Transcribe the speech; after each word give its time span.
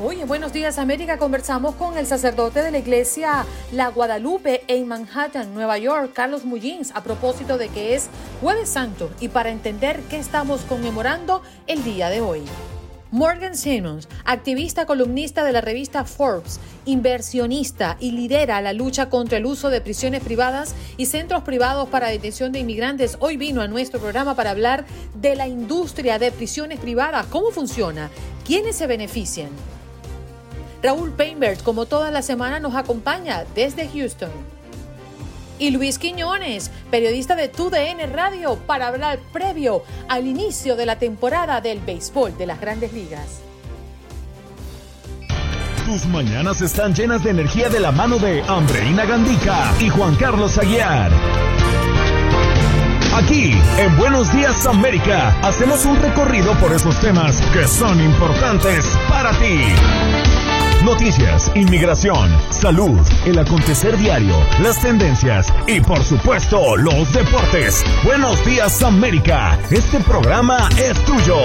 Hoy 0.00 0.20
en 0.20 0.28
Buenos 0.28 0.52
Días 0.52 0.78
América 0.78 1.18
conversamos 1.18 1.74
con 1.74 1.98
el 1.98 2.06
sacerdote 2.06 2.62
de 2.62 2.70
la 2.70 2.78
iglesia 2.78 3.44
La 3.72 3.88
Guadalupe 3.88 4.62
en 4.68 4.86
Manhattan, 4.86 5.52
Nueva 5.54 5.76
York, 5.76 6.12
Carlos 6.14 6.44
Mullins, 6.44 6.92
a 6.94 7.02
propósito 7.02 7.58
de 7.58 7.68
que 7.68 7.96
es 7.96 8.08
Jueves 8.40 8.68
Santo 8.68 9.10
y 9.18 9.26
para 9.26 9.50
entender 9.50 10.00
qué 10.08 10.18
estamos 10.18 10.60
conmemorando 10.60 11.42
el 11.66 11.82
día 11.82 12.10
de 12.10 12.20
hoy. 12.20 12.42
Morgan 13.10 13.56
Simmons, 13.56 14.08
activista 14.24 14.86
columnista 14.86 15.42
de 15.42 15.50
la 15.50 15.62
revista 15.62 16.04
Forbes, 16.04 16.60
inversionista 16.84 17.96
y 17.98 18.12
lidera 18.12 18.62
la 18.62 18.74
lucha 18.74 19.10
contra 19.10 19.38
el 19.38 19.46
uso 19.46 19.68
de 19.68 19.80
prisiones 19.80 20.22
privadas 20.22 20.76
y 20.96 21.06
centros 21.06 21.42
privados 21.42 21.88
para 21.88 22.06
detención 22.06 22.52
de 22.52 22.60
inmigrantes, 22.60 23.16
hoy 23.18 23.36
vino 23.36 23.62
a 23.62 23.66
nuestro 23.66 23.98
programa 23.98 24.36
para 24.36 24.52
hablar 24.52 24.84
de 25.14 25.34
la 25.34 25.48
industria 25.48 26.20
de 26.20 26.30
prisiones 26.30 26.78
privadas, 26.78 27.26
cómo 27.26 27.50
funciona, 27.50 28.10
quiénes 28.44 28.76
se 28.76 28.86
benefician. 28.86 29.48
Raúl 30.82 31.12
Painberg, 31.12 31.62
como 31.62 31.86
toda 31.86 32.10
la 32.10 32.22
semana, 32.22 32.60
nos 32.60 32.74
acompaña 32.74 33.44
desde 33.54 33.88
Houston. 33.88 34.30
Y 35.58 35.70
Luis 35.70 35.98
Quiñones, 35.98 36.70
periodista 36.90 37.34
de 37.34 37.48
TUDN 37.48 38.12
Radio, 38.12 38.56
para 38.66 38.86
hablar 38.86 39.18
previo 39.32 39.82
al 40.08 40.26
inicio 40.26 40.76
de 40.76 40.86
la 40.86 40.98
temporada 40.98 41.60
del 41.60 41.80
béisbol 41.80 42.38
de 42.38 42.46
las 42.46 42.60
grandes 42.60 42.92
ligas. 42.92 43.40
Tus 45.84 46.06
mañanas 46.06 46.60
están 46.60 46.94
llenas 46.94 47.24
de 47.24 47.30
energía 47.30 47.68
de 47.70 47.80
la 47.80 47.90
mano 47.90 48.18
de 48.18 48.42
Andreina 48.42 49.04
Gandica 49.04 49.72
y 49.80 49.88
Juan 49.88 50.14
Carlos 50.14 50.58
Aguiar. 50.58 51.10
Aquí, 53.14 53.52
en 53.78 53.96
Buenos 53.96 54.32
Días 54.32 54.64
América, 54.66 55.36
hacemos 55.42 55.84
un 55.86 56.00
recorrido 56.00 56.52
por 56.60 56.72
esos 56.72 57.00
temas 57.00 57.40
que 57.52 57.66
son 57.66 58.00
importantes 58.00 58.86
para 59.08 59.32
ti. 59.40 60.37
Noticias, 60.84 61.50
inmigración, 61.56 62.30
salud, 62.50 63.00
el 63.26 63.36
acontecer 63.36 63.98
diario, 63.98 64.36
las 64.62 64.80
tendencias 64.80 65.52
y 65.66 65.80
por 65.80 66.04
supuesto 66.04 66.76
los 66.76 67.12
deportes. 67.12 67.84
Buenos 68.04 68.44
días 68.46 68.80
América, 68.84 69.58
este 69.72 69.98
programa 69.98 70.68
es 70.78 70.94
tuyo. 71.04 71.36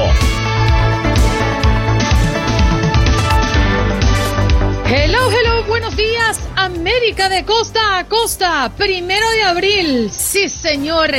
Hello, 4.85 5.31
hello, 5.31 5.63
buenos 5.67 5.97
días 5.97 6.39
América 6.55 7.27
de 7.27 7.43
costa 7.43 7.97
a 7.97 8.07
costa, 8.07 8.71
primero 8.77 9.27
de 9.31 9.43
abril. 9.43 10.11
Sí, 10.11 10.47
señor, 10.47 11.09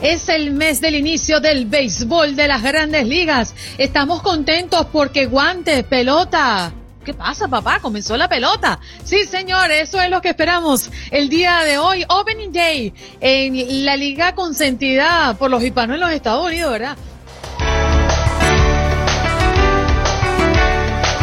es 0.00 0.28
el 0.28 0.52
mes 0.52 0.80
del 0.80 0.94
inicio 0.94 1.40
del 1.40 1.66
béisbol 1.66 2.36
de 2.36 2.46
las 2.46 2.62
grandes 2.62 3.04
ligas. 3.08 3.52
Estamos 3.78 4.22
contentos 4.22 4.86
porque 4.92 5.26
guante, 5.26 5.82
pelota 5.82 6.72
¿Qué 7.04 7.12
pasa, 7.12 7.48
papá? 7.48 7.80
Comenzó 7.80 8.16
la 8.16 8.28
pelota. 8.28 8.80
Sí, 9.04 9.24
señor, 9.24 9.70
eso 9.70 10.00
es 10.00 10.10
lo 10.10 10.22
que 10.22 10.30
esperamos 10.30 10.90
el 11.10 11.28
día 11.28 11.62
de 11.62 11.76
hoy. 11.76 12.02
Opening 12.08 12.50
Day 12.50 12.94
en 13.20 13.84
la 13.84 13.94
liga 13.94 14.34
consentida 14.34 15.36
por 15.38 15.50
los 15.50 15.62
hispanos 15.62 15.96
en 15.96 16.00
los 16.00 16.10
Estados 16.10 16.46
Unidos, 16.46 16.72
¿verdad? 16.72 16.96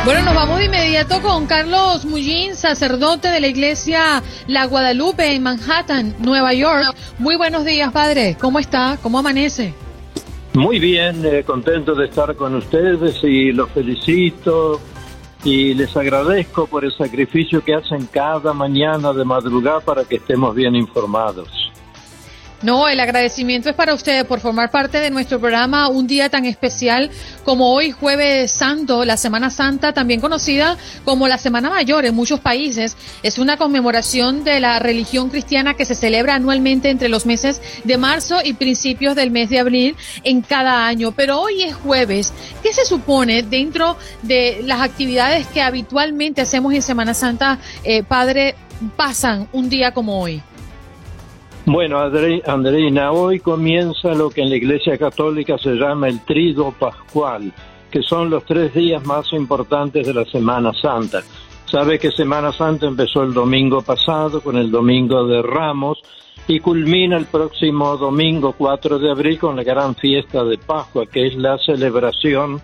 Bueno, 0.05 0.21
nos 0.21 0.35
vamos 0.35 0.59
de 0.59 0.65
inmediato 0.65 1.19
con 1.21 1.47
Carlos 1.47 2.05
Mullín, 2.05 2.55
sacerdote 2.55 3.29
de 3.29 3.39
la 3.39 3.47
iglesia 3.47 4.21
La 4.47 4.65
Guadalupe 4.65 5.33
en 5.33 5.41
Manhattan, 5.41 6.15
Nueva 6.19 6.53
York. 6.53 6.95
Muy 7.17 7.37
buenos 7.37 7.65
días, 7.65 7.91
padre. 7.91 8.37
¿Cómo 8.39 8.59
está? 8.59 8.99
¿Cómo 9.01 9.17
amanece? 9.17 9.73
Muy 10.53 10.79
bien, 10.79 11.25
eh, 11.25 11.43
contento 11.43 11.95
de 11.95 12.05
estar 12.05 12.35
con 12.35 12.55
ustedes 12.55 13.23
y 13.23 13.51
los 13.51 13.69
felicito 13.71 14.79
y 15.43 15.73
les 15.73 15.95
agradezco 15.97 16.67
por 16.67 16.85
el 16.85 16.91
sacrificio 16.91 17.63
que 17.63 17.73
hacen 17.73 18.07
cada 18.07 18.53
mañana 18.53 19.13
de 19.13 19.25
madrugada 19.25 19.79
para 19.79 20.05
que 20.05 20.17
estemos 20.17 20.53
bien 20.55 20.75
informados. 20.75 21.60
No, 22.63 22.87
el 22.87 22.99
agradecimiento 22.99 23.69
es 23.69 23.75
para 23.75 23.95
ustedes 23.95 24.23
por 24.25 24.39
formar 24.39 24.69
parte 24.69 24.99
de 24.99 25.09
nuestro 25.09 25.39
programa 25.39 25.87
un 25.87 26.05
día 26.05 26.29
tan 26.29 26.45
especial 26.45 27.09
como 27.43 27.73
hoy, 27.73 27.89
jueves 27.89 28.51
santo, 28.51 29.03
la 29.03 29.17
Semana 29.17 29.49
Santa, 29.49 29.93
también 29.93 30.21
conocida 30.21 30.77
como 31.03 31.27
la 31.27 31.39
Semana 31.39 31.71
Mayor 31.71 32.05
en 32.05 32.13
muchos 32.13 32.39
países. 32.39 32.95
Es 33.23 33.39
una 33.39 33.57
conmemoración 33.57 34.43
de 34.43 34.59
la 34.59 34.77
religión 34.77 35.29
cristiana 35.29 35.73
que 35.73 35.85
se 35.85 35.95
celebra 35.95 36.35
anualmente 36.35 36.91
entre 36.91 37.09
los 37.09 37.25
meses 37.25 37.59
de 37.83 37.97
marzo 37.97 38.37
y 38.43 38.53
principios 38.53 39.15
del 39.15 39.31
mes 39.31 39.49
de 39.49 39.57
abril 39.57 39.95
en 40.23 40.41
cada 40.41 40.85
año. 40.85 41.13
Pero 41.13 41.41
hoy 41.41 41.63
es 41.63 41.73
jueves. 41.73 42.31
¿Qué 42.61 42.73
se 42.73 42.85
supone 42.85 43.41
dentro 43.41 43.97
de 44.21 44.61
las 44.65 44.81
actividades 44.81 45.47
que 45.47 45.63
habitualmente 45.63 46.41
hacemos 46.41 46.75
en 46.75 46.83
Semana 46.83 47.15
Santa, 47.15 47.57
eh, 47.83 48.03
Padre, 48.03 48.53
pasan 48.95 49.47
un 49.51 49.67
día 49.67 49.95
como 49.95 50.21
hoy? 50.21 50.43
Bueno, 51.65 51.99
Andreina, 51.99 53.11
hoy 53.11 53.39
comienza 53.39 54.15
lo 54.15 54.31
que 54.31 54.41
en 54.41 54.49
la 54.49 54.55
Iglesia 54.55 54.97
Católica 54.97 55.59
se 55.59 55.75
llama 55.75 56.07
el 56.07 56.19
Trido 56.25 56.71
Pascual, 56.71 57.53
que 57.91 58.01
son 58.01 58.31
los 58.31 58.43
tres 58.45 58.73
días 58.73 59.05
más 59.05 59.31
importantes 59.33 60.07
de 60.07 60.13
la 60.13 60.25
Semana 60.25 60.71
Santa. 60.73 61.21
Sabe 61.65 61.99
que 61.99 62.11
Semana 62.11 62.51
Santa 62.51 62.87
empezó 62.87 63.21
el 63.21 63.33
domingo 63.33 63.83
pasado 63.83 64.41
con 64.41 64.57
el 64.57 64.71
Domingo 64.71 65.27
de 65.27 65.43
Ramos 65.43 65.99
y 66.47 66.59
culmina 66.59 67.15
el 67.15 67.25
próximo 67.25 67.95
domingo 67.95 68.55
4 68.57 68.97
de 68.97 69.11
abril 69.11 69.37
con 69.37 69.55
la 69.55 69.63
gran 69.63 69.95
fiesta 69.95 70.43
de 70.43 70.57
Pascua, 70.57 71.05
que 71.05 71.27
es 71.27 71.35
la 71.35 71.59
celebración 71.59 72.59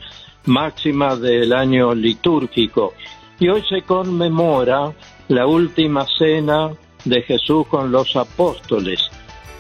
máxima 0.46 1.16
del 1.16 1.54
año 1.54 1.94
litúrgico. 1.94 2.96
Y 3.40 3.48
hoy 3.48 3.64
se 3.70 3.84
conmemora 3.84 4.92
la 5.28 5.46
última 5.46 6.04
cena 6.18 6.72
de 7.10 7.22
Jesús 7.22 7.68
con 7.68 7.92
los 7.92 8.16
apóstoles. 8.16 9.10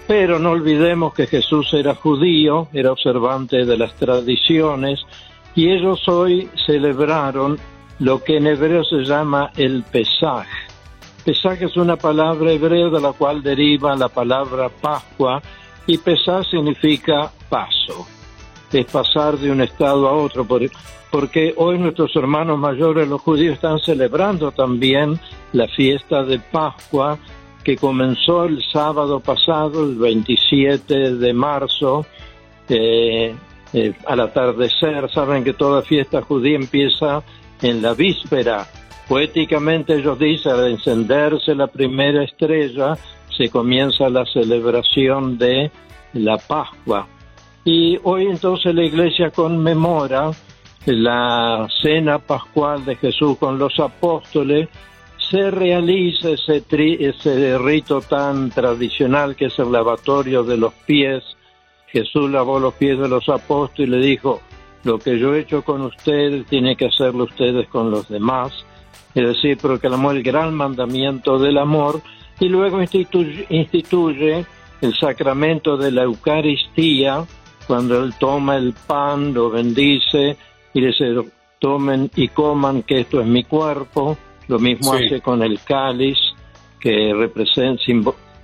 Pero 0.08 0.40
no 0.40 0.52
olvidemos 0.52 1.14
que 1.14 1.28
Jesús 1.28 1.74
era 1.74 1.96
judío, 1.96 2.70
era 2.74 2.92
observante 2.92 3.66
de 3.66 3.78
las 3.78 3.94
tradiciones, 3.96 5.02
y 5.56 5.70
ellos 5.70 6.08
hoy 6.08 6.50
celebraron 6.66 7.58
lo 8.00 8.24
que 8.24 8.38
en 8.38 8.48
hebreo 8.48 8.84
se 8.84 9.04
llama 9.04 9.52
el 9.58 9.84
Pesaj. 9.84 10.48
Pesaj 11.26 11.62
es 11.64 11.76
una 11.76 11.98
palabra 11.98 12.52
hebrea 12.52 12.88
de 12.90 13.02
la 13.02 13.12
cual 13.12 13.44
deriva 13.44 13.96
la 13.96 14.08
palabra 14.08 14.70
Pascua, 14.70 15.42
y 15.86 15.98
Pesaj 15.98 16.46
significa 16.50 17.32
paso, 17.50 18.08
es 18.72 18.86
pasar 18.86 19.38
de 19.38 19.52
un 19.52 19.62
estado 19.62 20.08
a 20.08 20.14
otro, 20.14 20.46
porque 21.12 21.54
hoy 21.58 21.78
nuestros 21.80 22.16
hermanos 22.16 22.60
mayores, 22.60 23.08
los 23.08 23.22
judíos, 23.22 23.56
están 23.56 23.80
celebrando 23.80 24.52
también 24.52 25.20
la 25.54 25.68
fiesta 25.68 26.24
de 26.24 26.40
Pascua, 26.40 27.18
que 27.68 27.76
comenzó 27.76 28.46
el 28.46 28.64
sábado 28.72 29.20
pasado, 29.20 29.84
el 29.84 29.98
27 29.98 31.16
de 31.16 31.34
marzo, 31.34 32.06
eh, 32.70 33.36
eh, 33.74 33.94
al 34.06 34.22
atardecer. 34.22 35.12
Saben 35.12 35.44
que 35.44 35.52
toda 35.52 35.82
fiesta 35.82 36.22
judía 36.22 36.56
empieza 36.56 37.22
en 37.62 37.82
la 37.82 37.94
víspera. 37.94 38.66
Poéticamente 39.10 39.96
ellos 39.96 40.18
dicen, 40.18 40.54
al 40.54 40.72
encenderse 40.72 41.54
la 41.56 41.68
primera 41.68 42.24
estrella, 42.24 42.98
se 43.38 43.50
comienza 43.50 44.08
la 44.08 44.26
celebración 44.28 45.38
de 45.38 45.70
la 46.14 46.38
Pascua. 46.38 47.06
Y 47.66 48.00
hoy 48.04 48.28
entonces 48.28 48.74
la 48.74 48.86
iglesia 48.86 49.30
conmemora 49.30 50.32
la 50.86 51.68
cena 51.82 52.18
pascual 52.20 52.86
de 52.86 52.96
Jesús 52.96 53.38
con 53.38 53.60
los 53.60 53.78
apóstoles 53.78 54.70
se 55.30 55.52
realiza 55.52 56.30
ese, 56.30 56.64
ese 57.00 57.58
rito 57.58 58.02
tan 58.02 58.50
tradicional 58.50 59.36
que 59.36 59.46
es 59.46 59.60
el 59.60 59.72
lavatorio 59.72 60.44
de 60.44 60.58
los 60.58 60.74
pies. 60.86 61.24
Jesús 61.88 62.30
lavó 62.30 62.60
los 62.60 62.74
pies 62.76 62.98
de 63.00 63.10
los 63.10 63.28
apóstoles 63.28 63.90
y 63.90 63.92
le 63.92 64.06
dijo, 64.06 64.42
lo 64.84 65.00
que 65.00 65.20
yo 65.20 65.36
he 65.36 65.42
hecho 65.42 65.64
con 65.64 65.82
ustedes 65.82 66.46
tiene 66.48 66.76
que 66.76 66.86
hacerlo 66.86 67.26
ustedes 67.26 67.68
con 67.68 67.92
los 67.92 68.08
demás. 68.08 68.66
Es 69.16 69.28
decir, 69.28 69.58
proclamó 69.58 70.12
el 70.12 70.24
gran 70.24 70.54
mandamiento 70.54 71.40
del 71.40 71.58
amor 71.58 72.02
y 72.40 72.48
luego 72.48 72.82
instituye, 72.82 73.46
instituye 73.50 74.46
el 74.82 74.96
sacramento 74.96 75.76
de 75.76 75.92
la 75.92 76.04
Eucaristía, 76.04 77.26
cuando 77.66 78.02
él 78.04 78.14
toma 78.18 78.56
el 78.58 78.74
pan, 78.74 79.34
lo 79.34 79.50
bendice 79.50 80.38
y 80.74 80.82
dice, 80.86 81.16
tomen 81.60 82.10
y 82.16 82.30
coman 82.30 82.84
que 82.84 83.02
esto 83.02 83.20
es 83.20 83.28
mi 83.28 83.44
cuerpo, 83.44 84.18
lo 84.48 84.60
mismo 84.60 84.94
hace 84.94 85.22
con 85.22 85.42
el 85.44 85.60
cáliz, 85.62 86.18
que 86.80 87.14
representa, 87.14 87.82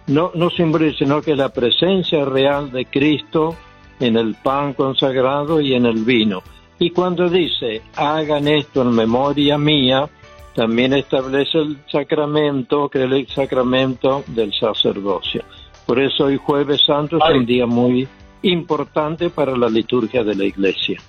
no, 0.08 0.32
no 0.34 0.50
simboliza, 0.50 1.00
sino 1.00 1.22
que 1.22 1.36
la 1.36 1.50
presencia 1.50 2.26
real 2.26 2.72
de 2.72 2.86
Cristo 2.86 3.56
en 4.00 4.18
el 4.18 4.36
pan 4.36 4.74
consagrado 4.74 5.62
y 5.62 5.74
en 5.74 5.86
el 5.86 6.04
vino. 6.04 6.44
Y 6.80 6.90
cuando 6.90 7.30
dice, 7.30 7.82
hagan 7.96 8.48
esto 8.48 8.82
en 8.82 8.92
memoria 8.92 9.58
mía, 9.58 10.10
también 10.56 10.94
establece 10.94 11.58
el 11.58 11.78
sacramento, 11.90 12.90
que 12.90 13.06
es 13.06 13.12
el 13.12 13.28
sacramento 13.28 14.24
del 14.28 14.54
sacerdocio. 14.54 15.44
Por 15.86 16.02
eso 16.02 16.26
hoy 16.26 16.38
jueves 16.38 16.82
santo 16.86 17.18
es 17.18 17.36
un 17.36 17.46
día 17.46 17.66
muy 17.66 18.08
importante 18.42 19.30
para 19.30 19.56
la 19.56 19.70
liturgia 19.70 20.24
de 20.24 20.36
la 20.36 20.46
iglesia. 20.46 21.00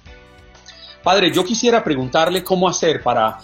Padre, 1.02 1.31
yo 1.32 1.44
quisiera 1.44 1.85
preguntarle 1.85 2.43
cómo 2.43 2.69
hacer 2.69 3.02
para 3.02 3.38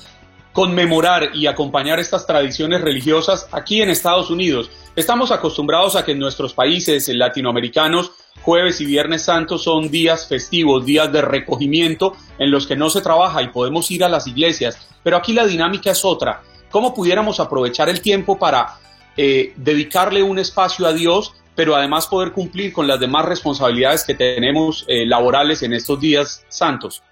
conmemorar 0.52 1.30
y 1.34 1.46
acompañar 1.46 2.00
estas 2.00 2.26
tradiciones 2.26 2.80
religiosas 2.80 3.48
aquí 3.52 3.82
en 3.82 3.90
Estados 3.90 4.30
Unidos. 4.30 4.70
Estamos 4.96 5.30
acostumbrados 5.30 5.96
a 5.96 6.04
que 6.04 6.12
en 6.12 6.18
nuestros 6.18 6.54
países 6.54 7.08
latinoamericanos 7.08 8.12
jueves 8.42 8.80
y 8.80 8.86
viernes 8.86 9.22
santos 9.22 9.62
son 9.62 9.90
días 9.90 10.26
festivos, 10.26 10.84
días 10.84 11.12
de 11.12 11.22
recogimiento 11.22 12.16
en 12.38 12.50
los 12.50 12.66
que 12.66 12.76
no 12.76 12.90
se 12.90 13.00
trabaja 13.00 13.42
y 13.42 13.48
podemos 13.48 13.90
ir 13.90 14.04
a 14.04 14.08
las 14.08 14.26
iglesias, 14.26 14.78
pero 15.02 15.16
aquí 15.16 15.32
la 15.32 15.46
dinámica 15.46 15.90
es 15.90 16.04
otra. 16.04 16.42
¿Cómo 16.70 16.94
pudiéramos 16.94 17.40
aprovechar 17.40 17.88
el 17.88 18.00
tiempo 18.00 18.38
para 18.38 18.78
eh, 19.16 19.52
dedicarle 19.56 20.22
un 20.22 20.38
espacio 20.38 20.86
a 20.86 20.92
Dios, 20.92 21.34
pero 21.54 21.74
además 21.74 22.06
poder 22.06 22.32
cumplir 22.32 22.72
con 22.72 22.86
las 22.86 23.00
demás 23.00 23.26
responsabilidades 23.26 24.04
que 24.04 24.14
tenemos 24.14 24.84
eh, 24.88 25.04
laborales 25.04 25.62
en 25.62 25.72
estos 25.72 26.00
días 26.00 26.44
santos? 26.48 27.02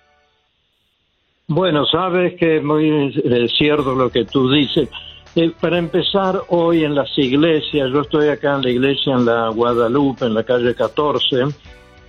Bueno, 1.50 1.86
sabes 1.86 2.34
que 2.38 2.58
es 2.58 2.62
muy 2.62 3.10
cierto 3.56 3.94
lo 3.94 4.10
que 4.10 4.26
tú 4.26 4.50
dices. 4.50 4.90
Eh, 5.34 5.50
para 5.58 5.78
empezar, 5.78 6.42
hoy 6.48 6.84
en 6.84 6.94
las 6.94 7.08
iglesias, 7.16 7.88
yo 7.90 8.02
estoy 8.02 8.28
acá 8.28 8.56
en 8.56 8.62
la 8.62 8.70
iglesia 8.70 9.14
en 9.14 9.24
la 9.24 9.48
Guadalupe, 9.48 10.26
en 10.26 10.34
la 10.34 10.42
calle 10.42 10.74
14, 10.74 11.44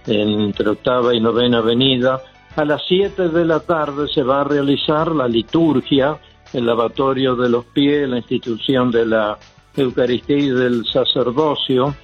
entre 0.07 0.69
octava 0.69 1.15
y 1.15 1.21
novena 1.21 1.59
avenida. 1.59 2.21
A 2.57 2.65
las 2.65 2.81
7 2.85 3.29
de 3.29 3.45
la 3.45 3.61
tarde 3.61 4.09
se 4.13 4.23
va 4.23 4.41
a 4.41 4.43
realizar 4.43 5.15
la 5.15 5.29
liturgia, 5.29 6.17
el 6.51 6.65
lavatorio 6.65 7.37
de 7.37 7.47
los 7.47 7.63
pies, 7.63 8.09
la 8.09 8.17
institución 8.17 8.91
de 8.91 9.05
la 9.05 9.37
Eucaristía 9.73 10.37
y 10.37 10.49
del 10.49 10.85
sacerdocio. 10.85 11.95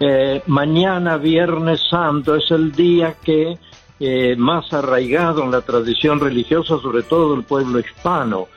Eh, 0.00 0.42
mañana, 0.48 1.16
Viernes 1.16 1.80
Santo, 1.88 2.34
es 2.34 2.50
el 2.50 2.72
día 2.72 3.14
que 3.22 3.56
eh, 4.04 4.34
más 4.34 4.72
arraigado 4.72 5.44
en 5.44 5.52
la 5.52 5.60
tradición 5.60 6.18
religiosa, 6.18 6.76
sobre 6.82 7.04
todo 7.04 7.36
del 7.36 7.44
pueblo 7.44 7.78
hispano. 7.78 8.48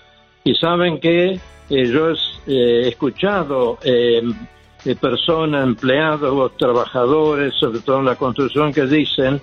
Y 0.44 0.56
saben 0.56 1.00
que 1.00 1.40
eh, 1.70 1.86
yo 1.86 2.10
he 2.10 2.16
eh, 2.48 2.88
escuchado 2.88 3.78
personas, 5.00 5.68
empleados, 5.68 6.58
trabajadores, 6.58 7.54
sobre 7.60 7.80
todo 7.82 8.00
en 8.00 8.06
la 8.06 8.16
construcción, 8.16 8.74
que 8.74 8.88
dicen, 8.88 9.40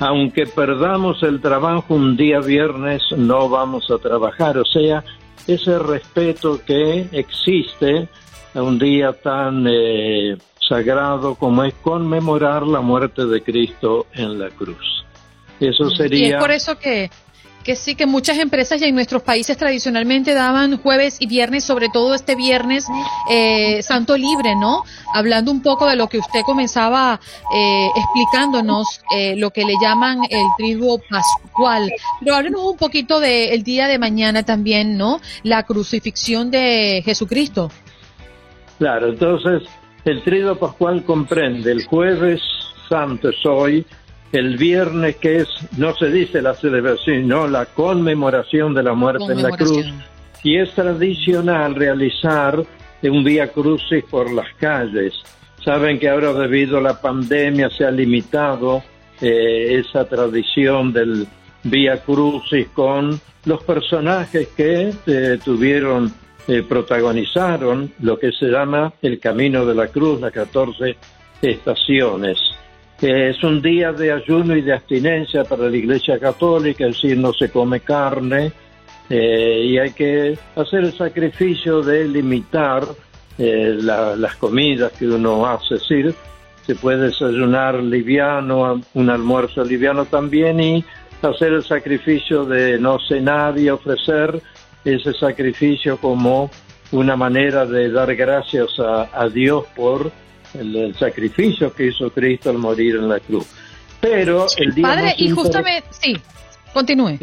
aunque 0.00 0.44
perdamos 0.46 1.22
el 1.22 1.40
trabajo 1.40 1.94
un 1.94 2.16
día 2.16 2.40
viernes, 2.40 3.04
no 3.16 3.48
vamos 3.48 3.88
a 3.92 3.98
trabajar. 3.98 4.58
O 4.58 4.64
sea, 4.64 5.04
ese 5.46 5.78
respeto 5.78 6.58
que 6.66 7.06
existe 7.12 8.08
a 8.54 8.60
un 8.60 8.76
día 8.76 9.12
tan 9.12 9.68
sagrado 10.68 11.36
como 11.36 11.62
es 11.62 11.74
conmemorar 11.74 12.66
la 12.66 12.80
muerte 12.80 13.24
de 13.24 13.40
Cristo 13.40 14.06
en 14.14 14.40
la 14.40 14.50
cruz. 14.50 15.01
Eso 15.68 15.90
sería... 15.90 16.18
Y 16.18 16.32
es 16.32 16.34
por 16.36 16.50
eso 16.50 16.78
que, 16.78 17.10
que 17.62 17.76
sí, 17.76 17.94
que 17.94 18.06
muchas 18.06 18.38
empresas 18.38 18.80
y 18.80 18.84
en 18.84 18.94
nuestros 18.94 19.22
países 19.22 19.56
tradicionalmente 19.56 20.34
daban 20.34 20.78
jueves 20.78 21.16
y 21.20 21.26
viernes, 21.26 21.64
sobre 21.64 21.88
todo 21.88 22.14
este 22.14 22.34
viernes 22.34 22.86
eh, 23.30 23.82
santo 23.82 24.16
libre, 24.16 24.54
¿no? 24.56 24.82
Hablando 25.14 25.50
un 25.50 25.62
poco 25.62 25.86
de 25.86 25.96
lo 25.96 26.08
que 26.08 26.18
usted 26.18 26.40
comenzaba 26.44 27.20
eh, 27.54 27.88
explicándonos, 27.96 29.00
eh, 29.16 29.36
lo 29.36 29.50
que 29.50 29.64
le 29.64 29.74
llaman 29.80 30.18
el 30.28 30.46
triduo 30.56 31.00
pascual. 31.08 31.90
Pero 32.20 32.34
háblenos 32.34 32.62
un 32.62 32.76
poquito 32.76 33.20
del 33.20 33.62
día 33.62 33.86
de 33.86 33.98
mañana 33.98 34.42
también, 34.42 34.96
¿no? 34.96 35.20
La 35.42 35.62
crucifixión 35.62 36.50
de 36.50 37.02
Jesucristo. 37.04 37.70
Claro, 38.78 39.10
entonces 39.10 39.62
el 40.04 40.22
triduo 40.24 40.56
pascual 40.56 41.04
comprende 41.04 41.70
el 41.70 41.84
jueves 41.84 42.40
santo 42.88 43.28
es 43.28 43.46
hoy, 43.46 43.86
el 44.32 44.56
viernes 44.56 45.16
que 45.16 45.36
es, 45.38 45.48
no 45.76 45.94
se 45.94 46.10
dice 46.10 46.40
la 46.40 46.54
celebración, 46.54 47.22
sino 47.22 47.46
la 47.46 47.66
conmemoración 47.66 48.74
de 48.74 48.82
la 48.82 48.94
muerte 48.94 49.32
en 49.32 49.42
la 49.42 49.50
cruz. 49.50 49.86
Y 50.42 50.56
es 50.56 50.74
tradicional 50.74 51.74
realizar 51.74 52.64
un 53.02 53.24
vía 53.24 53.48
crucis 53.48 54.04
por 54.04 54.32
las 54.32 54.52
calles. 54.58 55.14
Saben 55.62 55.98
que 55.98 56.08
ahora 56.08 56.32
debido 56.32 56.78
a 56.78 56.80
la 56.80 57.00
pandemia 57.00 57.68
se 57.70 57.84
ha 57.84 57.90
limitado 57.90 58.82
eh, 59.20 59.78
esa 59.78 60.06
tradición 60.06 60.92
del 60.92 61.26
vía 61.62 62.02
crucis 62.02 62.68
con 62.68 63.20
los 63.44 63.62
personajes 63.62 64.48
que 64.56 64.92
eh, 65.06 65.38
tuvieron, 65.44 66.12
eh, 66.48 66.62
protagonizaron 66.62 67.92
lo 68.00 68.18
que 68.18 68.32
se 68.32 68.46
llama 68.46 68.94
el 69.02 69.20
Camino 69.20 69.66
de 69.66 69.74
la 69.74 69.88
Cruz, 69.88 70.20
las 70.20 70.32
14 70.32 70.96
estaciones 71.42 72.38
es 73.02 73.42
un 73.42 73.60
día 73.60 73.92
de 73.92 74.12
ayuno 74.12 74.56
y 74.56 74.62
de 74.62 74.74
abstinencia 74.74 75.42
para 75.42 75.68
la 75.68 75.76
Iglesia 75.76 76.20
Católica, 76.20 76.86
es 76.86 76.94
decir, 76.94 77.18
no 77.18 77.32
se 77.32 77.50
come 77.50 77.80
carne 77.80 78.52
eh, 79.10 79.62
y 79.66 79.78
hay 79.78 79.90
que 79.92 80.38
hacer 80.54 80.84
el 80.84 80.92
sacrificio 80.92 81.82
de 81.82 82.06
limitar 82.06 82.84
eh, 83.38 83.76
las 83.80 84.36
comidas 84.36 84.92
que 84.92 85.06
uno 85.08 85.44
hace, 85.46 85.74
es 85.74 85.80
decir, 85.80 86.14
se 86.64 86.76
puede 86.76 87.06
desayunar 87.06 87.74
liviano, 87.82 88.80
un 88.94 89.10
almuerzo 89.10 89.64
liviano 89.64 90.04
también 90.04 90.60
y 90.60 90.84
hacer 91.22 91.54
el 91.54 91.64
sacrificio 91.64 92.44
de 92.44 92.78
no 92.78 92.98
cenar 93.00 93.58
y 93.58 93.68
ofrecer 93.68 94.40
ese 94.84 95.12
sacrificio 95.12 95.96
como 95.96 96.50
una 96.92 97.16
manera 97.16 97.66
de 97.66 97.90
dar 97.90 98.14
gracias 98.14 98.78
a 98.78 99.28
Dios 99.28 99.64
por 99.74 100.12
el, 100.54 100.94
sacrificio 100.94 101.72
que 101.72 101.86
hizo 101.86 102.10
Cristo 102.10 102.50
al 102.50 102.58
morir 102.58 102.96
en 102.96 103.08
la 103.08 103.20
cruz. 103.20 103.46
Pero 104.00 104.46
el 104.56 104.74
día 104.74 104.88
Padre, 104.88 105.14
y 105.16 105.30
justamente, 105.30 105.88
sí, 105.90 106.16
continúe. 106.72 107.18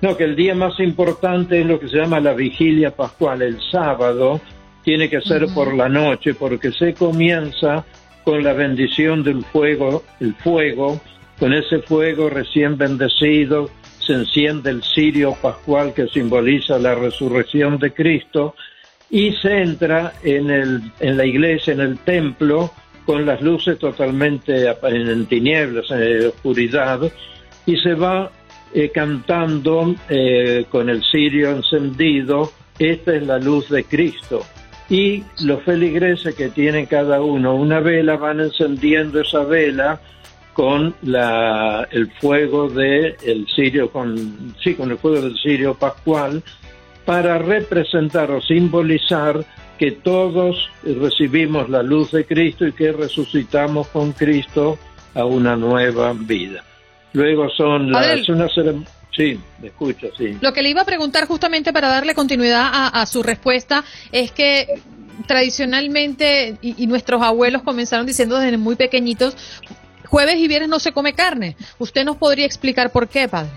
No, 0.00 0.16
que 0.16 0.24
el 0.24 0.36
día 0.36 0.54
más 0.54 0.78
importante 0.78 1.60
es 1.60 1.66
lo 1.66 1.80
que 1.80 1.88
se 1.88 1.96
llama 1.96 2.20
la 2.20 2.34
vigilia 2.34 2.94
pascual, 2.94 3.42
el 3.42 3.58
sábado, 3.70 4.40
tiene 4.84 5.08
que 5.08 5.20
ser 5.20 5.46
por 5.54 5.74
la 5.74 5.88
noche, 5.88 6.34
porque 6.34 6.70
se 6.70 6.94
comienza 6.94 7.84
con 8.22 8.44
la 8.44 8.52
bendición 8.52 9.22
del 9.22 9.44
fuego, 9.44 10.04
el 10.20 10.34
fuego, 10.34 11.00
con 11.38 11.52
ese 11.52 11.80
fuego 11.80 12.28
recién 12.28 12.76
bendecido, 12.76 13.70
se 13.98 14.12
enciende 14.12 14.70
el 14.70 14.82
cirio 14.82 15.36
pascual 15.40 15.92
que 15.92 16.06
simboliza 16.06 16.78
la 16.78 16.94
resurrección 16.94 17.78
de 17.78 17.92
Cristo, 17.92 18.54
y 19.10 19.32
se 19.32 19.62
entra 19.62 20.14
en, 20.22 20.50
el, 20.50 20.82
en 21.00 21.16
la 21.16 21.24
iglesia, 21.24 21.72
en 21.72 21.80
el 21.80 21.98
templo, 21.98 22.72
con 23.04 23.24
las 23.24 23.40
luces 23.40 23.78
totalmente 23.78 24.66
en 24.82 25.26
tinieblas, 25.26 25.90
en 25.90 26.26
oscuridad, 26.26 27.00
y 27.64 27.76
se 27.76 27.94
va 27.94 28.30
eh, 28.74 28.90
cantando 28.90 29.94
eh, 30.08 30.66
con 30.68 30.90
el 30.90 31.02
cirio 31.04 31.50
encendido, 31.50 32.52
esta 32.78 33.14
es 33.14 33.26
la 33.26 33.38
luz 33.38 33.68
de 33.70 33.84
Cristo. 33.84 34.42
Y 34.88 35.24
los 35.44 35.62
feligreses 35.62 36.34
que 36.34 36.48
tienen 36.48 36.86
cada 36.86 37.20
uno 37.20 37.54
una 37.54 37.80
vela 37.80 38.16
van 38.16 38.40
encendiendo 38.40 39.20
esa 39.20 39.44
vela 39.44 40.00
con 40.52 40.94
la, 41.02 41.86
el 41.90 42.10
fuego 42.12 42.68
de 42.68 43.16
el 43.24 43.46
cirio, 43.54 43.90
con, 43.90 44.54
sí, 44.62 44.74
con 44.74 44.90
el 44.90 44.98
fuego 44.98 45.20
del 45.20 45.36
cirio 45.38 45.74
pascual, 45.74 46.42
para 47.06 47.38
representar 47.38 48.30
o 48.30 48.42
simbolizar 48.42 49.42
que 49.78 49.92
todos 49.92 50.68
recibimos 50.82 51.70
la 51.70 51.82
luz 51.82 52.10
de 52.12 52.26
Cristo 52.26 52.66
y 52.66 52.72
que 52.72 52.92
resucitamos 52.92 53.88
con 53.88 54.12
Cristo 54.12 54.78
a 55.14 55.24
una 55.24 55.56
nueva 55.56 56.12
vida. 56.12 56.62
Luego 57.12 57.48
son 57.48 57.90
las... 57.90 58.28
Una 58.28 58.48
Sí, 59.16 59.40
me 59.62 59.68
escucho, 59.68 60.08
sí. 60.18 60.36
Lo 60.42 60.52
que 60.52 60.62
le 60.62 60.68
iba 60.68 60.82
a 60.82 60.84
preguntar 60.84 61.26
justamente 61.26 61.72
para 61.72 61.88
darle 61.88 62.14
continuidad 62.14 62.68
a, 62.92 63.06
su 63.06 63.22
respuesta 63.22 63.82
es 64.12 64.30
que 64.30 64.82
tradicionalmente, 65.26 66.58
y, 66.60 66.86
nuestros 66.86 67.22
abuelos 67.22 67.62
comenzaron 67.62 68.04
diciendo 68.04 68.38
desde 68.38 68.58
muy 68.58 68.76
pequeñitos, 68.76 69.34
jueves 70.04 70.36
y 70.36 70.48
viernes 70.48 70.68
no 70.68 70.78
se 70.80 70.92
come 70.92 71.14
carne. 71.14 71.56
¿Usted 71.78 72.04
nos 72.04 72.16
podría 72.16 72.44
explicar 72.44 72.92
por 72.92 73.08
qué, 73.08 73.26
padre? 73.26 73.52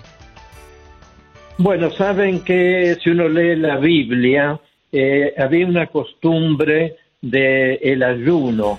Bueno, 1.62 1.90
saben 1.90 2.40
que 2.40 2.96
si 3.04 3.10
uno 3.10 3.28
lee 3.28 3.54
la 3.54 3.76
Biblia, 3.76 4.58
eh, 4.90 5.34
había 5.36 5.66
una 5.66 5.88
costumbre 5.88 6.96
del 7.20 7.78
el 7.82 8.02
ayuno. 8.02 8.78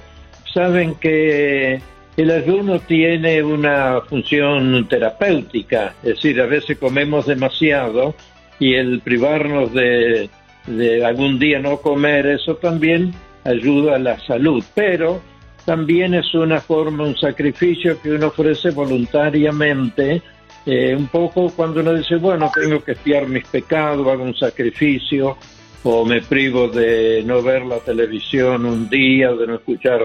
Saben 0.51 0.95
que 0.95 1.79
el 2.17 2.31
ayuno 2.31 2.79
tiene 2.79 3.43
una 3.43 4.01
función 4.09 4.87
terapéutica, 4.87 5.93
es 6.01 6.15
decir, 6.15 6.41
a 6.41 6.47
veces 6.47 6.79
comemos 6.79 7.27
demasiado 7.27 8.15
y 8.57 8.73
el 8.73 9.01
privarnos 9.01 9.71
de, 9.73 10.31
de 10.65 11.05
algún 11.05 11.37
día 11.37 11.59
no 11.59 11.81
comer, 11.81 12.25
eso 12.25 12.55
también 12.55 13.13
ayuda 13.43 13.97
a 13.97 13.99
la 13.99 14.19
salud, 14.21 14.63
pero 14.73 15.21
también 15.65 16.15
es 16.15 16.33
una 16.33 16.59
forma, 16.59 17.03
un 17.03 17.15
sacrificio 17.15 18.01
que 18.01 18.09
uno 18.09 18.29
ofrece 18.29 18.71
voluntariamente, 18.71 20.23
eh, 20.65 20.95
un 20.95 21.07
poco 21.07 21.51
cuando 21.55 21.81
uno 21.81 21.93
dice, 21.93 22.17
bueno, 22.17 22.51
tengo 22.53 22.83
que 22.83 22.91
espiar 22.93 23.27
mis 23.27 23.47
pecados, 23.47 24.07
hago 24.07 24.23
un 24.23 24.35
sacrificio, 24.35 25.37
o 25.83 26.05
me 26.05 26.21
privo 26.21 26.67
de 26.67 27.23
no 27.25 27.41
ver 27.41 27.65
la 27.65 27.79
televisión 27.79 28.65
un 28.65 28.89
día, 28.89 29.31
de 29.31 29.47
no 29.47 29.55
escuchar 29.55 30.01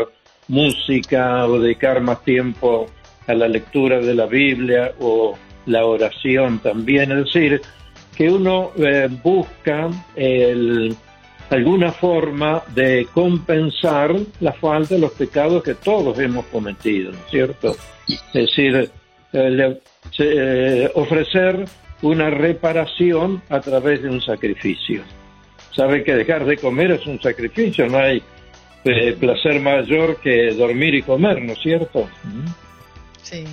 música, 0.49 1.47
o 1.47 1.59
dedicar 1.59 2.01
más 2.01 2.25
tiempo 2.25 2.87
a 3.27 3.35
la 3.35 3.49
lectura 3.49 3.99
de 3.99 4.15
la 4.15 4.27
Biblia 4.27 4.93
o 5.01 5.37
la 5.67 5.85
oración 5.85 6.61
también. 6.61 7.13
Es 7.13 7.25
decir, 7.25 7.61
que 8.17 8.31
uno 8.31 8.71
eh, 8.77 9.09
busca 9.23 9.91
alguna 11.51 11.93
forma 11.93 12.63
de 12.75 13.07
compensar 13.13 14.15
la 14.41 14.53
falta 14.53 14.95
de 14.95 15.01
los 15.01 15.13
pecados 15.13 15.63
que 15.63 15.75
todos 15.75 16.19
hemos 16.19 16.47
cometido, 16.47 17.13
¿no 17.13 17.19
es 17.19 17.31
cierto? 17.31 17.77
Es 18.09 18.33
decir, 18.33 18.91
eh, 19.33 19.81
eh, 20.19 20.91
ofrecer 20.95 21.65
una 22.03 22.31
reparación 22.31 23.43
a 23.49 23.61
través 23.61 24.03
de 24.03 24.11
un 24.11 24.21
sacrificio. 24.21 25.03
Sabe 25.75 26.05
que 26.05 26.15
dejar 26.15 26.45
de 26.45 26.57
comer 26.57 26.93
es 26.93 27.07
un 27.07 27.21
sacrificio, 27.21 27.87
no 27.89 27.99
hay 27.99 28.23
placer 29.19 29.61
mayor 29.61 30.21
que 30.21 30.53
dormir 30.55 30.95
y 30.95 31.03
comer, 31.03 31.43
¿no 31.43 31.53
es 31.53 31.59
cierto? 31.59 32.09
Sí. 33.23 33.45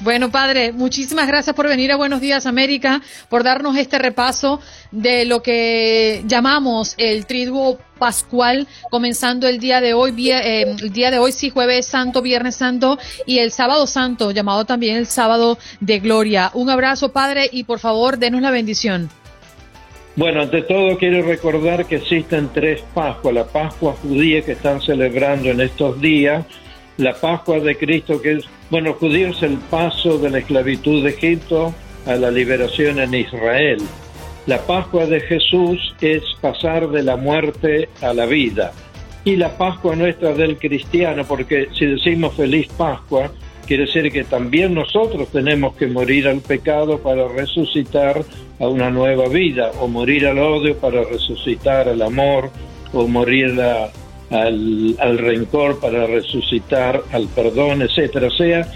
Bueno, 0.00 0.30
padre, 0.30 0.72
muchísimas 0.72 1.26
gracias 1.26 1.56
por 1.56 1.68
venir 1.68 1.90
a 1.90 1.96
Buenos 1.96 2.20
Días 2.20 2.44
América, 2.44 3.00
por 3.30 3.42
darnos 3.42 3.78
este 3.78 3.98
repaso 3.98 4.60
de 4.90 5.24
lo 5.24 5.42
que 5.42 6.22
llamamos 6.26 6.94
el 6.98 7.24
triduo 7.24 7.78
pascual, 7.98 8.68
comenzando 8.90 9.48
el 9.48 9.58
día 9.58 9.80
de 9.80 9.94
hoy, 9.94 10.30
eh, 10.30 10.76
el 10.78 10.92
día 10.92 11.10
de 11.10 11.18
hoy 11.18 11.32
sí, 11.32 11.48
jueves 11.48 11.86
santo, 11.86 12.20
viernes 12.20 12.56
santo 12.56 12.98
y 13.24 13.38
el 13.38 13.52
sábado 13.52 13.86
santo, 13.86 14.32
llamado 14.32 14.66
también 14.66 14.96
el 14.96 15.06
sábado 15.06 15.56
de 15.80 15.98
gloria. 15.98 16.50
Un 16.52 16.68
abrazo, 16.68 17.12
padre, 17.12 17.48
y 17.50 17.64
por 17.64 17.78
favor, 17.78 18.18
denos 18.18 18.42
la 18.42 18.50
bendición. 18.50 19.08
Bueno, 20.14 20.42
ante 20.42 20.60
todo 20.60 20.98
quiero 20.98 21.22
recordar 21.22 21.86
que 21.86 21.96
existen 21.96 22.50
tres 22.52 22.82
Pascuas, 22.92 23.34
la 23.34 23.46
Pascua 23.46 23.94
judía 24.02 24.42
que 24.42 24.52
están 24.52 24.82
celebrando 24.82 25.48
en 25.50 25.62
estos 25.62 26.00
días, 26.00 26.44
la 26.98 27.14
Pascua 27.14 27.60
de 27.60 27.76
Cristo, 27.76 28.20
que 28.20 28.32
es, 28.32 28.44
bueno, 28.70 28.94
judíos 28.94 29.42
el 29.42 29.58
paso 29.70 30.18
de 30.18 30.30
la 30.30 30.38
esclavitud 30.38 31.02
de 31.04 31.10
Egipto 31.10 31.74
a 32.06 32.14
la 32.14 32.30
liberación 32.30 32.98
en 33.00 33.14
Israel. 33.14 33.78
La 34.46 34.58
Pascua 34.58 35.06
de 35.06 35.20
Jesús 35.20 35.94
es 36.00 36.22
pasar 36.40 36.88
de 36.88 37.02
la 37.02 37.16
muerte 37.16 37.88
a 38.00 38.14
la 38.14 38.26
vida. 38.26 38.72
Y 39.24 39.36
la 39.36 39.58
Pascua 39.58 39.96
nuestra 39.96 40.32
del 40.34 40.56
cristiano, 40.56 41.24
porque 41.26 41.68
si 41.76 41.84
decimos 41.84 42.34
feliz 42.36 42.68
Pascua, 42.78 43.32
quiere 43.66 43.86
decir 43.86 44.10
que 44.12 44.22
también 44.22 44.72
nosotros 44.72 45.28
tenemos 45.32 45.74
que 45.74 45.88
morir 45.88 46.28
al 46.28 46.40
pecado 46.40 46.98
para 46.98 47.26
resucitar 47.26 48.24
a 48.60 48.68
una 48.68 48.88
nueva 48.90 49.28
vida, 49.28 49.72
o 49.80 49.88
morir 49.88 50.26
al 50.26 50.38
odio 50.38 50.76
para 50.76 51.02
resucitar 51.02 51.88
al 51.88 52.00
amor, 52.02 52.50
o 52.92 53.08
morir 53.08 53.60
a 53.60 53.90
al, 54.30 55.18
rencor 55.18 55.78
para 55.78 56.06
resucitar, 56.06 57.02
al 57.12 57.28
perdón, 57.28 57.82
etcétera. 57.82 58.28
O 58.28 58.30
sea, 58.30 58.66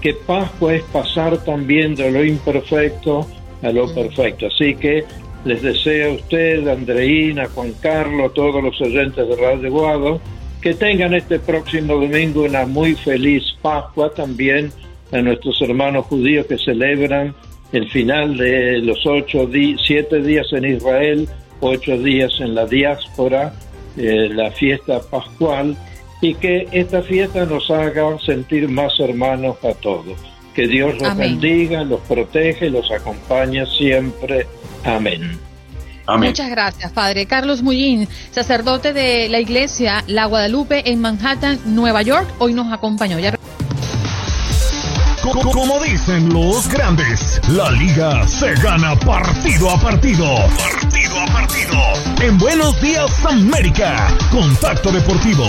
que 0.00 0.14
Pascua 0.14 0.74
es 0.74 0.82
pasar 0.84 1.38
también 1.38 1.94
de 1.94 2.10
lo 2.10 2.24
imperfecto 2.24 3.26
a 3.62 3.70
lo 3.70 3.92
perfecto. 3.92 4.46
Así 4.46 4.74
que 4.74 5.04
les 5.44 5.62
deseo 5.62 6.12
a 6.12 6.14
usted, 6.14 6.68
Andreina, 6.68 7.46
Juan 7.46 7.72
Carlos, 7.80 8.34
todos 8.34 8.62
los 8.62 8.80
oyentes 8.80 9.28
de 9.28 9.36
Radio 9.36 9.70
Guado, 9.70 10.20
que 10.60 10.74
tengan 10.74 11.14
este 11.14 11.38
próximo 11.38 11.94
domingo 11.94 12.44
una 12.44 12.66
muy 12.66 12.94
feliz 12.94 13.42
Pascua 13.62 14.12
también 14.12 14.70
a 15.10 15.20
nuestros 15.20 15.60
hermanos 15.62 16.06
judíos 16.06 16.46
que 16.46 16.58
celebran 16.58 17.34
el 17.72 17.88
final 17.90 18.36
de 18.36 18.78
los 18.78 19.04
ocho 19.06 19.48
siete 19.84 20.20
días 20.20 20.46
en 20.52 20.64
Israel, 20.76 21.28
ocho 21.60 21.96
días 21.98 22.32
en 22.40 22.54
la 22.54 22.66
diáspora 22.66 23.54
eh, 23.96 24.28
la 24.30 24.50
fiesta 24.52 25.00
pascual 25.00 25.76
y 26.20 26.34
que 26.34 26.68
esta 26.72 27.02
fiesta 27.02 27.46
nos 27.46 27.70
haga 27.70 28.18
sentir 28.24 28.68
más 28.68 28.92
hermanos 29.00 29.56
a 29.64 29.74
todos. 29.74 30.18
Que 30.54 30.66
Dios 30.66 31.00
los 31.00 31.16
bendiga, 31.16 31.84
los 31.84 32.00
protege, 32.00 32.70
los 32.70 32.90
acompañe 32.90 33.64
siempre. 33.66 34.46
Amén. 34.84 35.38
Muchas 36.18 36.50
gracias, 36.50 36.90
Padre 36.92 37.26
Carlos 37.26 37.62
Mullín, 37.62 38.08
sacerdote 38.32 38.92
de 38.92 39.28
la 39.28 39.38
iglesia 39.38 40.02
La 40.08 40.26
Guadalupe 40.26 40.90
en 40.90 41.00
Manhattan, 41.00 41.60
Nueva 41.66 42.02
York, 42.02 42.26
hoy 42.38 42.52
nos 42.52 42.72
acompañó. 42.72 43.18
Como 45.22 45.78
dicen 45.80 46.32
los 46.32 46.66
grandes, 46.68 47.40
la 47.48 47.70
liga 47.72 48.26
se 48.26 48.54
gana 48.54 48.96
partido 48.96 49.70
a 49.70 49.78
partido. 49.78 50.24
Partido 50.56 51.20
a 51.20 51.26
partido. 51.26 51.76
En 52.22 52.38
Buenos 52.38 52.80
Días 52.80 53.24
América, 53.26 54.08
Contacto 54.30 54.90
Deportivo. 54.90 55.44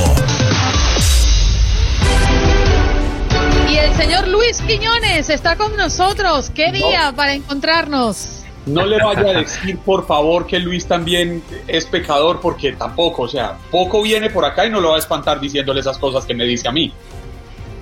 Y 3.69 3.77
el 3.77 3.93
señor 3.93 4.27
Luis 4.27 4.61
Quiñones 4.61 5.29
está 5.29 5.55
con 5.55 5.75
nosotros. 5.77 6.49
¿Qué 6.49 6.73
día 6.73 7.13
para 7.15 7.33
encontrarnos? 7.33 8.43
No 8.65 8.85
le 8.85 9.01
vaya 9.01 9.21
a 9.21 9.39
decir, 9.39 9.79
por 9.79 10.05
favor, 10.05 10.45
que 10.45 10.59
Luis 10.59 10.85
también 10.85 11.41
es 11.67 11.85
pecador, 11.85 12.41
porque 12.41 12.73
tampoco, 12.73 13.23
o 13.23 13.27
sea, 13.27 13.57
poco 13.71 14.03
viene 14.03 14.29
por 14.29 14.43
acá 14.43 14.65
y 14.65 14.69
no 14.69 14.81
lo 14.81 14.89
va 14.89 14.97
a 14.97 14.99
espantar 14.99 15.39
diciéndole 15.39 15.79
esas 15.79 15.97
cosas 15.97 16.25
que 16.25 16.33
me 16.33 16.43
dice 16.43 16.67
a 16.67 16.71
mí. 16.73 16.93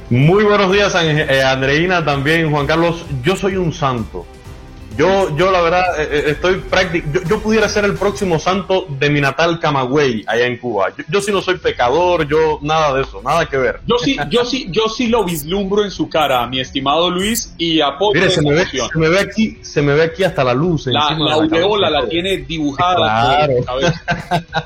Muy 0.10 0.44
buenos 0.44 0.72
días, 0.72 0.96
eh, 0.96 1.44
Andreina, 1.44 2.04
también 2.04 2.50
Juan 2.50 2.66
Carlos. 2.66 3.06
Yo 3.22 3.36
soy 3.36 3.58
un 3.58 3.72
santo. 3.72 4.26
Yo, 4.98 5.34
yo 5.38 5.52
la 5.52 5.62
verdad, 5.62 6.02
eh, 6.02 6.10
eh, 6.12 6.24
estoy 6.32 6.56
práctico. 6.56 7.08
Yo, 7.30 7.40
pudiera 7.40 7.70
ser 7.70 7.86
el 7.86 7.94
próximo 7.94 8.40
santo 8.40 8.88
de 8.90 9.10
mi 9.12 9.22
natal 9.22 9.60
Camagüey, 9.60 10.26
allá 10.26 10.48
en 10.48 10.58
Cuba. 10.58 10.88
Yo, 11.08 11.22
sí 11.22 11.32
no 11.32 11.42
soy 11.42 11.60
pecador, 11.60 12.28
yo 12.28 12.58
nada 12.64 12.96
de 12.96 13.04
eso, 13.04 13.22
nada 13.22 13.46
que 13.46 13.58
ver. 13.58 13.82
Yo 13.86 14.00
sí, 14.00 14.18
yo 14.32 14.44
sí, 14.44 14.68
yo 14.72 14.90
sí 14.90 15.08
lo 15.08 15.24
vislumbro 15.24 15.86
en 15.86 15.92
su 15.92 16.10
cara, 16.10 16.46
mi 16.48 16.60
estimado 16.60 17.12
Luis, 17.12 17.54
y 17.60 17.80
a 17.80 17.96
Mire, 18.14 18.32
se 18.32 18.42
me, 18.42 18.56
ve, 18.56 18.66
se 18.66 18.98
me 18.98 19.10
ve 19.10 19.20
aquí, 19.20 19.60
se 19.62 19.82
me 19.84 19.94
ve 19.94 20.04
aquí 20.04 20.24
hasta 20.24 20.44
la 20.44 20.56
luz. 20.56 20.88
La, 20.88 21.16
la 21.18 21.34
aureola 21.36 21.90
la, 21.90 22.08
tiene 22.08 22.38
dibujada. 22.38 23.48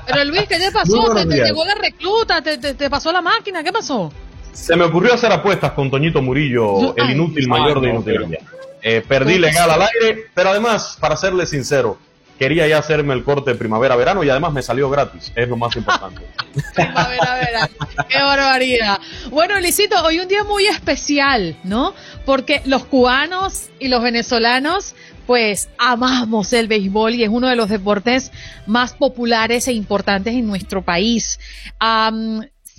Pero 0.07 0.23
Luis, 0.23 0.47
¿qué 0.47 0.57
te 0.57 0.71
pasó? 0.71 1.13
¿Te, 1.13 1.25
llegó 1.25 1.65
la 1.65 1.75
recluta? 1.75 2.41
¿Te, 2.41 2.57
te 2.57 2.89
pasó 2.89 3.12
la 3.12 3.21
máquina? 3.21 3.62
¿Qué 3.62 3.73
pasó? 3.73 4.12
Se 4.53 4.75
me 4.75 4.86
ocurrió 4.86 5.13
hacer 5.13 5.31
apuestas 5.31 5.72
con 5.72 5.89
Toñito 5.89 6.22
Murillo, 6.22 6.95
el 6.95 7.10
inútil 7.10 7.48
mayor 7.48 7.81
de 7.81 7.89
Inutilidad. 7.89 8.39
Eh, 8.81 9.03
perdí 9.07 9.38
legal 9.38 9.69
al 9.69 9.81
aire, 9.81 10.25
pero 10.33 10.50
además, 10.50 10.98
para 11.00 11.15
serle 11.15 11.45
sincero, 11.45 11.98
quería 12.38 12.67
ya 12.67 12.77
hacerme 12.77 13.13
el 13.13 13.24
corte 13.24 13.55
primavera-verano 13.55 14.24
y 14.24 14.29
además 14.29 14.53
me 14.53 14.62
salió 14.62 14.89
gratis, 14.89 15.31
es 15.36 15.48
lo 15.48 15.55
más 15.55 15.75
importante. 15.75 16.22
primavera-verano, 16.75 17.74
qué 18.10 18.17
barbaridad. 18.19 19.00
Bueno, 19.29 19.60
Licito, 19.60 19.95
hoy 20.03 20.19
un 20.19 20.27
día 20.27 20.43
muy 20.43 20.67
especial, 20.67 21.57
¿no? 21.63 21.93
Porque 22.25 22.62
los 22.65 22.86
cubanos 22.86 23.69
y 23.79 23.88
los 23.88 24.03
venezolanos, 24.03 24.95
pues 25.25 25.69
amamos 25.77 26.51
el 26.51 26.67
béisbol 26.67 27.15
y 27.15 27.24
es 27.24 27.29
uno 27.29 27.48
de 27.48 27.55
los 27.55 27.69
deportes 27.69 28.31
más 28.67 28.93
populares 28.93 29.67
e 29.69 29.74
importantes 29.74 30.33
en 30.33 30.45
nuestro 30.45 30.81
país 30.81 31.39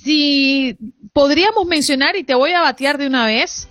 si 0.04 0.76
podríamos 1.12 1.66
mencionar, 1.66 2.14
y 2.16 2.24
te 2.24 2.34
voy 2.34 2.52
a 2.52 2.60
batear 2.60 2.98
de 2.98 3.06
una 3.06 3.26
vez, 3.26 3.68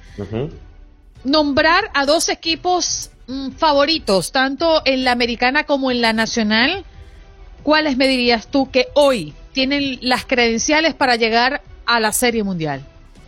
nombrar 1.23 1.91
a 1.93 2.05
dos 2.05 2.27
equipos 2.29 3.11
mm, 3.27 3.51
favoritos, 3.51 4.31
tanto 4.31 4.81
en 4.85 5.03
la 5.03 5.11
americana 5.11 5.65
como 5.65 5.91
en 5.91 6.01
la 6.01 6.11
nacional, 6.11 6.85
¿cuáles 7.61 7.97
me 7.97 8.07
dirías 8.07 8.47
tú 8.47 8.71
que 8.71 8.87
hoy 8.95 9.33
tienen 9.53 9.99
las 10.01 10.25
credenciales 10.25 10.95
para 10.95 11.15
llegar 11.15 11.61
a 11.85 11.99
la 11.99 12.11
Serie 12.11 12.43
Mundial? 12.43 12.83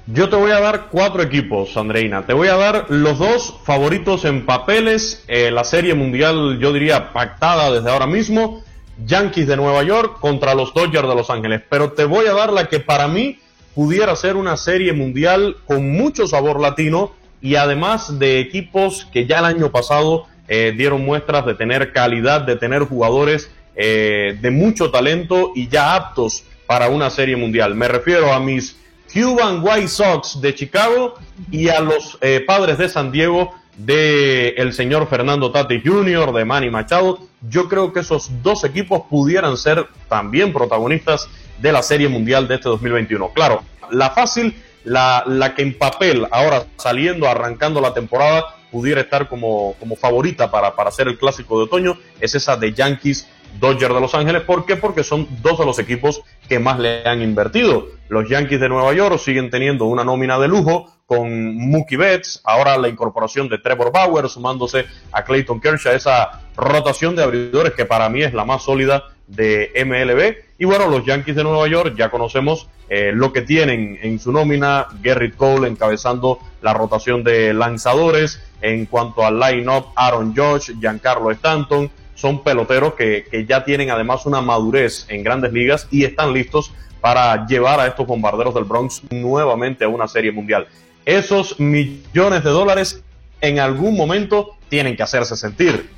Yo 0.08 0.30
te 0.30 0.36
voy 0.36 0.52
a 0.52 0.60
dar 0.60 0.88
cuatro 0.92 1.24
equipos, 1.24 1.76
Andreina. 1.78 2.26
Te 2.28 2.34
voy 2.34 2.48
a 2.48 2.56
dar 2.56 2.86
los 2.90 3.18
dos 3.18 3.56
favoritos 3.64 4.24
en 4.26 4.46
papeles. 4.46 5.24
Eh, 5.28 5.50
la 5.50 5.64
Serie 5.64 5.96
Mundial, 5.96 6.60
yo 6.60 6.72
diría, 6.74 7.12
pactada 7.12 7.72
desde 7.72 7.90
ahora 7.90 8.06
mismo. 8.06 8.64
Yankees 9.06 9.48
de 9.48 9.58
Nueva 9.58 9.84
York 9.84 10.20
contra 10.20 10.54
los 10.54 10.74
Dodgers 10.74 11.08
de 11.08 11.16
Los 11.16 11.30
Ángeles. 11.30 11.62
Pero 11.70 11.92
te 11.92 12.06
voy 12.06 12.28
a 12.28 12.34
dar 12.34 12.54
la 12.54 12.68
que 12.68 12.80
para 12.80 13.08
mí 13.08 13.40
pudiera 13.74 14.16
ser 14.16 14.36
una 14.38 14.58
serie 14.58 14.94
mundial 14.94 15.58
con 15.66 15.92
mucho 15.92 16.28
sabor 16.28 16.60
latino 16.60 17.12
y 17.42 17.56
además 17.56 18.18
de 18.18 18.40
equipos 18.40 19.06
que 19.12 19.26
ya 19.26 19.40
el 19.40 19.46
año 19.46 19.72
pasado 19.72 20.26
eh, 20.48 20.74
dieron 20.76 21.04
muestras 21.04 21.46
de 21.46 21.56
tener 21.56 21.92
calidad, 21.92 22.42
de 22.42 22.56
tener 22.56 22.84
jugadores 22.84 23.52
eh, 23.76 24.38
de 24.42 24.52
mucho 24.52 24.92
talento 24.92 25.52
y 25.54 25.68
ya 25.68 25.96
aptos 25.96 26.44
para 26.66 26.90
una 26.90 27.10
serie 27.10 27.36
mundial. 27.36 27.76
Me 27.76 27.88
refiero 27.88 28.32
a 28.32 28.40
mis 28.40 28.78
Cuban 29.14 29.60
White 29.62 29.88
Sox 29.88 30.42
de 30.42 30.56
Chicago 30.56 31.16
y 31.52 31.68
a 31.70 31.80
los 31.82 32.18
eh, 32.22 32.44
padres 32.46 32.78
de 32.78 32.90
San 32.90 33.12
Diego 33.12 33.54
de 33.78 34.50
el 34.58 34.74
señor 34.74 35.08
Fernando 35.08 35.52
Tati 35.52 35.82
Jr., 35.84 36.32
de 36.34 36.46
Manny 36.46 36.70
Machado. 36.70 37.20
Yo 37.50 37.68
creo 37.68 37.94
que 37.94 38.00
esos 38.02 38.32
dos 38.42 38.64
equipos 38.64 39.04
pudieran 39.10 39.58
ser 39.58 39.88
también 40.08 40.54
protagonistas 40.54 41.28
de 41.60 41.72
la 41.72 41.82
Serie 41.82 42.08
Mundial 42.08 42.48
de 42.48 42.56
este 42.56 42.70
2021. 42.70 43.30
Claro, 43.30 43.64
la 43.92 44.12
fácil, 44.12 44.56
la, 44.84 45.24
la 45.26 45.54
que 45.56 45.62
en 45.62 45.78
papel, 45.78 46.28
ahora 46.32 46.66
saliendo, 46.78 47.28
arrancando 47.28 47.82
la 47.82 47.94
temporada, 47.94 48.56
pudiera 48.72 49.02
estar 49.02 49.28
como, 49.28 49.76
como 49.80 49.96
favorita 49.96 50.52
para, 50.52 50.76
para 50.76 50.92
ser 50.92 51.08
el 51.08 51.18
clásico 51.18 51.58
de 51.58 51.64
otoño, 51.66 51.98
es 52.20 52.36
esa 52.36 52.58
de 52.58 52.74
Yankees 52.74 53.28
Dodgers 53.60 53.94
de 53.94 54.02
Los 54.02 54.16
Ángeles. 54.16 54.42
¿Por 54.44 54.66
qué? 54.66 54.76
Porque 54.76 55.04
son 55.04 55.28
dos 55.42 55.60
de 55.60 55.66
los 55.66 55.80
equipos 55.80 56.22
que 56.48 56.60
más 56.60 56.80
le 56.80 57.08
han 57.08 57.22
invertido. 57.22 57.88
Los 58.10 58.30
Yankees 58.30 58.60
de 58.60 58.70
Nueva 58.70 58.94
York 58.94 59.18
siguen 59.20 59.50
teniendo 59.50 59.86
una 59.86 60.04
nómina 60.04 60.38
de 60.40 60.48
lujo 60.48 60.95
con 61.06 61.56
Mookie 61.70 61.98
Betts, 61.98 62.42
ahora 62.44 62.78
la 62.78 62.90
incorporación 62.90 63.48
de 63.48 63.60
Trevor 63.60 63.92
Bauer, 63.92 64.28
sumándose 64.28 64.86
a 65.12 65.24
Clayton 65.24 65.62
Kershaw, 65.62 65.94
esa 65.94 66.42
rotación 66.56 67.16
de 67.16 67.24
abridores 67.24 67.74
que 67.74 67.86
para 67.86 68.10
mí 68.10 68.24
es 68.24 68.34
la 68.34 68.46
más 68.46 68.64
sólida 68.64 69.04
de 69.28 69.72
MLB. 69.86 70.46
Y 70.58 70.66
bueno, 70.66 70.88
los 70.88 71.06
Yankees 71.06 71.36
de 71.36 71.44
Nueva 71.44 71.68
York 71.68 71.96
ya 71.98 72.10
conocemos 72.10 72.68
eh, 72.90 73.12
lo 73.14 73.34
que 73.34 73.42
tienen 73.42 74.00
en 74.02 74.20
su 74.20 74.32
nómina, 74.32 74.88
Garrett 75.02 75.36
Cole 75.36 75.68
encabezando 75.68 76.40
la 76.62 76.74
rotación 76.74 77.24
de 77.24 77.54
lanzadores, 77.54 78.42
en 78.62 78.86
cuanto 78.86 79.26
al 79.26 79.40
line-up, 79.40 79.88
Aaron 79.96 80.36
Judge, 80.36 80.74
Giancarlo 80.80 81.30
Stanton, 81.32 81.92
son 82.16 82.44
peloteros 82.44 82.96
que, 82.96 83.26
que 83.30 83.46
ya 83.46 83.64
tienen 83.64 83.92
además 83.92 84.26
una 84.26 84.42
madurez 84.42 85.06
en 85.10 85.24
grandes 85.24 85.52
ligas 85.52 85.88
y 85.92 86.06
están 86.06 86.34
listos 86.34 86.74
para 87.02 87.46
llevar 87.46 87.80
a 87.80 87.86
estos 87.86 88.08
bombarderos 88.08 88.56
del 88.56 88.64
Bronx 88.64 89.04
nuevamente 89.12 89.84
a 89.84 89.88
una 89.88 90.08
serie 90.08 90.32
mundial. 90.32 90.68
Esos 91.06 91.60
millones 91.60 92.44
de 92.44 92.50
dólares 92.50 93.04
en 93.42 93.60
algún 93.60 93.96
momento 93.96 94.58
tienen 94.70 94.96
que 94.96 95.04
hacerse 95.04 95.36
sentir. 95.36 95.90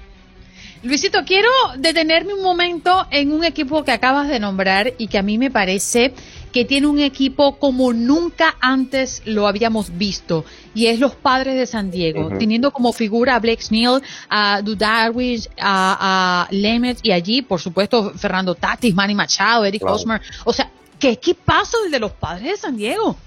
Luisito, 0.83 1.19
quiero 1.25 1.49
detenerme 1.77 2.33
un 2.33 2.43
momento 2.43 3.07
en 3.09 3.31
un 3.31 3.43
equipo 3.43 3.83
que 3.83 3.91
acabas 3.91 4.27
de 4.27 4.39
nombrar 4.39 4.93
y 4.97 5.07
que 5.07 5.17
a 5.17 5.23
mí 5.23 5.37
me 5.37 5.49
parece 5.49 6.13
que 6.51 6.65
tiene 6.65 6.87
un 6.87 6.99
equipo 6.99 7.57
como 7.57 7.93
nunca 7.93 8.55
antes 8.59 9.21
lo 9.25 9.47
habíamos 9.47 9.97
visto, 9.97 10.45
y 10.73 10.87
es 10.87 10.99
los 10.99 11.15
padres 11.15 11.55
de 11.55 11.65
San 11.65 11.91
Diego, 11.91 12.29
teniendo 12.39 12.71
como 12.71 12.93
figura 12.93 13.35
a 13.35 13.39
Blake 13.39 13.61
Snell, 13.61 14.01
a 14.29 14.61
Dudarwish, 14.61 15.49
a, 15.59 16.47
a 16.47 16.47
Lemet, 16.51 16.99
y 17.03 17.11
allí, 17.11 17.41
por 17.41 17.59
supuesto, 17.59 18.13
Fernando 18.15 18.55
Tatis, 18.55 18.93
Manny 18.95 19.13
Machado, 19.13 19.65
Eric 19.65 19.83
Hosmer. 19.83 20.21
O 20.45 20.53
sea, 20.53 20.71
¿qué 20.99 21.09
equipazo 21.09 21.77
el 21.85 21.91
de 21.91 21.99
los 21.99 22.11
padres 22.11 22.51
de 22.51 22.57
San 22.57 22.77
Diego? 22.77 23.17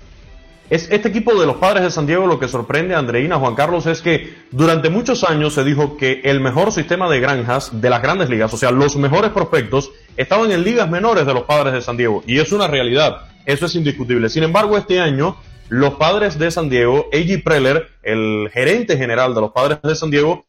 Es 0.71 0.89
este 0.93 1.09
equipo 1.09 1.35
de 1.35 1.47
los 1.47 1.57
padres 1.57 1.83
de 1.83 1.91
San 1.91 2.07
Diego 2.07 2.29
lo 2.29 2.39
que 2.39 2.47
sorprende 2.47 2.95
a 2.95 3.01
Andreina 3.01 3.41
Juan 3.41 3.57
Carlos 3.57 3.87
es 3.87 4.01
que 4.03 4.37
durante 4.53 4.89
muchos 4.89 5.25
años 5.25 5.53
se 5.53 5.65
dijo 5.65 5.97
que 5.97 6.21
el 6.23 6.39
mejor 6.39 6.71
sistema 6.71 7.11
de 7.11 7.19
granjas 7.19 7.81
de 7.81 7.91
las 7.91 8.01
grandes 8.01 8.31
ligas, 8.31 8.55
o 8.55 8.57
sea, 8.57 8.71
los 8.71 8.95
mejores 8.95 9.33
prospectos, 9.33 9.91
estaban 10.17 10.53
en 10.53 10.63
ligas 10.63 10.89
menores 10.89 11.27
de 11.27 11.35
los 11.35 11.43
padres 11.43 11.73
de 11.75 11.81
San 11.83 11.97
Diego. 11.97 12.23
Y 12.25 12.39
es 12.39 12.53
una 12.53 12.69
realidad, 12.69 13.23
eso 13.47 13.67
es 13.67 13.75
indiscutible. 13.75 14.29
Sin 14.29 14.45
embargo, 14.45 14.79
este 14.79 15.01
año, 15.01 15.37
los 15.69 15.95
padres 15.95 16.39
de 16.39 16.53
San 16.53 16.71
Diego, 16.71 17.09
A.G. 17.13 17.43
Preller, 17.43 17.89
el 18.05 18.49
gerente 18.53 18.97
general 18.97 19.35
de 19.35 19.41
los 19.41 19.51
padres 19.51 19.81
de 19.83 19.97
San 19.97 20.13
Diego, 20.13 20.47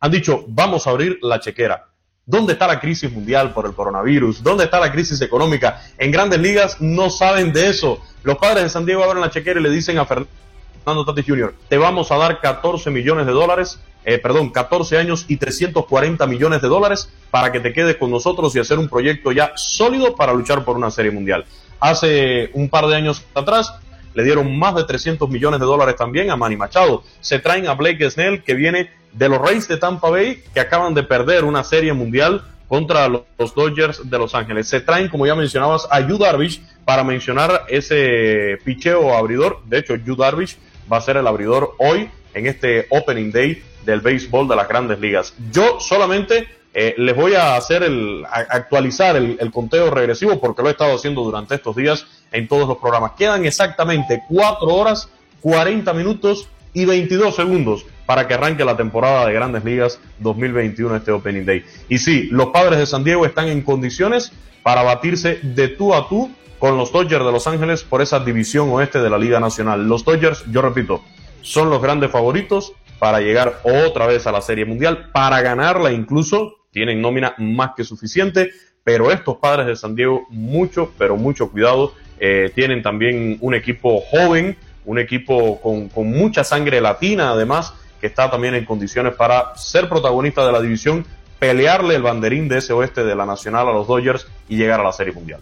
han 0.00 0.10
dicho, 0.10 0.42
vamos 0.48 0.86
a 0.86 0.90
abrir 0.90 1.18
la 1.20 1.38
chequera. 1.38 1.89
¿Dónde 2.30 2.52
está 2.52 2.68
la 2.68 2.78
crisis 2.78 3.10
mundial 3.10 3.52
por 3.52 3.66
el 3.66 3.74
coronavirus? 3.74 4.40
¿Dónde 4.40 4.62
está 4.62 4.78
la 4.78 4.92
crisis 4.92 5.20
económica? 5.20 5.82
En 5.98 6.12
grandes 6.12 6.38
ligas 6.38 6.80
no 6.80 7.10
saben 7.10 7.52
de 7.52 7.68
eso. 7.68 8.00
Los 8.22 8.38
padres 8.38 8.62
de 8.62 8.70
San 8.70 8.86
Diego 8.86 9.02
abren 9.02 9.20
la 9.20 9.30
chequera 9.30 9.58
y 9.58 9.62
le 9.64 9.68
dicen 9.68 9.98
a 9.98 10.06
Fernando 10.06 11.04
Tatis 11.04 11.24
Jr., 11.26 11.52
te 11.68 11.76
vamos 11.76 12.12
a 12.12 12.16
dar 12.18 12.40
14 12.40 12.88
millones 12.92 13.26
de 13.26 13.32
dólares, 13.32 13.80
eh, 14.04 14.18
perdón, 14.18 14.50
14 14.50 14.96
años 14.96 15.24
y 15.26 15.38
340 15.38 16.24
millones 16.28 16.62
de 16.62 16.68
dólares 16.68 17.10
para 17.32 17.50
que 17.50 17.58
te 17.58 17.72
quedes 17.72 17.96
con 17.96 18.12
nosotros 18.12 18.54
y 18.54 18.60
hacer 18.60 18.78
un 18.78 18.88
proyecto 18.88 19.32
ya 19.32 19.50
sólido 19.56 20.14
para 20.14 20.32
luchar 20.32 20.64
por 20.64 20.76
una 20.76 20.92
serie 20.92 21.10
mundial. 21.10 21.46
Hace 21.80 22.50
un 22.54 22.68
par 22.68 22.86
de 22.86 22.94
años 22.94 23.24
atrás 23.34 23.74
le 24.14 24.24
dieron 24.24 24.58
más 24.58 24.74
de 24.74 24.84
300 24.84 25.28
millones 25.28 25.60
de 25.60 25.66
dólares 25.66 25.96
también 25.96 26.30
a 26.30 26.36
Manny 26.36 26.56
Machado. 26.56 27.02
Se 27.20 27.38
traen 27.38 27.66
a 27.68 27.74
Blake 27.74 28.10
Snell, 28.10 28.42
que 28.42 28.54
viene 28.54 28.90
de 29.12 29.28
los 29.28 29.40
Rays 29.40 29.66
de 29.68 29.76
Tampa 29.76 30.10
Bay, 30.10 30.42
que 30.52 30.60
acaban 30.60 30.94
de 30.94 31.02
perder 31.02 31.44
una 31.44 31.64
serie 31.64 31.92
mundial 31.92 32.44
contra 32.68 33.08
los 33.08 33.54
Dodgers 33.54 34.08
de 34.08 34.18
Los 34.18 34.34
Ángeles. 34.34 34.68
Se 34.68 34.80
traen, 34.80 35.08
como 35.08 35.26
ya 35.26 35.34
mencionabas, 35.34 35.88
a 35.90 36.00
Yu 36.00 36.18
Darvish 36.18 36.62
para 36.84 37.02
mencionar 37.02 37.64
ese 37.68 38.58
picheo 38.64 39.14
abridor. 39.16 39.60
De 39.66 39.78
hecho, 39.78 39.96
Yu 39.96 40.14
Darvish 40.14 40.56
va 40.90 40.98
a 40.98 41.00
ser 41.00 41.16
el 41.16 41.26
abridor 41.26 41.74
hoy 41.78 42.08
en 42.32 42.46
este 42.46 42.86
Opening 42.90 43.32
Day 43.32 43.62
del 43.84 44.00
béisbol 44.00 44.46
de 44.46 44.56
las 44.56 44.68
grandes 44.68 45.00
ligas. 45.00 45.34
Yo 45.50 45.80
solamente 45.80 46.46
eh, 46.72 46.94
les 46.96 47.16
voy 47.16 47.34
a 47.34 47.56
hacer 47.56 47.82
el, 47.82 48.24
actualizar 48.30 49.16
el, 49.16 49.36
el, 49.40 49.50
conteo 49.50 49.90
regresivo 49.90 50.40
porque 50.40 50.62
lo 50.62 50.68
he 50.68 50.72
estado 50.72 50.94
haciendo 50.94 51.22
durante 51.22 51.56
estos 51.56 51.74
días 51.74 52.06
en 52.32 52.48
todos 52.48 52.68
los 52.68 52.78
programas. 52.78 53.12
Quedan 53.12 53.44
exactamente 53.44 54.22
4 54.28 54.66
horas, 54.66 55.08
40 55.40 55.92
minutos 55.94 56.48
y 56.72 56.84
22 56.84 57.34
segundos 57.34 57.84
para 58.06 58.26
que 58.26 58.34
arranque 58.34 58.64
la 58.64 58.76
temporada 58.76 59.26
de 59.26 59.32
Grandes 59.32 59.64
Ligas 59.64 60.00
2021 60.18 60.96
este 60.96 61.12
Opening 61.12 61.44
Day. 61.44 61.64
Y 61.88 61.98
sí, 61.98 62.28
los 62.30 62.48
padres 62.48 62.78
de 62.78 62.86
San 62.86 63.04
Diego 63.04 63.24
están 63.24 63.48
en 63.48 63.62
condiciones 63.62 64.32
para 64.62 64.82
batirse 64.82 65.38
de 65.42 65.68
tú 65.68 65.94
a 65.94 66.08
tú 66.08 66.30
con 66.58 66.76
los 66.76 66.92
Dodgers 66.92 67.24
de 67.24 67.32
Los 67.32 67.46
Ángeles 67.46 67.84
por 67.84 68.02
esa 68.02 68.20
división 68.20 68.68
oeste 68.70 69.00
de 69.00 69.10
la 69.10 69.16
Liga 69.16 69.40
Nacional. 69.40 69.88
Los 69.88 70.04
Dodgers, 70.04 70.44
yo 70.50 70.60
repito, 70.60 71.02
son 71.40 71.70
los 71.70 71.80
grandes 71.80 72.10
favoritos 72.10 72.74
para 72.98 73.20
llegar 73.20 73.60
otra 73.62 74.06
vez 74.06 74.26
a 74.26 74.32
la 74.32 74.42
Serie 74.42 74.66
Mundial, 74.66 75.10
para 75.12 75.40
ganarla 75.40 75.90
incluso, 75.90 76.56
tienen 76.70 77.00
nómina 77.00 77.34
más 77.38 77.70
que 77.74 77.82
suficiente, 77.82 78.50
pero 78.84 79.10
estos 79.10 79.36
padres 79.38 79.66
de 79.66 79.76
San 79.76 79.94
Diego, 79.94 80.26
mucho, 80.28 80.92
pero 80.98 81.16
mucho 81.16 81.50
cuidado, 81.50 81.94
eh, 82.20 82.52
tienen 82.54 82.82
también 82.82 83.38
un 83.40 83.54
equipo 83.54 84.00
joven, 84.00 84.56
un 84.84 84.98
equipo 84.98 85.60
con, 85.60 85.88
con 85.88 86.10
mucha 86.10 86.44
sangre 86.44 86.80
latina 86.80 87.30
además, 87.30 87.72
que 88.00 88.06
está 88.06 88.30
también 88.30 88.54
en 88.54 88.64
condiciones 88.64 89.14
para 89.14 89.56
ser 89.56 89.88
protagonista 89.88 90.46
de 90.46 90.52
la 90.52 90.60
división, 90.60 91.06
pelearle 91.38 91.96
el 91.96 92.02
banderín 92.02 92.48
de 92.48 92.58
ese 92.58 92.72
oeste 92.72 93.02
de 93.02 93.16
la 93.16 93.26
Nacional 93.26 93.68
a 93.68 93.72
los 93.72 93.88
Dodgers 93.88 94.26
y 94.48 94.56
llegar 94.56 94.80
a 94.80 94.84
la 94.84 94.92
Serie 94.92 95.12
Mundial. 95.12 95.40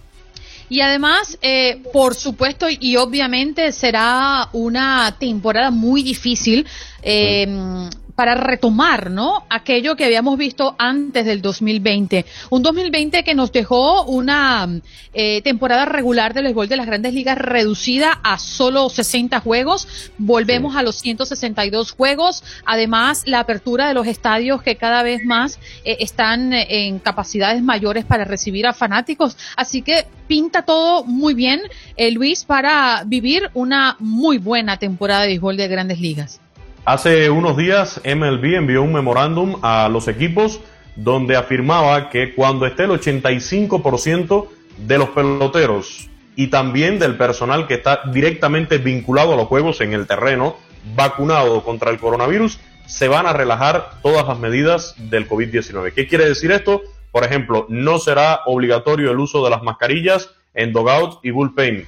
Y 0.69 0.81
además, 0.81 1.39
eh, 1.41 1.83
por 1.93 2.15
supuesto 2.15 2.67
y 2.69 2.97
obviamente 2.97 3.73
será 3.73 4.49
una 4.53 5.17
temporada 5.19 5.71
muy 5.71 6.03
difícil. 6.03 6.67
Eh, 7.03 7.89
para 8.19 8.35
retomar, 8.35 9.13
¿no? 9.13 9.45
Aquello 9.49 9.95
que 9.95 10.05
habíamos 10.05 10.37
visto 10.37 10.75
antes 10.77 11.25
del 11.25 11.41
2020. 11.41 12.27
Un 12.51 12.65
2020 12.65 13.23
que 13.23 13.37
nos 13.37 13.53
dejó 13.53 14.03
una 14.07 14.69
eh, 15.15 15.41
temporada 15.43 15.85
regular 15.85 16.35
del 16.35 16.43
béisbol 16.43 16.67
de 16.67 16.77
las 16.77 16.87
grandes 16.87 17.15
ligas 17.15 17.39
reducida 17.39 18.19
a 18.25 18.41
solo 18.41 18.89
60 18.89 19.39
juegos. 19.39 20.11
Volvemos 20.19 20.75
a 20.75 20.83
los 20.83 20.97
162 20.97 21.93
juegos. 21.93 22.43
Además, 22.65 23.23
la 23.25 23.39
apertura 23.39 23.87
de 23.87 23.95
los 23.95 24.09
estadios 24.09 24.63
que 24.63 24.75
cada 24.75 25.05
vez 25.05 25.25
más 25.25 25.61
eh, 25.85 25.99
están 26.01 26.53
en 26.53 26.99
capacidades 26.99 27.63
mayores 27.63 28.05
para 28.05 28.25
recibir 28.25 28.67
a 28.67 28.75
fanáticos. 28.75 29.37
Así 29.55 29.83
que 29.83 30.09
pinta 30.27 30.63
todo 30.63 31.05
muy 31.05 31.35
bien, 31.35 31.61
eh, 31.97 32.11
Luis, 32.11 32.45
para 32.45 33.05
vivir 33.07 33.49
una 33.55 33.95
muy 34.01 34.39
buena 34.39 34.77
temporada 34.77 35.21
de 35.21 35.29
béisbol 35.29 35.57
de 35.57 35.69
grandes 35.69 36.01
ligas. 36.01 36.41
Hace 36.85 37.29
unos 37.31 37.57
días 37.57 38.01
MLB 38.05 38.55
envió 38.57 38.83
un 38.83 38.93
memorándum 38.93 39.57
a 39.63 39.89
los 39.89 40.09
equipos 40.09 40.61
donde 40.97 41.37
afirmaba 41.37 42.09
que 42.11 42.35
cuando 42.35 42.67
esté 42.67 42.85
el 42.85 42.91
85% 42.91 44.49
de 44.79 44.99
los 44.99 45.11
peloteros 45.11 46.09
y 46.35 46.49
también 46.49 46.99
del 46.99 47.17
personal 47.17 47.67
que 47.67 47.75
está 47.75 48.01
directamente 48.13 48.79
vinculado 48.79 49.35
a 49.35 49.37
los 49.37 49.47
juegos 49.47 49.81
en 49.81 49.93
el 49.93 50.07
terreno, 50.07 50.57
vacunado 50.95 51.63
contra 51.63 51.91
el 51.91 51.99
coronavirus, 51.99 52.59
se 52.87 53.09
van 53.09 53.27
a 53.27 53.33
relajar 53.33 54.01
todas 54.03 54.27
las 54.27 54.39
medidas 54.39 54.95
del 54.97 55.29
COVID-19. 55.29 55.93
¿Qué 55.93 56.07
quiere 56.07 56.27
decir 56.27 56.53
esto? 56.53 56.83
Por 57.13 57.25
ejemplo, 57.25 57.67
no 57.69 57.99
será 57.99 58.41
obligatorio 58.47 59.11
el 59.11 59.19
uso 59.19 59.45
de 59.45 59.51
las 59.51 59.63
mascarillas 59.63 60.31
en 60.55 60.73
dogouts 60.73 61.19
y 61.23 61.31
bullpen 61.31 61.87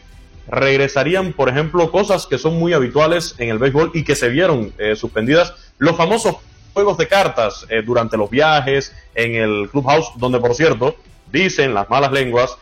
regresarían, 0.51 1.33
por 1.33 1.49
ejemplo, 1.49 1.91
cosas 1.91 2.27
que 2.27 2.39
son 2.39 2.59
muy 2.59 2.73
habituales 2.73 3.35
en 3.39 3.51
el 3.51 3.59
béisbol 3.59 3.93
y 3.95 4.05
que 4.05 4.17
se 4.17 4.29
vieron 4.29 4.73
eh, 4.79 4.97
suspendidas, 4.97 5.55
los 5.79 5.97
famosos 5.97 6.37
juegos 6.73 6.99
de 6.99 7.09
cartas 7.09 7.67
eh, 7.69 7.83
durante 7.85 8.17
los 8.17 8.31
viajes, 8.31 8.95
en 9.15 9.35
el 9.35 9.69
clubhouse, 9.71 10.11
donde 10.17 10.39
por 10.41 10.55
cierto, 10.55 10.97
dicen 11.31 11.75
las 11.75 11.89
malas 11.89 12.13
lenguas 12.13 12.57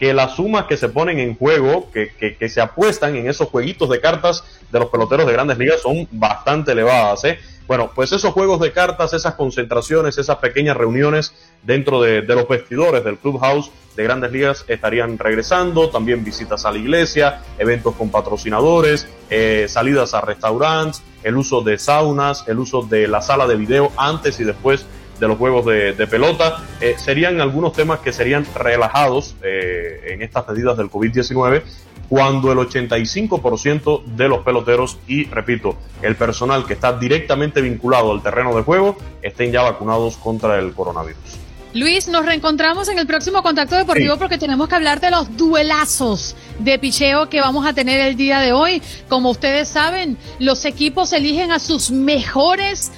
que 0.00 0.14
las 0.14 0.36
sumas 0.36 0.64
que 0.64 0.78
se 0.78 0.88
ponen 0.88 1.18
en 1.18 1.36
juego, 1.36 1.90
que, 1.92 2.10
que, 2.16 2.48
se 2.48 2.62
apuestan 2.62 3.16
en 3.16 3.28
esos 3.28 3.48
jueguitos 3.48 3.90
de 3.90 4.00
cartas 4.00 4.42
de 4.72 4.78
los 4.78 4.88
peloteros 4.88 5.26
de 5.26 5.32
grandes 5.34 5.58
ligas 5.58 5.82
son 5.82 6.08
bastante 6.10 6.72
elevadas. 6.72 7.22
¿eh? 7.24 7.38
Bueno, 7.66 7.90
pues 7.94 8.10
esos 8.10 8.32
juegos 8.32 8.60
de 8.60 8.72
cartas, 8.72 9.12
esas 9.12 9.34
concentraciones, 9.34 10.16
esas 10.16 10.38
pequeñas 10.38 10.78
reuniones 10.78 11.34
dentro 11.62 12.00
de, 12.00 12.22
los 12.22 12.48
vestidores 12.48 13.04
del 13.04 13.18
clubhouse 13.18 13.70
de 13.94 14.02
grandes 14.02 14.32
ligas 14.32 14.64
estarían 14.68 15.18
regresando, 15.18 15.90
también 15.90 16.24
visitas 16.24 16.64
a 16.64 16.72
la 16.72 16.78
iglesia, 16.78 17.42
eventos 17.58 17.94
con 17.94 18.08
patrocinadores, 18.08 19.06
eh, 19.28 19.66
salidas 19.68 20.14
a 20.14 20.22
restaurantes, 20.22 21.02
el 21.22 21.36
uso 21.36 21.60
de 21.60 21.78
saunas, 21.78 22.48
el 22.48 22.58
uso 22.58 22.80
de 22.80 23.06
la 23.06 23.20
sala 23.20 23.46
de 23.46 23.56
video 23.56 23.92
antes 23.98 24.40
y 24.40 24.44
después 24.44 24.86
de 25.20 25.28
los 25.28 25.38
juegos 25.38 25.66
de, 25.66 26.06
pelota. 26.08 26.64
Eh, 26.80 26.96
serían 26.98 27.40
algunos 27.40 27.72
temas 27.74 28.00
que 28.00 28.12
serían 28.12 28.46
relajados 28.54 29.36
eh, 29.42 30.12
en 30.12 30.22
estas 30.22 30.48
medidas 30.48 30.76
del 30.76 30.90
COVID-19 30.90 31.62
cuando 32.08 32.50
el 32.50 32.58
85% 32.58 34.04
de 34.04 34.28
los 34.28 34.40
peloteros 34.40 34.98
y, 35.06 35.26
repito, 35.26 35.76
el 36.02 36.16
personal 36.16 36.66
que 36.66 36.72
está 36.72 36.98
directamente 36.98 37.60
vinculado 37.60 38.10
al 38.10 38.20
terreno 38.20 38.54
de 38.56 38.62
juego 38.62 38.96
estén 39.22 39.52
ya 39.52 39.62
vacunados 39.62 40.16
contra 40.16 40.58
el 40.58 40.72
coronavirus. 40.72 41.38
Luis, 41.72 42.08
nos 42.08 42.26
reencontramos 42.26 42.88
en 42.88 42.98
el 42.98 43.06
próximo 43.06 43.44
contacto 43.44 43.76
deportivo 43.76 44.16
porque 44.16 44.38
tenemos 44.38 44.68
que 44.68 44.74
hablar 44.74 45.00
de 45.00 45.12
los 45.12 45.36
duelazos 45.36 46.34
de 46.58 46.80
picheo 46.80 47.28
que 47.28 47.40
vamos 47.40 47.64
a 47.64 47.72
tener 47.72 48.00
el 48.00 48.16
día 48.16 48.40
de 48.40 48.52
hoy. 48.52 48.82
Como 49.08 49.30
ustedes 49.30 49.68
saben, 49.68 50.18
los 50.40 50.64
equipos 50.64 51.12
eligen 51.12 51.52
a 51.52 51.60
sus 51.60 51.92
mejores 51.92 52.90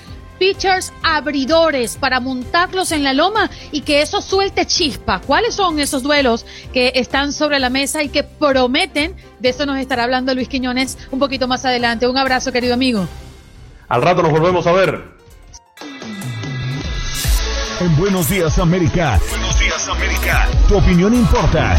pitchers 0.42 0.92
abridores 1.04 1.96
para 1.96 2.18
montarlos 2.18 2.90
en 2.90 3.04
la 3.04 3.12
loma 3.12 3.48
y 3.70 3.82
que 3.82 4.02
eso 4.02 4.20
suelte 4.20 4.66
chispa. 4.66 5.20
¿Cuáles 5.20 5.54
son 5.54 5.78
esos 5.78 6.02
duelos 6.02 6.44
que 6.72 6.90
están 6.96 7.32
sobre 7.32 7.60
la 7.60 7.70
mesa 7.70 8.02
y 8.02 8.08
que 8.08 8.24
prometen? 8.24 9.14
De 9.38 9.50
eso 9.50 9.66
nos 9.66 9.78
estará 9.78 10.02
hablando 10.02 10.34
Luis 10.34 10.48
Quiñones 10.48 10.98
un 11.12 11.20
poquito 11.20 11.46
más 11.46 11.64
adelante. 11.64 12.08
Un 12.08 12.18
abrazo, 12.18 12.50
querido 12.50 12.74
amigo. 12.74 13.06
Al 13.88 14.02
rato 14.02 14.20
nos 14.24 14.32
volvemos 14.32 14.66
a 14.66 14.72
ver. 14.72 15.12
En 17.78 17.96
Buenos 17.96 18.28
Días 18.28 18.58
América. 18.58 19.20
Buenos 19.30 19.60
Días 19.60 19.88
América. 19.88 20.48
Tu 20.66 20.76
opinión 20.76 21.14
importa. 21.14 21.76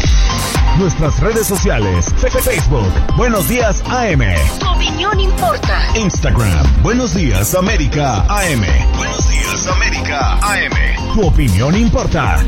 Nuestras 0.78 1.20
redes 1.20 1.46
sociales. 1.46 2.06
Facebook. 2.42 2.92
Buenos 3.16 3.48
Días 3.48 3.80
AM. 3.86 4.20
Tu 4.58 4.68
opinión 4.68 5.20
importa. 5.20 5.80
Instagram. 5.94 6.82
Buenos 6.82 7.14
Días 7.14 7.54
América 7.54 8.24
AM. 8.28 8.64
Buenos 8.96 9.30
Días 9.30 9.68
América 9.68 10.32
AM. 10.42 11.14
Tu 11.14 11.26
opinión 11.26 11.76
importa. 11.76 12.44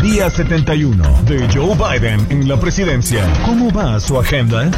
Día 0.00 0.30
71 0.30 1.22
de 1.24 1.46
Joe 1.52 1.76
Biden 1.76 2.26
en 2.30 2.48
la 2.48 2.56
presidencia. 2.58 3.22
¿Cómo 3.44 3.70
va 3.70 4.00
su 4.00 4.18
agenda? 4.18 4.70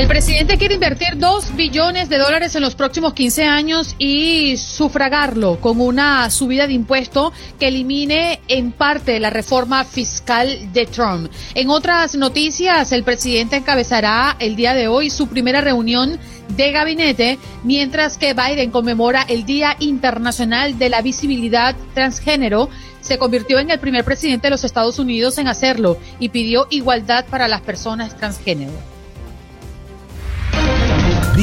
El 0.00 0.08
presidente 0.08 0.56
quiere 0.56 0.76
invertir 0.76 1.18
2 1.18 1.56
billones 1.56 2.08
de 2.08 2.16
dólares 2.16 2.54
en 2.54 2.62
los 2.62 2.74
próximos 2.74 3.12
15 3.12 3.44
años 3.44 3.96
y 3.98 4.56
sufragarlo 4.56 5.60
con 5.60 5.78
una 5.78 6.30
subida 6.30 6.66
de 6.66 6.72
impuesto 6.72 7.34
que 7.58 7.68
elimine 7.68 8.40
en 8.48 8.72
parte 8.72 9.20
la 9.20 9.28
reforma 9.28 9.84
fiscal 9.84 10.72
de 10.72 10.86
Trump. 10.86 11.30
En 11.54 11.68
otras 11.68 12.14
noticias, 12.14 12.92
el 12.92 13.04
presidente 13.04 13.56
encabezará 13.56 14.36
el 14.38 14.56
día 14.56 14.72
de 14.72 14.88
hoy 14.88 15.10
su 15.10 15.28
primera 15.28 15.60
reunión 15.60 16.18
de 16.56 16.72
gabinete, 16.72 17.38
mientras 17.62 18.16
que 18.16 18.32
Biden 18.32 18.70
conmemora 18.70 19.26
el 19.28 19.44
Día 19.44 19.76
Internacional 19.80 20.78
de 20.78 20.88
la 20.88 21.02
Visibilidad 21.02 21.76
Transgénero 21.92 22.70
se 23.02 23.18
convirtió 23.18 23.58
en 23.58 23.70
el 23.70 23.78
primer 23.78 24.06
presidente 24.06 24.46
de 24.46 24.52
los 24.52 24.64
Estados 24.64 24.98
Unidos 24.98 25.36
en 25.36 25.46
hacerlo 25.46 25.98
y 26.18 26.30
pidió 26.30 26.68
igualdad 26.70 27.26
para 27.26 27.48
las 27.48 27.60
personas 27.60 28.16
transgénero. 28.16 28.99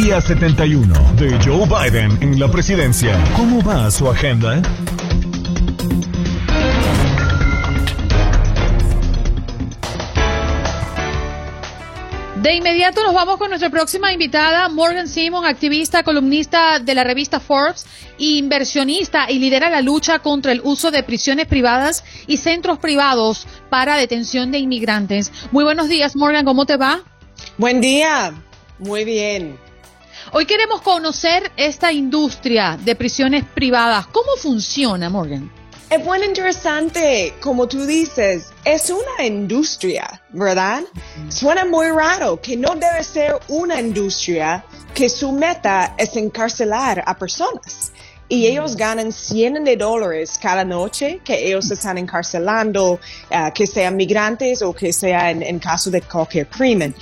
Día 0.04 0.22
71 0.22 0.94
de 1.16 1.40
Joe 1.44 1.66
Biden 1.66 2.20
en 2.22 2.40
la 2.40 2.48
presidencia. 2.52 3.18
¿Cómo 3.36 3.64
va 3.64 3.90
su 3.90 4.08
agenda? 4.08 4.62
De 12.44 12.54
inmediato 12.54 13.04
nos 13.04 13.16
vamos 13.16 13.38
con 13.38 13.50
nuestra 13.50 13.72
próxima 13.72 14.14
invitada, 14.14 14.70
Morgan 14.70 15.08
Simon, 15.08 15.46
activista, 15.46 16.04
columnista 16.04 16.78
de 16.78 16.94
la 16.94 17.04
revista 17.04 17.40
Forbes, 17.40 17.88
inversionista 18.20 19.32
y 19.32 19.40
lidera 19.40 19.72
la 19.72 19.82
lucha 19.82 20.20
contra 20.20 20.52
el 20.52 20.62
uso 20.64 20.92
de 20.92 21.02
prisiones 21.02 21.48
privadas 21.48 22.04
y 22.28 22.38
centros 22.38 22.78
privados 22.78 23.48
para 23.72 23.98
detención 23.98 24.52
de 24.52 24.60
inmigrantes. 24.60 25.32
Muy 25.52 25.64
buenos 25.64 25.90
días, 25.90 26.16
Morgan, 26.16 26.46
¿cómo 26.46 26.68
te 26.68 26.78
va? 26.78 27.02
Buen 27.58 27.82
día, 27.82 28.32
muy 28.78 29.04
bien. 29.04 29.67
Hoy 30.34 30.46
queremos 30.46 30.82
conocer 30.82 31.52
esta 31.56 31.94
industria 31.94 32.78
de 32.84 32.96
prisiones 32.96 33.46
privadas. 33.46 34.08
¿Cómo 34.08 34.36
funciona, 34.36 35.10
Morgan? 35.10 35.50
Es 35.90 36.04
muy 36.04 36.22
interesante, 36.22 37.34
como 37.40 37.66
tú 37.66 37.86
dices, 37.86 38.48
es 38.66 38.90
una 38.90 39.26
industria, 39.26 40.22
¿verdad? 40.32 40.84
Suena 41.30 41.64
muy 41.64 41.88
raro 41.92 42.42
que 42.42 42.58
no 42.58 42.76
debe 42.76 43.06
ser 43.06 43.40
una 43.48 43.80
industria 43.80 44.66
que 44.94 45.08
su 45.08 45.32
meta 45.32 45.96
es 45.98 46.18
encarcelar 46.18 47.02
a 47.06 47.18
personas 47.18 47.94
y 48.30 48.48
ellos 48.48 48.76
ganan 48.76 49.12
100 49.12 49.64
de 49.64 49.78
dólares 49.78 50.38
cada 50.42 50.66
noche 50.66 51.22
que 51.24 51.48
ellos 51.48 51.72
están 51.72 51.98
encarcelando, 51.98 52.94
uh, 52.94 53.54
que 53.54 53.66
sean 53.66 53.96
migrantes 53.96 54.62
o 54.62 54.74
que 54.74 54.92
sea 54.92 55.32
en, 55.32 55.60
caso 55.60 55.90
de 55.90 56.02
cualquier 56.02 56.48
crimen. 56.48 56.94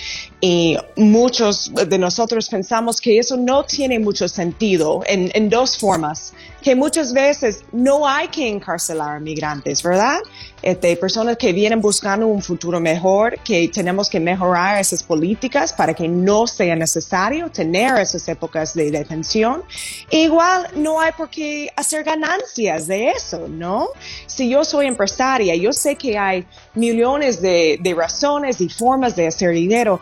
Y 0.48 0.78
muchos 0.96 1.72
de 1.74 1.98
nosotros 1.98 2.48
pensamos 2.50 3.02
que 3.02 3.18
eso 3.18 3.36
no 3.36 3.64
tiene 3.66 3.98
mucho 3.98 4.28
sentido 4.28 5.02
en, 5.08 5.32
en 5.34 5.50
dos 5.50 5.76
formas 5.76 6.34
que 6.66 6.76
muchas 6.76 7.14
veces 7.14 7.64
no 7.72 8.08
hay 8.08 8.28
que 8.30 8.50
encarcelar 8.50 9.18
a 9.18 9.20
migrantes, 9.20 9.84
¿verdad? 9.84 10.18
Este, 10.64 10.98
personas 10.98 11.38
que 11.38 11.54
vienen 11.54 11.80
buscando 11.80 12.26
un 12.26 12.42
futuro 12.42 12.80
mejor, 12.80 13.38
que 13.44 13.68
tenemos 13.68 14.10
que 14.10 14.20
mejorar 14.20 14.80
esas 14.82 15.04
políticas 15.04 15.72
para 15.72 15.94
que 15.94 16.08
no 16.08 16.48
sea 16.48 16.76
necesario 16.76 17.52
tener 17.52 17.96
esas 18.00 18.28
épocas 18.28 18.74
de 18.74 18.90
detención. 18.90 19.62
igual 20.10 20.68
no 20.76 21.00
hay 21.00 21.12
por 21.12 21.30
qué 21.30 21.70
hacer 21.76 22.04
ganancias 22.04 22.88
de 22.88 23.10
eso, 23.10 23.48
¿no? 23.48 23.90
Si 24.26 24.50
yo 24.50 24.66
soy 24.66 24.88
empresaria, 24.88 25.56
yo 25.56 25.72
sé 25.72 25.96
que 25.96 26.18
hay 26.18 26.48
millones 26.74 27.44
de, 27.44 27.78
de 27.80 27.94
razones 27.94 28.60
y 28.60 28.70
formas 28.70 29.16
de 29.16 29.28
hacer 29.28 29.52
dinero. 29.52 30.00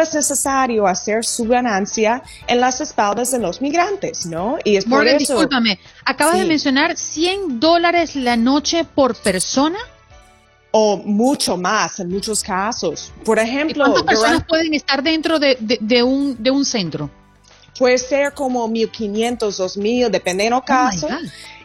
Es 0.00 0.14
necesario 0.14 0.86
hacer 0.86 1.24
su 1.24 1.44
ganancia 1.44 2.22
en 2.46 2.60
las 2.60 2.80
espaldas 2.80 3.30
de 3.30 3.38
los 3.38 3.60
migrantes, 3.62 4.26
¿no? 4.26 4.58
Y 4.64 4.76
es 4.76 4.84
por 4.84 5.06
eso. 5.06 5.18
Discúlpame, 5.18 5.78
Acabas 6.04 6.38
de 6.38 6.44
mencionar 6.44 6.96
100 6.96 7.60
dólares 7.60 8.16
la 8.16 8.36
noche 8.36 8.84
por 8.84 9.16
persona. 9.16 9.78
O 10.72 10.98
mucho 10.98 11.56
más 11.56 11.98
en 11.98 12.10
muchos 12.10 12.44
casos. 12.44 13.12
Por 13.24 13.40
ejemplo, 13.40 13.84
¿cuántas 13.84 14.04
personas 14.04 14.44
pueden 14.44 14.72
estar 14.74 15.02
dentro 15.02 15.40
de, 15.40 15.56
un, 16.04 16.40
de 16.40 16.50
un 16.52 16.64
centro? 16.64 17.10
Puede 17.76 17.98
ser 17.98 18.34
como 18.34 18.68
1.500, 18.68 19.38
2.000, 19.38 20.10
dependiendo 20.10 20.56
del 20.56 20.62
oh 20.62 20.64
caso. 20.64 21.08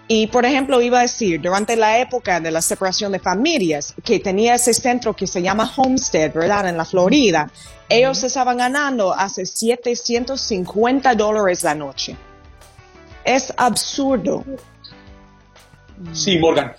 Y 0.08 0.28
por 0.28 0.46
ejemplo, 0.46 0.82
iba 0.82 1.00
a 1.00 1.04
decir, 1.04 1.42
durante 1.42 1.76
la 1.76 2.00
época 2.00 2.40
de 2.40 2.52
la 2.52 2.62
separación 2.62 3.12
de 3.12 3.20
familias, 3.20 3.96
que 4.04 4.20
tenía 4.20 4.56
ese 4.56 4.74
centro 4.74 5.16
que 5.16 5.26
se 5.26 5.42
llama 5.42 5.72
Homestead, 5.76 6.32
¿verdad? 6.32 6.70
En 6.70 6.78
la 6.78 6.86
Florida, 6.86 7.50
ellos 7.90 8.24
estaban 8.24 8.58
ganando 8.58 9.14
hace 9.14 9.46
750 9.46 11.16
dólares 11.16 11.64
la 11.64 11.74
noche. 11.74 12.16
Es 13.24 13.52
absurdo. 13.58 14.44
Sí, 16.12 16.38
Morgan. 16.38 16.74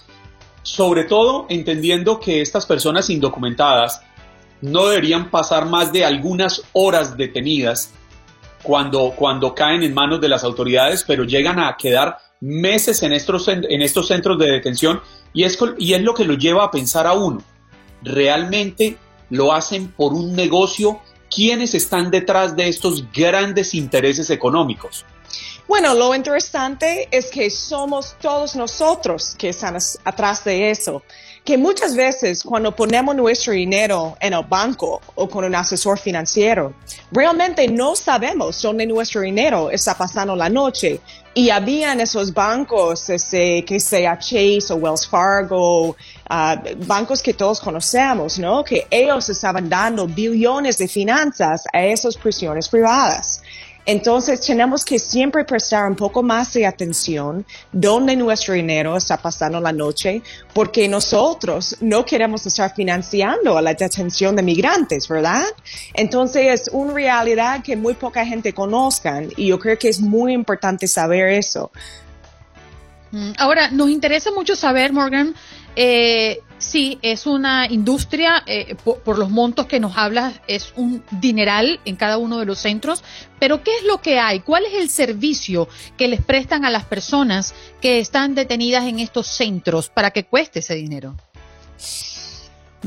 Sobre 0.63 1.05
todo 1.05 1.47
entendiendo 1.49 2.21
que 2.21 2.41
estas 2.41 2.65
personas 2.65 3.11
indocumentadas 3.11 4.03
no 4.61 4.87
deberían 4.87 5.31
pasar 5.31 5.67
más 5.67 5.93
de 5.93 6.05
algunas 6.05 6.63
horas 6.73 7.17
detenidas 7.17 7.93
cuando, 8.63 9.13
cuando 9.17 9.55
caen 9.55 9.83
en 9.83 9.95
manos 9.95 10.21
de 10.21 10.29
las 10.29 10.45
autoridades, 10.45 11.05
pero 11.05 11.25
llegan 11.25 11.59
a 11.59 11.77
quedar 11.77 12.19
meses 12.47 13.03
en 13.03 13.13
estos, 13.13 13.49
en 13.49 13.83
estos 13.83 14.07
centros 14.07 14.39
de 14.39 14.47
detención 14.47 15.01
y 15.33 15.45
es, 15.45 15.59
y 15.79 15.95
es 15.95 16.03
lo 16.03 16.15
que 16.15 16.25
lo 16.25 16.35
lleva 16.35 16.65
a 16.65 16.71
pensar 16.71 17.07
a 17.07 17.13
uno. 17.13 17.43
¿Realmente 18.03 18.97
lo 19.31 19.53
hacen 19.53 19.89
por 19.89 20.15
un 20.15 20.35
negocio? 20.35 21.01
¿Quiénes 21.35 21.75
están 21.75 22.11
detrás 22.11 22.55
de 22.55 22.69
estos 22.69 23.11
grandes 23.13 23.75
intereses 23.75 24.31
económicos? 24.31 25.05
Bueno, 25.67 25.95
lo 25.95 26.15
interesante 26.15 27.09
es 27.11 27.29
que 27.29 27.51
somos 27.51 28.15
todos 28.21 28.55
nosotros 28.55 29.35
que 29.37 29.49
están 29.49 29.77
atrás 30.05 30.45
de 30.45 30.71
eso. 30.71 31.03
Que 31.45 31.59
muchas 31.59 31.97
veces 31.97 32.43
cuando 32.45 32.75
ponemos 32.75 33.15
nuestro 33.17 33.53
dinero 33.53 34.17
en 34.21 34.33
el 34.33 34.45
banco 34.45 35.01
o 35.17 35.29
con 35.29 35.45
un 35.45 35.55
asesor 35.55 35.99
financiero, 35.99 36.75
realmente 37.11 37.67
no 37.67 37.97
sabemos 37.97 38.63
dónde 38.63 38.87
nuestro 38.87 39.23
dinero 39.23 39.71
está 39.71 39.97
pasando 39.97 40.37
la 40.37 40.49
noche, 40.49 41.01
Y 41.39 41.51
había 41.51 41.93
en 41.93 42.01
esos 42.01 42.33
bancos, 42.33 43.11
ese, 43.11 43.63
que 43.67 43.79
sea 43.79 44.19
Chase 44.19 44.73
o 44.73 44.77
Wells 44.77 45.07
Fargo, 45.07 45.95
ah, 46.31 46.59
bancos 46.87 47.21
que 47.21 47.35
todos 47.35 47.61
conocemos, 47.61 48.39
¿no? 48.39 48.65
Que 48.65 48.87
ellos 48.91 49.29
estaban 49.29 49.69
dando 49.69 50.07
billones 50.07 50.79
de 50.79 50.89
finanzas 50.89 51.65
a 51.75 51.85
esas 51.85 52.17
prisiones 52.17 52.71
privadas. 52.71 53.43
Entonces 53.87 54.41
tenemos 54.41 54.85
que 54.85 54.99
siempre 54.99 55.45
prestar 55.45 55.89
un 55.89 55.95
poco 55.95 56.23
más 56.23 56.53
de 56.53 56.67
atención 56.67 57.47
donde 57.71 58.17
nuestro 58.17 58.55
dinero 58.55 58.97
está 58.97 59.17
pasando 59.17 59.61
la 59.61 59.73
noche, 59.73 60.23
porque 60.53 60.89
nosotros 60.89 61.77
no 61.81 62.05
queremos 62.05 62.45
estar 62.47 62.75
financiando 62.75 63.57
a 63.57 63.63
la 63.63 63.75
detención 63.75 64.35
de 64.35 64.43
migrantes, 64.43 65.07
¿verdad? 65.07 65.45
Entonces 65.95 66.63
es 66.63 66.71
una 66.73 66.93
realidad 66.93 67.63
que 67.63 67.77
muy 67.77 67.95
poca 67.95 68.27
gente 68.27 68.53
conozca 68.53 69.23
y 69.37 69.47
yo 69.47 69.59
creo 69.61 69.79
que 69.79 69.89
es 69.89 70.01
muy 70.01 70.33
importante 70.33 70.89
saber 70.89 71.29
eso. 71.29 71.71
Mm, 73.13 73.33
ahora, 73.39 73.71
nos 73.71 73.89
interesa 73.89 74.33
mucho 74.33 74.57
saber, 74.57 74.93
Morgan, 74.93 75.35
eh, 75.77 76.41
sí, 76.67 76.99
es 77.03 77.27
una 77.27 77.67
industria, 77.71 78.43
eh, 78.47 78.75
por, 78.85 79.19
los 79.19 79.31
montos 79.31 79.67
que 79.67 79.81
nos 79.81 79.97
hablas, 79.97 80.35
es 80.49 80.73
un 80.77 81.03
dineral 81.11 81.81
en 81.85 81.97
cada 81.97 82.19
uno 82.19 82.39
de 82.39 82.47
los 82.47 82.59
centros, 82.59 83.03
pero 83.39 83.63
¿qué 83.63 83.71
es 83.77 83.85
lo 83.85 84.01
que 84.01 84.19
hay? 84.19 84.41
¿Cuál 84.41 84.65
es 84.67 84.75
el 84.75 84.91
servicio 84.91 85.69
que 85.97 86.09
les 86.09 86.23
prestan 86.23 86.65
a 86.65 86.71
las 86.71 86.85
personas 86.85 87.55
que 87.81 88.01
están 88.01 88.35
detenidas 88.35 88.85
en 88.85 88.99
estos 88.99 89.27
centros 89.27 89.89
para 89.89 90.11
que 90.11 90.25
cueste 90.25 90.59
ese 90.59 90.75
dinero? 90.75 91.15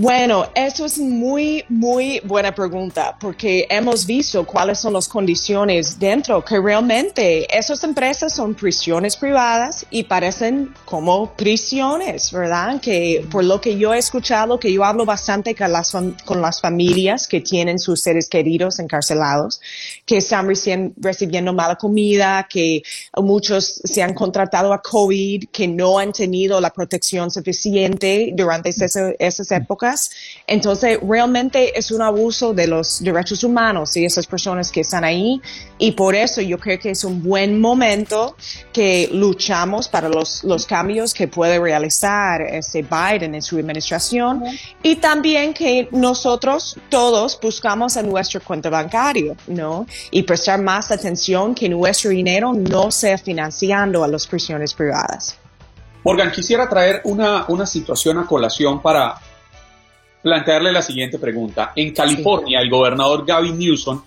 Bueno, 0.01 0.47
eso 0.55 0.85
es 0.85 0.97
muy, 0.97 1.65
muy 1.67 2.21
buena 2.23 2.55
pregunta 2.55 3.17
porque 3.19 3.67
hemos 3.69 4.05
visto 4.05 4.45
cuáles 4.45 4.79
son 4.79 4.93
las 4.93 5.09
condiciones 5.09 5.99
dentro, 5.99 6.41
que 6.45 6.57
realmente 6.57 7.45
esas 7.53 7.83
empresas 7.83 8.33
son 8.33 8.55
prisiones 8.55 9.17
privadas 9.17 9.85
y 9.89 10.05
parecen 10.05 10.73
como 10.85 11.35
prisiones, 11.35 12.31
¿verdad? 12.31 12.79
Que 12.79 13.27
por 13.29 13.43
lo 13.43 13.59
que 13.59 13.77
yo 13.77 13.93
he 13.93 13.97
escuchado, 13.97 14.57
que 14.57 14.71
yo 14.71 14.85
hablo 14.85 15.03
bastante 15.03 15.53
con 15.53 15.73
las, 15.73 15.91
con 16.23 16.41
las 16.41 16.61
familias 16.61 17.27
que 17.27 17.41
tienen 17.41 17.77
sus 17.77 17.99
seres 17.99 18.29
queridos 18.29 18.79
encarcelados, 18.79 19.59
que 20.05 20.19
están 20.19 20.47
recibiendo 20.95 21.51
mala 21.51 21.75
comida, 21.75 22.47
que 22.49 22.83
muchos 23.17 23.81
se 23.83 24.01
han 24.01 24.13
contratado 24.13 24.71
a 24.71 24.81
COVID, 24.81 25.49
que 25.51 25.67
no 25.67 25.99
han 25.99 26.13
tenido 26.13 26.61
la 26.61 26.69
protección 26.69 27.29
suficiente 27.29 28.31
durante 28.33 28.69
esas 28.69 29.51
épocas 29.51 29.88
entonces, 30.47 30.99
realmente 31.07 31.77
es 31.77 31.91
un 31.91 32.01
abuso 32.01 32.53
de 32.53 32.67
los 32.67 33.03
derechos 33.03 33.43
humanos 33.43 33.95
y 33.97 34.05
esas 34.05 34.25
personas 34.25 34.71
que 34.71 34.81
están 34.81 35.03
ahí. 35.03 35.41
Y 35.77 35.91
por 35.91 36.15
eso 36.15 36.41
yo 36.41 36.57
creo 36.57 36.79
que 36.79 36.91
es 36.91 37.03
un 37.03 37.21
buen 37.23 37.59
momento 37.59 38.35
que 38.73 39.09
luchamos 39.11 39.87
para 39.87 40.09
los, 40.09 40.43
los 40.43 40.65
cambios 40.65 41.13
que 41.13 41.27
puede 41.27 41.59
realizar 41.59 42.41
ese 42.41 42.81
Biden 42.81 43.35
en 43.35 43.41
su 43.41 43.57
administración. 43.57 44.43
Y 44.81 44.95
también 44.95 45.53
que 45.53 45.87
nosotros 45.91 46.77
todos 46.89 47.39
buscamos 47.41 47.95
en 47.95 48.09
nuestro 48.09 48.41
cuenta 48.41 48.69
bancario, 48.69 49.35
¿no? 49.47 49.85
Y 50.11 50.23
prestar 50.23 50.61
más 50.61 50.91
atención 50.91 51.53
que 51.53 51.69
nuestro 51.69 52.09
dinero 52.09 52.53
no 52.53 52.91
sea 52.91 53.17
financiando 53.17 54.03
a 54.03 54.07
las 54.07 54.25
prisiones 54.27 54.73
privadas. 54.73 55.37
Morgan, 56.03 56.31
quisiera 56.31 56.67
traer 56.67 57.01
una, 57.03 57.45
una 57.49 57.65
situación 57.65 58.17
a 58.19 58.25
colación 58.25 58.81
para, 58.81 59.19
plantearle 60.21 60.71
la 60.71 60.81
siguiente 60.81 61.19
pregunta. 61.19 61.73
En 61.75 61.93
California, 61.93 62.59
el 62.59 62.69
gobernador 62.69 63.25
Gavin 63.25 63.57
Newsom 63.57 64.01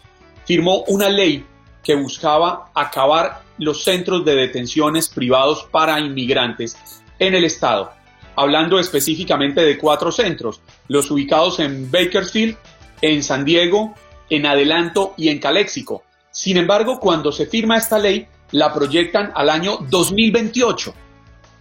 firmó 0.44 0.84
una 0.88 1.08
ley 1.08 1.44
que 1.82 1.94
buscaba 1.94 2.70
acabar 2.74 3.42
los 3.58 3.84
centros 3.84 4.24
de 4.24 4.34
detenciones 4.34 5.08
privados 5.08 5.66
para 5.70 6.00
inmigrantes 6.00 6.76
en 7.18 7.34
el 7.34 7.44
estado, 7.44 7.92
hablando 8.36 8.78
específicamente 8.78 9.62
de 9.62 9.78
cuatro 9.78 10.12
centros, 10.12 10.60
los 10.88 11.10
ubicados 11.10 11.60
en 11.60 11.90
Bakersfield, 11.90 12.56
en 13.00 13.22
San 13.22 13.44
Diego, 13.44 13.94
en 14.30 14.46
Adelanto 14.46 15.14
y 15.16 15.28
en 15.28 15.38
Calexico. 15.38 16.02
Sin 16.30 16.56
embargo, 16.56 16.98
cuando 16.98 17.30
se 17.30 17.46
firma 17.46 17.76
esta 17.76 17.98
ley, 17.98 18.26
la 18.52 18.72
proyectan 18.72 19.32
al 19.34 19.50
año 19.50 19.78
2028. 19.88 20.94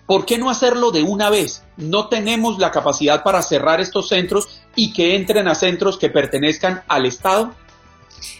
¿Por 0.06 0.26
qué 0.26 0.38
no 0.38 0.50
hacerlo 0.50 0.92
de 0.92 1.04
una 1.04 1.30
vez? 1.30 1.64
No 1.82 2.08
tenemos 2.08 2.60
la 2.60 2.72
capacidad 2.72 3.24
para 3.24 3.42
cerrar 3.42 3.82
estos 3.82 4.08
centros 4.08 4.62
y 4.76 4.94
que 4.94 5.16
entren 5.16 5.48
a 5.48 5.56
centros 5.56 5.98
que 5.98 6.10
pertenezcan 6.10 6.84
al 6.88 7.06
Estado. 7.06 7.54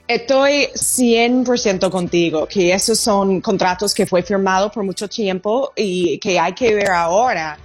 Estoy 0.08 0.68
100% 0.76 1.90
contigo, 1.90 2.48
que 2.48 2.74
esos 2.74 3.00
son 3.00 3.42
contratos 3.42 3.94
que 3.94 4.06
fue 4.06 4.22
firmado 4.22 4.72
por 4.72 4.84
mucho 4.84 5.08
tiempo 5.08 5.72
y 5.76 6.20
que 6.20 6.40
hay 6.40 6.54
que 6.54 6.76
ver 6.76 6.92
ahora 6.92 7.58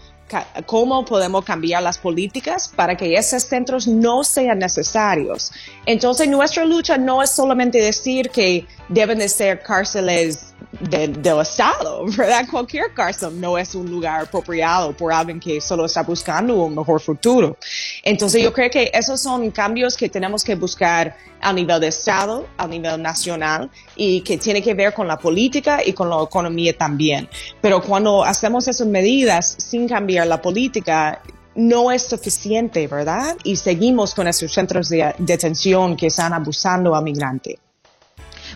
cómo 0.65 1.05
podemos 1.05 1.45
cambiar 1.45 1.83
las 1.83 1.99
políticas 1.99 2.73
para 2.75 2.97
que 2.97 3.15
esos 3.15 3.45
centros 3.45 3.87
no 3.87 4.25
sean 4.25 4.59
necesarios. 4.59 5.53
Entonces, 5.85 6.29
nuestra 6.29 6.65
lucha 6.65 6.99
no 6.99 7.23
es 7.23 7.31
solamente 7.31 7.79
decir 7.79 8.31
que 8.31 8.67
deben 8.89 9.19
de 9.19 9.29
ser 9.29 9.63
cárceles 9.63 10.55
del 10.81 11.41
Estado, 11.41 12.05
¿verdad? 12.17 12.47
Cualquier 12.51 12.93
cárcel 12.93 13.41
no 13.41 13.57
es 13.57 13.75
un 13.75 13.91
lugar 13.91 14.23
apropiado 14.23 14.93
por 14.97 15.13
alguien 15.13 15.41
que 15.41 15.61
solo 15.61 15.87
está 15.87 16.03
buscando 16.03 16.55
un 16.65 16.75
mejor 16.75 17.01
futuro. 17.01 17.57
Entonces 18.03 18.43
yo 18.43 18.53
creo 18.53 18.71
que 18.71 18.91
esos 18.93 19.21
son 19.21 19.51
cambios 19.51 19.97
que 19.97 20.09
tenemos 20.09 20.45
que 20.45 20.55
buscar 20.55 21.17
a 21.41 21.53
nivel 21.53 21.81
de 21.81 21.89
Estado, 21.89 22.47
a 22.57 22.67
nivel 22.67 23.01
nacional 23.01 23.71
y 23.95 24.21
que 24.23 24.39
tiene 24.39 24.63
que 24.63 24.75
ver 24.75 24.93
con 24.93 25.07
la 25.07 25.19
política 25.19 25.81
y 25.85 25.93
con 25.93 26.09
la 26.11 26.23
economía 26.23 26.77
también. 26.77 27.29
Pero 27.61 27.83
cuando 27.83 28.25
hacemos 28.25 28.69
esas 28.69 28.87
medidas 28.87 29.57
sin 29.59 29.89
cambiar 29.89 30.27
la 30.27 30.41
política, 30.41 31.23
no 31.55 31.91
es 31.91 32.03
suficiente, 32.03 32.87
¿verdad? 32.87 33.37
Y 33.43 33.57
seguimos 33.57 34.15
con 34.15 34.29
esos 34.29 34.53
centros 34.53 34.89
de 34.89 35.15
detención 35.19 35.97
que 35.97 36.07
están 36.09 36.33
abusando 36.33 36.95
a 36.95 37.01
migrantes. 37.01 37.57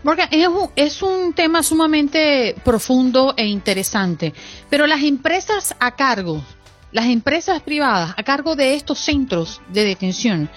Morgan, 0.02 0.28
es 0.30 0.48
un, 0.48 0.70
es 0.76 1.02
un 1.02 1.34
tema 1.34 1.62
sumamente 1.62 2.56
profundo 2.64 3.34
e 3.36 3.46
interesante, 3.46 4.32
pero 4.70 4.86
las 4.86 5.02
empresas 5.02 5.74
a 5.78 5.94
cargo, 5.94 6.42
las 6.90 7.06
empresas 7.06 7.60
privadas 7.60 8.14
a 8.16 8.22
cargo 8.22 8.56
de 8.56 8.74
estos 8.74 8.98
centros 8.98 9.60
de 9.68 9.84
detención, 9.84 10.48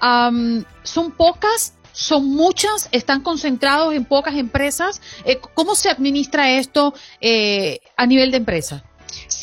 son 0.00 1.10
pocas, 1.16 1.74
son 1.92 2.26
muchas, 2.26 2.88
están 2.92 3.20
concentrados 3.22 3.94
en 3.94 4.04
pocas 4.04 4.34
empresas. 4.34 5.00
Eh, 5.24 5.40
¿Cómo 5.54 5.74
se 5.74 5.90
administra 5.90 6.50
esto 6.50 6.94
eh, 7.20 7.80
a 7.96 8.06
nivel 8.06 8.30
de 8.30 8.36
empresa? 8.38 8.84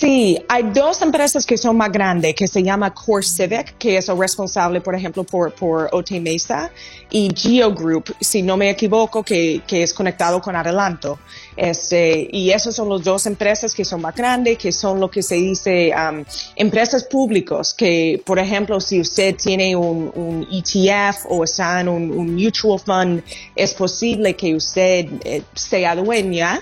Sí, 0.03 0.37
hay 0.49 0.63
dos 0.63 1.01
empresas 1.01 1.45
que 1.45 1.57
son 1.57 1.77
más 1.77 1.89
grandes, 1.89 2.35
que 2.35 2.45
se 2.45 2.61
llama 2.61 2.93
Core 2.93 3.23
Civic, 3.23 3.77
que 3.77 3.95
es 3.95 4.09
el 4.09 4.17
responsable, 4.17 4.81
por 4.81 4.95
ejemplo, 4.95 5.23
por, 5.23 5.53
por 5.53 5.87
OT 5.93 6.11
Mesa, 6.19 6.69
y 7.09 7.29
Geo 7.33 7.73
Group, 7.73 8.13
si 8.19 8.41
no 8.41 8.57
me 8.57 8.69
equivoco, 8.69 9.23
que, 9.23 9.61
que 9.65 9.81
es 9.81 9.93
conectado 9.93 10.41
con 10.41 10.57
Adelanto. 10.57 11.19
Este, 11.55 12.27
y 12.33 12.51
esas 12.51 12.75
son 12.75 12.89
las 12.89 13.01
dos 13.01 13.25
empresas 13.27 13.73
que 13.73 13.85
son 13.85 14.01
más 14.01 14.13
grandes, 14.13 14.57
que 14.57 14.73
son 14.73 14.99
lo 14.99 15.09
que 15.09 15.23
se 15.23 15.35
dice 15.35 15.93
um, 15.95 16.25
empresas 16.57 17.05
públicos, 17.05 17.73
que, 17.73 18.21
por 18.25 18.39
ejemplo, 18.39 18.81
si 18.81 18.99
usted 18.99 19.37
tiene 19.37 19.73
un, 19.73 20.45
ETF 20.51 21.27
o 21.29 21.45
está 21.45 21.79
en 21.79 21.87
un, 21.87 22.11
un, 22.11 22.35
mutual 22.35 22.77
fund, 22.77 23.23
es 23.55 23.73
posible 23.73 24.35
que 24.35 24.53
usted 24.53 25.07
eh, 25.23 25.43
sea 25.55 25.95
dueña 25.95 26.61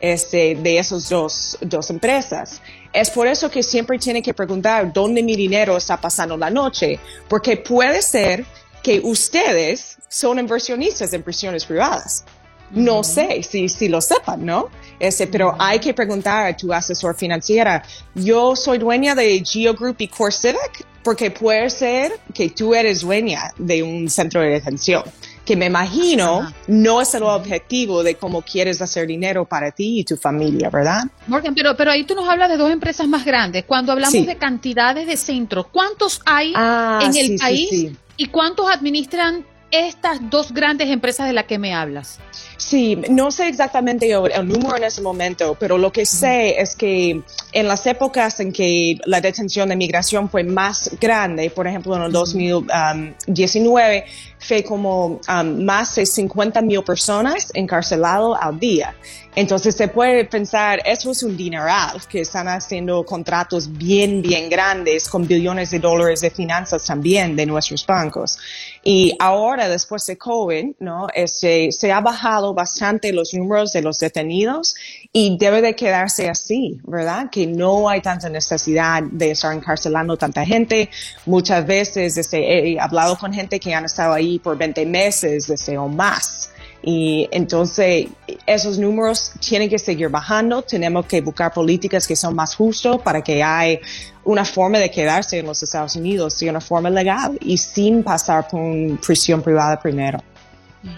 este, 0.00 0.54
de 0.54 0.78
esas 0.78 1.08
dos, 1.08 1.58
dos 1.60 1.90
empresas. 1.90 2.60
Es 2.92 3.10
por 3.10 3.26
eso 3.26 3.50
que 3.50 3.62
siempre 3.62 3.98
tiene 3.98 4.22
que 4.22 4.34
preguntar 4.34 4.92
dónde 4.92 5.22
mi 5.22 5.36
dinero 5.36 5.76
está 5.76 6.00
pasando 6.00 6.36
la 6.36 6.50
noche, 6.50 6.98
porque 7.28 7.56
puede 7.56 8.02
ser 8.02 8.44
que 8.82 9.00
ustedes 9.00 9.98
son 10.08 10.38
inversionistas 10.38 11.12
en 11.12 11.22
prisiones 11.22 11.64
privadas. 11.64 12.24
No 12.72 13.02
sé 13.02 13.42
si, 13.42 13.68
si 13.68 13.88
lo 13.88 14.00
sepan, 14.00 14.44
¿no? 14.44 14.68
Ese, 14.98 15.26
pero 15.26 15.56
hay 15.58 15.80
que 15.80 15.92
preguntar 15.92 16.46
a 16.46 16.56
tu 16.56 16.72
asesor 16.72 17.16
financiera. 17.16 17.82
Yo 18.14 18.54
soy 18.54 18.78
dueña 18.78 19.14
de 19.14 19.42
Geo 19.44 19.74
Group 19.74 19.96
y 19.98 20.08
Core 20.08 20.32
Civic 20.32 20.86
porque 21.02 21.30
puede 21.30 21.70
ser 21.70 22.12
que 22.32 22.50
tú 22.50 22.74
eres 22.74 23.00
dueña 23.00 23.52
de 23.56 23.82
un 23.82 24.08
centro 24.08 24.40
de 24.40 24.50
detención 24.50 25.02
que 25.44 25.56
me 25.56 25.66
imagino 25.66 26.52
no 26.68 27.00
es 27.00 27.14
el 27.14 27.22
objetivo 27.22 28.02
de 28.02 28.14
cómo 28.14 28.42
quieres 28.42 28.80
hacer 28.82 29.06
dinero 29.06 29.44
para 29.44 29.70
ti 29.70 30.00
y 30.00 30.04
tu 30.04 30.16
familia, 30.16 30.70
¿verdad? 30.70 31.04
Morgan, 31.26 31.54
pero, 31.54 31.76
pero 31.76 31.90
ahí 31.90 32.04
tú 32.04 32.14
nos 32.14 32.28
hablas 32.28 32.48
de 32.48 32.56
dos 32.56 32.70
empresas 32.70 33.08
más 33.08 33.24
grandes. 33.24 33.64
Cuando 33.64 33.92
hablamos 33.92 34.26
de 34.26 34.36
cantidades 34.36 35.06
de 35.06 35.16
centros, 35.16 35.66
¿cuántos 35.72 36.20
hay 36.26 36.52
ah, 36.54 37.00
en 37.02 37.16
el 37.16 37.36
país 37.38 37.92
y 38.16 38.26
cuántos 38.26 38.70
administran 38.70 39.44
estas 39.70 40.18
dos 40.30 40.52
grandes 40.52 40.88
empresas 40.88 41.26
de 41.26 41.32
las 41.32 41.44
que 41.44 41.58
me 41.58 41.74
hablas? 41.74 42.18
Sí, 42.56 42.96
no 43.08 43.30
sé 43.30 43.48
exactamente 43.48 44.10
el, 44.10 44.46
número 44.46 44.76
en 44.76 44.84
ese 44.84 45.00
momento, 45.00 45.56
pero 45.58 45.78
lo 45.78 45.90
que 45.90 46.04
sé 46.04 46.60
es 46.60 46.76
que 46.76 47.22
en 47.52 47.68
las 47.68 47.86
épocas 47.86 48.38
en 48.40 48.52
que 48.52 48.98
la 49.06 49.20
detención 49.20 49.70
de 49.70 49.76
migración 49.76 50.28
fue 50.28 50.44
más 50.44 50.90
grande, 51.00 51.50
por 51.50 51.66
ejemplo 51.66 51.96
en 51.96 52.02
el 52.02 52.12
2019, 52.12 54.04
fue 54.38 54.62
como 54.62 55.20
um, 55.28 55.64
más 55.64 55.94
de 55.94 56.06
50 56.06 56.62
mil 56.62 56.82
personas 56.82 57.50
encarceladas 57.54 58.38
al 58.40 58.58
día. 58.58 58.94
Entonces 59.34 59.76
se 59.76 59.88
puede 59.88 60.24
pensar, 60.24 60.80
eso 60.84 61.12
es 61.12 61.22
un 61.22 61.36
dineral, 61.36 62.00
que 62.08 62.22
están 62.22 62.48
haciendo 62.48 63.04
contratos 63.04 63.72
bien, 63.72 64.22
bien 64.22 64.50
grandes 64.50 65.08
con 65.08 65.26
billones 65.26 65.70
de 65.70 65.78
dólares 65.78 66.20
de 66.20 66.30
finanzas 66.30 66.84
también 66.84 67.36
de 67.36 67.46
nuestros 67.46 67.86
bancos. 67.86 68.38
Y 68.82 69.14
ahora, 69.18 69.68
después 69.68 70.06
de 70.06 70.16
COVID, 70.16 70.76
¿no? 70.78 71.08
Este, 71.14 71.70
se 71.70 71.92
ha 71.92 72.00
bajado 72.00 72.54
bastante 72.54 73.12
los 73.12 73.34
números 73.34 73.72
de 73.72 73.82
los 73.82 73.98
detenidos 73.98 74.74
y 75.12 75.36
debe 75.36 75.60
de 75.60 75.76
quedarse 75.76 76.30
así, 76.30 76.80
¿verdad? 76.84 77.28
Que 77.30 77.46
no 77.46 77.90
hay 77.90 78.00
tanta 78.00 78.30
necesidad 78.30 79.02
de 79.02 79.32
estar 79.32 79.54
encarcelando 79.54 80.16
tanta 80.16 80.46
gente. 80.46 80.88
Muchas 81.26 81.66
veces 81.66 82.16
este, 82.16 82.72
he 82.72 82.80
hablado 82.80 83.18
con 83.18 83.34
gente 83.34 83.60
que 83.60 83.74
han 83.74 83.84
estado 83.84 84.14
ahí 84.14 84.38
por 84.38 84.56
20 84.56 84.86
meses 84.86 85.50
este, 85.50 85.76
o 85.76 85.86
más. 85.86 86.50
Y 86.82 87.28
entonces 87.30 88.06
esos 88.46 88.78
números 88.78 89.32
tienen 89.40 89.68
que 89.68 89.78
seguir 89.78 90.08
bajando. 90.08 90.62
Tenemos 90.62 91.04
que 91.04 91.20
buscar 91.20 91.52
políticas 91.52 92.06
que 92.06 92.16
son 92.16 92.34
más 92.34 92.54
justas 92.54 92.98
para 93.02 93.22
que 93.22 93.42
haya 93.42 93.78
una 94.24 94.44
forma 94.44 94.78
de 94.78 94.90
quedarse 94.90 95.38
en 95.38 95.46
los 95.46 95.62
Estados 95.62 95.96
Unidos 95.96 96.38
de 96.38 96.50
una 96.50 96.60
forma 96.60 96.90
legal 96.90 97.38
y 97.40 97.56
sin 97.56 98.02
pasar 98.02 98.48
por 98.48 98.60
una 98.60 99.00
prisión 99.00 99.42
privada 99.42 99.80
primero. 99.80 100.18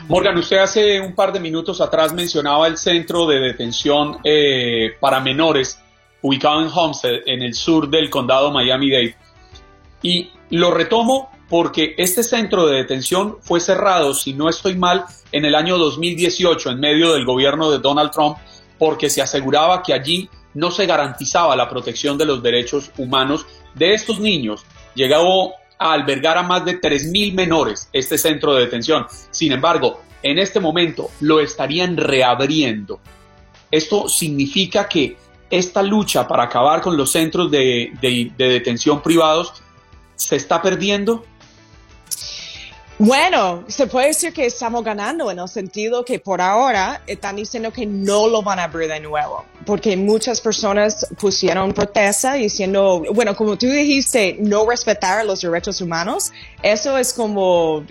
Morgan, 0.08 0.36
usted 0.38 0.58
hace 0.58 1.00
un 1.00 1.14
par 1.14 1.32
de 1.32 1.40
minutos 1.40 1.80
atrás 1.80 2.12
mencionaba 2.12 2.68
el 2.68 2.76
centro 2.76 3.26
de 3.26 3.40
detención 3.40 4.18
eh, 4.22 4.92
para 5.00 5.20
menores 5.20 5.78
ubicado 6.20 6.62
en 6.62 6.68
Homestead, 6.72 7.22
en 7.26 7.42
el 7.42 7.54
sur 7.54 7.90
del 7.90 8.08
condado 8.08 8.52
Miami-Dade. 8.52 9.16
Y 10.02 10.30
lo 10.50 10.70
retomo 10.70 11.30
porque 11.48 11.94
este 11.98 12.22
centro 12.22 12.66
de 12.66 12.76
detención 12.76 13.38
fue 13.40 13.60
cerrado, 13.60 14.14
si 14.14 14.32
no 14.32 14.48
estoy 14.48 14.76
mal, 14.76 15.04
en 15.32 15.44
el 15.44 15.54
año 15.54 15.76
2018, 15.78 16.70
en 16.70 16.80
medio 16.80 17.12
del 17.12 17.24
gobierno 17.24 17.70
de 17.70 17.78
Donald 17.78 18.10
Trump, 18.10 18.38
porque 18.78 19.10
se 19.10 19.20
aseguraba 19.20 19.82
que 19.82 19.92
allí 19.92 20.30
no 20.54 20.70
se 20.70 20.86
garantizaba 20.86 21.56
la 21.56 21.68
protección 21.68 22.18
de 22.18 22.26
los 22.26 22.42
derechos 22.42 22.90
humanos 22.96 23.46
de 23.74 23.94
estos 23.94 24.20
niños. 24.20 24.64
Llegó 24.94 25.54
a 25.78 25.92
albergar 25.92 26.38
a 26.38 26.42
más 26.42 26.64
de 26.64 26.80
3.000 26.80 27.34
menores 27.34 27.88
este 27.92 28.18
centro 28.18 28.54
de 28.54 28.64
detención. 28.64 29.06
Sin 29.30 29.52
embargo, 29.52 30.00
en 30.22 30.38
este 30.38 30.60
momento 30.60 31.10
lo 31.20 31.40
estarían 31.40 31.96
reabriendo. 31.96 33.00
Esto 33.70 34.08
significa 34.08 34.88
que 34.88 35.16
esta 35.50 35.82
lucha 35.82 36.28
para 36.28 36.44
acabar 36.44 36.80
con 36.80 36.96
los 36.96 37.10
centros 37.10 37.50
de, 37.50 37.92
de 38.00 38.48
detención 38.48 39.02
privados 39.02 39.62
se 40.14 40.36
está 40.36 40.62
perdiendo 40.62 41.24
bueno, 43.04 43.64
se 43.66 43.88
puede 43.88 44.06
decir 44.06 44.32
que 44.32 44.46
estamos 44.46 44.84
ganando 44.84 45.28
en 45.28 45.40
el 45.40 45.48
sentido 45.48 46.04
que 46.04 46.20
por 46.20 46.40
ahora 46.40 47.02
están 47.08 47.34
diciendo 47.34 47.72
que 47.72 47.84
no 47.84 48.28
lo 48.28 48.42
van 48.42 48.60
a 48.60 48.64
abrir 48.64 48.88
de 48.88 49.00
nuevo, 49.00 49.44
porque 49.64 49.96
muchas 49.96 50.40
personas 50.40 51.06
pusieron 51.20 51.72
protesta 51.72 52.34
diciendo, 52.34 53.04
bueno, 53.14 53.34
como 53.36 53.56
tú 53.56 53.66
dijiste, 53.66 54.36
no 54.40 54.68
respetar 54.68 55.24
los 55.24 55.40
derechos 55.40 55.80
humanos, 55.80 56.32
eso 56.62 56.96
es 56.96 57.12
como, 57.12 57.84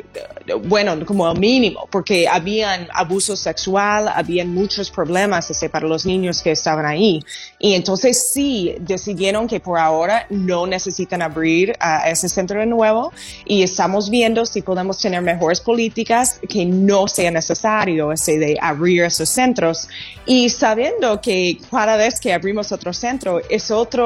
bueno, 0.66 1.06
como 1.06 1.30
el 1.32 1.40
mínimo, 1.40 1.88
porque 1.92 2.28
habían 2.28 2.88
abuso 2.94 3.36
sexual, 3.36 4.08
habían 4.08 4.54
muchos 4.54 4.90
problemas 4.90 5.50
ese, 5.50 5.70
para 5.70 5.88
los 5.88 6.06
niños 6.06 6.42
que 6.42 6.52
estaban 6.52 6.86
ahí. 6.86 7.22
Y 7.60 7.74
entonces 7.74 8.30
sí 8.32 8.76
decidieron 8.80 9.48
que 9.48 9.60
por 9.60 9.80
ahora 9.80 10.26
no 10.30 10.68
necesitan 10.68 11.22
abrir 11.22 11.74
a 11.80 12.10
ese 12.10 12.30
centro 12.30 12.60
de 12.60 12.66
nuevo 12.66 13.12
y 13.46 13.64
estamos 13.64 14.10
viendo 14.10 14.46
si 14.46 14.62
podemos 14.62 15.00
tener 15.00 15.22
mejores 15.22 15.60
políticas 15.62 16.40
que 16.48 16.66
no 16.66 17.08
sea 17.08 17.32
necesario 17.32 18.12
ese 18.12 18.38
de 18.38 18.58
abrir 18.62 19.04
esos 19.04 19.30
centros 19.30 19.88
y 20.26 20.50
sabiendo 20.50 21.22
que 21.22 21.60
cada 21.70 21.98
vez 21.98 22.20
que 22.20 22.34
abrimos 22.34 22.72
otro 22.72 22.94
centro 22.94 23.42
es 23.50 23.72
otra 23.72 24.06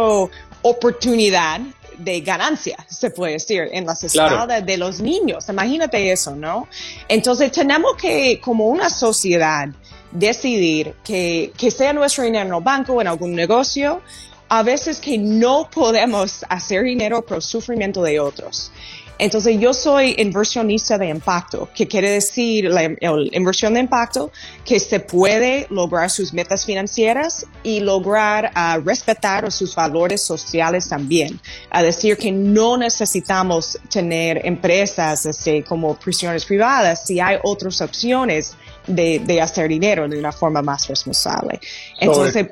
oportunidad 0.61 1.61
de 1.97 2.21
ganancia, 2.21 2.77
se 2.89 3.09
puede 3.09 3.33
decir, 3.33 3.69
en 3.71 3.85
las 3.85 4.03
espaldas 4.03 4.65
de 4.65 4.77
los 4.77 4.99
niños. 4.99 5.47
Imagínate 5.49 6.11
eso, 6.11 6.35
¿no? 6.35 6.67
Entonces 7.07 7.51
tenemos 7.51 7.95
que, 7.95 8.39
como 8.41 8.67
una 8.67 8.89
sociedad, 8.89 9.69
decidir 10.11 10.95
que, 11.03 11.51
que 11.57 11.71
sea 11.71 11.93
nuestro 11.93 12.23
dinero 12.23 12.47
en 12.47 12.53
el 12.53 12.61
banco 12.61 12.93
o 12.93 13.01
en 13.01 13.07
algún 13.07 13.33
negocio, 13.33 14.01
a 14.49 14.63
veces 14.63 14.99
que 14.99 15.17
no 15.17 15.69
podemos 15.73 16.45
hacer 16.49 16.83
dinero 16.83 17.25
por 17.25 17.41
sufrimiento 17.41 18.03
de 18.03 18.19
otros. 18.19 18.71
Entonces 19.17 19.59
yo 19.59 19.73
soy 19.73 20.15
inversionista 20.17 20.97
de 20.97 21.09
impacto, 21.09 21.69
que 21.73 21.87
quiere 21.87 22.09
decir 22.09 22.65
la, 22.65 22.83
inversión 22.83 23.73
de 23.73 23.79
impacto, 23.79 24.31
que 24.65 24.79
se 24.79 24.99
puede 24.99 25.67
lograr 25.69 26.09
sus 26.09 26.33
metas 26.33 26.65
financieras 26.65 27.45
y 27.63 27.79
lograr 27.79 28.51
uh, 28.55 28.81
respetar 28.81 29.51
sus 29.51 29.75
valores 29.75 30.21
sociales 30.21 30.89
también. 30.89 31.39
A 31.69 31.81
decir 31.83 32.17
que 32.17 32.31
no 32.31 32.77
necesitamos 32.77 33.79
tener 33.89 34.45
empresas 34.45 35.25
este, 35.25 35.63
como 35.63 35.95
prisiones 35.95 36.45
privadas 36.45 37.05
si 37.05 37.19
hay 37.19 37.37
otras 37.43 37.81
opciones 37.81 38.55
de, 38.87 39.19
de 39.19 39.41
hacer 39.41 39.67
dinero 39.69 40.07
de 40.07 40.19
una 40.19 40.31
forma 40.31 40.61
más 40.61 40.87
responsable. 40.87 41.59
Entonces, 41.99 42.47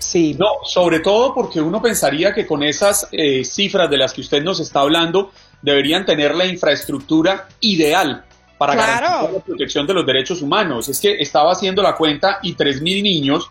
Sí. 0.00 0.34
No, 0.38 0.46
sobre 0.64 1.00
todo 1.00 1.34
porque 1.34 1.60
uno 1.60 1.80
pensaría 1.80 2.32
que 2.32 2.46
con 2.46 2.62
esas 2.62 3.06
eh, 3.12 3.44
cifras 3.44 3.90
de 3.90 3.98
las 3.98 4.14
que 4.14 4.22
usted 4.22 4.42
nos 4.42 4.58
está 4.58 4.80
hablando, 4.80 5.30
deberían 5.62 6.04
tener 6.04 6.34
la 6.34 6.46
infraestructura 6.46 7.48
ideal 7.60 8.24
para 8.58 8.74
garantizar 8.74 9.32
la 9.32 9.40
protección 9.40 9.86
de 9.86 9.94
los 9.94 10.06
derechos 10.06 10.42
humanos. 10.42 10.88
Es 10.88 11.00
que 11.00 11.16
estaba 11.20 11.52
haciendo 11.52 11.82
la 11.82 11.94
cuenta 11.94 12.38
y 12.42 12.54
3.000 12.54 13.02
niños 13.02 13.50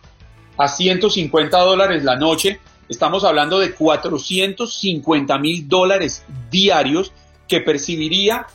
a 0.60 0.68
150 0.68 1.58
dólares 1.58 2.04
la 2.04 2.18
noche, 2.18 2.60
estamos 2.90 3.24
hablando 3.24 3.60
de 3.60 3.74
450 3.74 5.38
mil 5.38 5.68
dólares 5.70 6.26
diarios 6.52 7.14
que 7.48 7.62
percibiría 7.62 8.46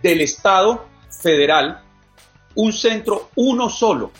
del 0.00 0.20
Estado 0.20 0.86
federal 1.20 1.82
un 2.54 2.72
centro, 2.72 3.30
uno 3.34 3.68
solo. 3.68 4.12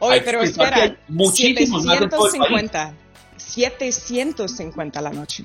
Oye, 0.00 0.20
pero 0.22 0.42
espera, 0.42 0.96
muchísimos 1.06 1.84
750, 1.84 2.94
750 3.36 5.00
la 5.00 5.10
noche. 5.10 5.44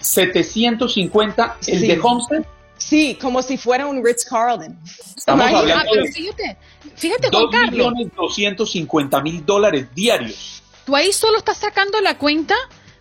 750 0.00 1.56
el 1.66 1.80
de 1.80 2.00
Homestead. 2.00 2.44
Sí, 2.80 3.18
como 3.20 3.42
si 3.42 3.58
fuera 3.58 3.86
un 3.86 4.04
Ritz 4.04 4.24
Carlton. 4.24 4.78
Estamos 5.16 5.46
hablando 5.52 5.92
de 5.94 6.10
fíjate, 6.10 6.56
fíjate 6.96 7.28
2 7.30 7.50
millones 7.70 8.08
250 8.16 9.20
mil 9.20 9.44
dólares 9.44 9.86
diarios. 9.94 10.62
Tú 10.86 10.96
ahí 10.96 11.12
solo 11.12 11.38
estás 11.38 11.58
sacando 11.58 12.00
la 12.00 12.16
cuenta 12.16 12.54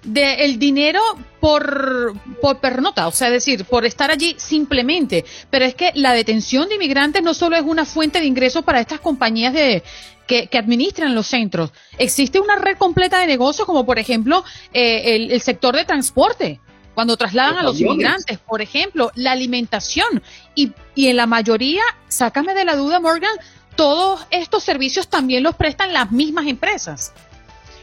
del 0.03 0.59
dinero 0.59 1.01
por, 1.39 2.13
por 2.41 2.59
pernota, 2.59 3.07
o 3.07 3.11
sea, 3.11 3.27
es 3.27 3.33
decir, 3.33 3.65
por 3.65 3.85
estar 3.85 4.11
allí 4.11 4.35
simplemente. 4.37 5.25
Pero 5.49 5.65
es 5.65 5.75
que 5.75 5.91
la 5.95 6.13
detención 6.13 6.67
de 6.67 6.75
inmigrantes 6.75 7.23
no 7.23 7.33
solo 7.33 7.55
es 7.55 7.63
una 7.63 7.85
fuente 7.85 8.19
de 8.19 8.25
ingresos 8.25 8.63
para 8.63 8.81
estas 8.81 8.99
compañías 8.99 9.53
de, 9.53 9.81
que, 10.27 10.47
que, 10.47 10.57
administran 10.57 11.15
los 11.15 11.27
centros. 11.27 11.71
Existe 11.97 12.39
una 12.39 12.57
red 12.57 12.77
completa 12.77 13.19
de 13.19 13.27
negocios, 13.27 13.65
como 13.65 13.85
por 13.85 13.97
ejemplo 13.97 14.43
eh, 14.73 15.15
el, 15.15 15.31
el 15.31 15.41
sector 15.41 15.75
de 15.75 15.85
transporte 15.85 16.59
cuando 16.99 17.15
trasladan 17.15 17.55
a 17.55 17.63
los 17.63 17.79
inmigrantes, 17.79 18.39
por 18.39 18.61
ejemplo, 18.61 19.09
la 19.15 19.31
alimentación. 19.31 20.21
Y, 20.53 20.73
y 20.95 21.07
en 21.07 21.15
la 21.15 21.27
mayoría, 21.27 21.81
sácame 22.09 22.53
de 22.53 22.65
la 22.65 22.75
duda, 22.75 22.99
Morgan, 22.99 23.31
todos 23.77 24.27
estos 24.31 24.63
servicios 24.63 25.07
también 25.07 25.41
los 25.41 25.55
prestan 25.55 25.93
las 25.93 26.11
mismas 26.11 26.47
empresas. 26.47 27.13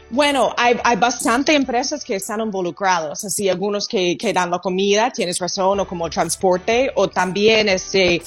Bueno, 0.09 0.53
hay, 0.57 0.79
hay 0.83 0.95
bastante 0.95 1.53
empresas 1.53 2.03
que 2.03 2.15
están 2.15 2.39
involucradas, 2.39 3.25
así 3.25 3.49
algunos 3.49 3.87
que, 3.87 4.17
que 4.17 4.31
dan 4.31 4.49
la 4.49 4.59
comida, 4.59 5.11
tienes 5.11 5.37
razón, 5.39 5.81
o 5.81 5.87
como 5.87 6.09
transporte, 6.09 6.91
o 6.95 7.09
también 7.09 7.67
este, 7.67 8.21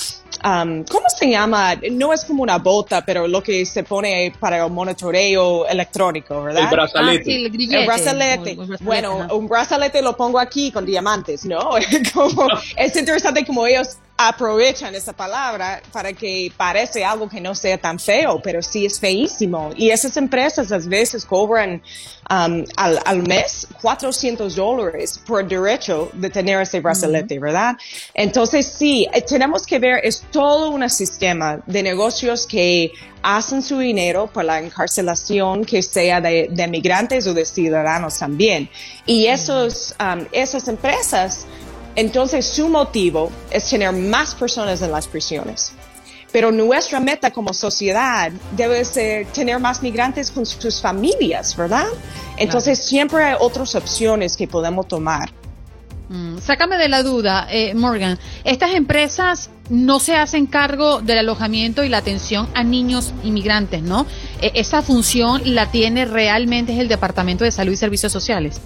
um, 0.45 0.85
¿cómo 0.85 1.07
se 1.09 1.31
llama? 1.31 1.77
No 1.91 2.13
es 2.13 2.25
como 2.27 2.43
una 2.43 2.59
bota, 2.59 3.03
pero 3.05 3.27
lo 3.27 3.43
que 3.43 3.65
se 3.65 3.83
pone 3.83 4.33
para 4.39 4.65
el 4.65 4.71
monitoreo 4.71 5.67
electrónico, 5.67 6.43
¿verdad? 6.43 6.65
El 6.65 6.69
brazalete. 6.69 7.23
Ah, 7.23 7.25
sí, 7.25 7.45
el, 7.47 7.75
el, 7.75 7.87
brazalete. 7.87 8.59
bueno, 8.81 9.29
un 9.33 9.49
brazalete 9.49 10.03
lo 10.03 10.15
pongo 10.17 10.39
aquí 10.39 10.71
con 10.71 10.85
diamantes, 10.85 11.47
¿no? 11.47 11.71
como, 12.15 12.47
es 12.77 12.95
interesante 12.95 13.47
como 13.47 13.67
ellos 13.67 13.97
aprovechan 14.29 14.95
esa 14.95 15.15
palabra 15.15 15.81
para 15.93 16.13
que 16.13 16.53
parece 16.55 17.03
algo 17.03 17.27
que 17.27 17.41
no 17.41 17.55
sea 17.55 17.79
tan 17.79 17.99
feo, 17.99 18.39
pero 18.43 18.61
sí 18.61 18.85
es 18.85 19.01
feísimo. 19.01 19.71
Y 19.77 19.89
esas 19.89 20.15
empresas 20.19 20.71
a 20.73 20.79
veces 20.79 21.25
cobran 21.25 21.83
um, 22.29 22.65
al, 22.77 23.01
al, 23.07 23.23
mes 23.23 23.67
400 23.81 24.55
dólares 24.55 25.19
por 25.27 25.49
derecho 25.49 26.11
de 26.13 26.29
tener 26.29 26.61
ese 26.61 26.81
brazalete, 26.81 27.39
¿verdad? 27.39 27.77
Entonces 28.13 28.67
sí, 28.67 29.09
eh, 29.15 29.23
tenemos 29.23 29.65
que 29.65 29.79
ver, 29.79 30.01
es 30.05 30.21
todo 30.31 30.69
un 30.69 30.89
sistema 30.91 31.63
de 31.67 31.83
negocios 31.83 32.47
que 32.47 32.93
hacen 33.23 33.63
su 33.63 33.79
dinero 33.79 34.27
por 34.27 34.45
la 34.45 34.61
encarcelación, 34.61 35.65
que 35.65 35.83
sea 35.83 36.21
de, 36.21 36.49
de 36.51 36.69
migrantes 36.69 37.27
o 37.27 37.33
de 37.33 37.47
ciudadanos 37.47 38.19
también. 38.19 38.69
Y 39.07 39.27
esos, 39.27 39.95
um, 39.99 40.27
esas 40.33 40.69
empresas 40.69 41.47
entonces 41.97 42.47
su 42.47 42.69
motivo 42.69 43.31
es 43.51 43.69
tener 43.69 43.93
más 43.93 44.35
personas 44.35 44.83
en 44.83 44.93
las 44.93 45.07
prisiones. 45.07 45.73
Pero 46.33 46.53
nuestra 46.53 47.01
meta 47.01 47.33
como 47.33 47.53
sociedad 47.53 48.31
debe 48.57 48.85
ser 48.85 49.27
tener 49.27 49.59
más 49.59 49.83
migrantes 49.83 50.31
con 50.31 50.47
sus 50.47 50.81
familias, 50.81 51.57
¿verdad? 51.57 51.87
Entonces 52.37 52.79
siempre 52.79 53.25
hay 53.25 53.37
otras 53.41 53.75
opciones 53.75 54.37
que 54.37 54.47
podemos 54.47 54.87
tomar. 54.87 55.29
Mm, 56.11 56.39
sácame 56.41 56.77
de 56.77 56.89
la 56.89 57.05
duda, 57.05 57.47
eh, 57.49 57.73
Morgan. 57.73 58.19
Estas 58.43 58.75
empresas 58.75 59.49
no 59.69 60.01
se 60.01 60.17
hacen 60.17 60.47
cargo 60.47 61.01
del 61.01 61.19
alojamiento 61.19 61.85
y 61.85 61.89
la 61.89 61.99
atención 61.99 62.49
a 62.53 62.65
niños 62.65 63.15
inmigrantes, 63.23 63.81
¿no? 63.83 64.07
E, 64.43 64.51
esa 64.57 64.83
función 64.83 65.41
la 65.55 65.71
tiene 65.71 66.07
realmente 66.07 66.73
es 66.73 66.81
el 66.81 66.89
Departamento 66.89 67.45
de 67.45 67.53
Salud 67.53 67.71
y 67.71 67.77
Servicios 67.77 68.11
Sociales. 68.11 68.61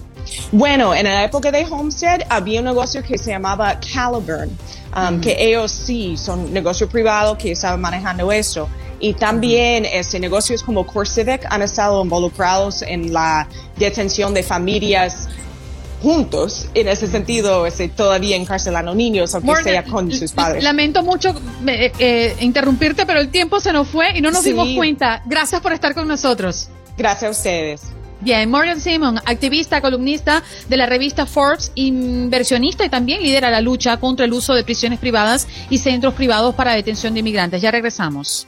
Bueno, 0.51 0.95
en 0.95 1.03
la 1.03 1.23
época 1.23 1.51
de 1.51 1.67
Homestead 1.69 2.21
había 2.29 2.61
un 2.61 2.65
negocio 2.65 3.03
que 3.03 3.15
se 3.19 3.29
llamaba 3.29 3.79
Caliburn, 3.79 4.49
um, 4.97 5.21
que 5.21 5.35
ellos 5.37 5.71
sí 5.71 6.17
son 6.17 6.51
negocio 6.51 6.89
privado 6.89 7.37
que 7.37 7.51
estaban 7.51 7.79
manejando 7.79 8.31
eso. 8.31 8.67
Y 8.99 9.13
también 9.13 9.85
este, 9.85 10.19
negocios 10.19 10.63
como 10.63 10.87
CoreCivic 10.87 11.45
han 11.47 11.61
estado 11.61 12.01
involucrados 12.01 12.81
en 12.81 13.13
la 13.13 13.47
detención 13.77 14.33
de 14.33 14.41
familias 14.41 15.27
juntos, 16.05 16.67
en 16.75 16.87
ese 16.87 17.07
sentido, 17.07 17.65
este, 17.65 17.89
todavía 17.89 18.35
encarcelando 18.35 18.93
niños, 18.93 19.33
aunque 19.33 19.63
sea 19.63 19.83
con 19.83 20.11
sus 20.11 20.33
padres. 20.33 20.63
Lamento 20.63 21.01
mucho 21.01 21.33
eh, 21.65 21.91
eh, 21.97 22.35
interrumpirte, 22.41 23.07
pero 23.07 23.19
el 23.19 23.29
tiempo 23.29 23.59
se 23.59 23.73
nos 23.73 23.87
fue 23.87 24.15
y 24.15 24.21
no 24.21 24.29
nos 24.29 24.43
dimos 24.43 24.69
cuenta. 24.75 25.23
Gracias 25.25 25.61
por 25.61 25.73
estar 25.73 25.95
con 25.95 26.07
nosotros. 26.07 26.69
Gracias 26.95 27.27
a 27.27 27.31
ustedes. 27.31 27.81
Bien, 28.21 28.47
Morgan 28.51 28.79
Simon, 28.79 29.17
activista, 29.25 29.81
columnista 29.81 30.43
de 30.69 30.77
la 30.77 30.85
revista 30.85 31.25
Forbes, 31.25 31.71
inversionista 31.73 32.85
y 32.85 32.89
también 32.89 33.23
lidera 33.23 33.49
la 33.49 33.61
lucha 33.61 33.97
contra 33.97 34.25
el 34.25 34.33
uso 34.33 34.53
de 34.53 34.63
prisiones 34.63 34.99
privadas 34.99 35.47
y 35.71 35.79
centros 35.79 36.13
privados 36.13 36.53
para 36.53 36.75
detención 36.75 37.15
de 37.15 37.21
inmigrantes. 37.21 37.63
Ya 37.63 37.71
regresamos. 37.71 38.47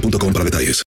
boostmobile 0.00 0.32
para 0.32 0.44
detalles. 0.44 0.82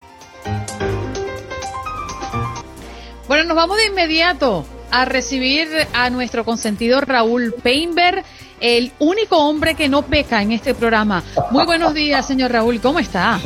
Bueno, 3.27 3.43
nos 3.43 3.55
vamos 3.55 3.77
de 3.77 3.85
inmediato 3.87 4.65
a 4.89 5.05
recibir 5.05 5.67
a 5.93 6.09
nuestro 6.09 6.45
consentido 6.45 7.01
Raúl 7.01 7.53
Peinberg, 7.61 8.23
el 8.61 8.93
único 8.99 9.37
hombre 9.37 9.75
que 9.75 9.89
no 9.89 10.01
peca 10.01 10.41
en 10.41 10.53
este 10.53 10.73
programa. 10.73 11.23
Muy 11.51 11.65
buenos 11.65 11.93
días, 11.93 12.25
señor 12.25 12.51
Raúl, 12.51 12.79
¿cómo 12.79 12.99
está? 12.99 13.39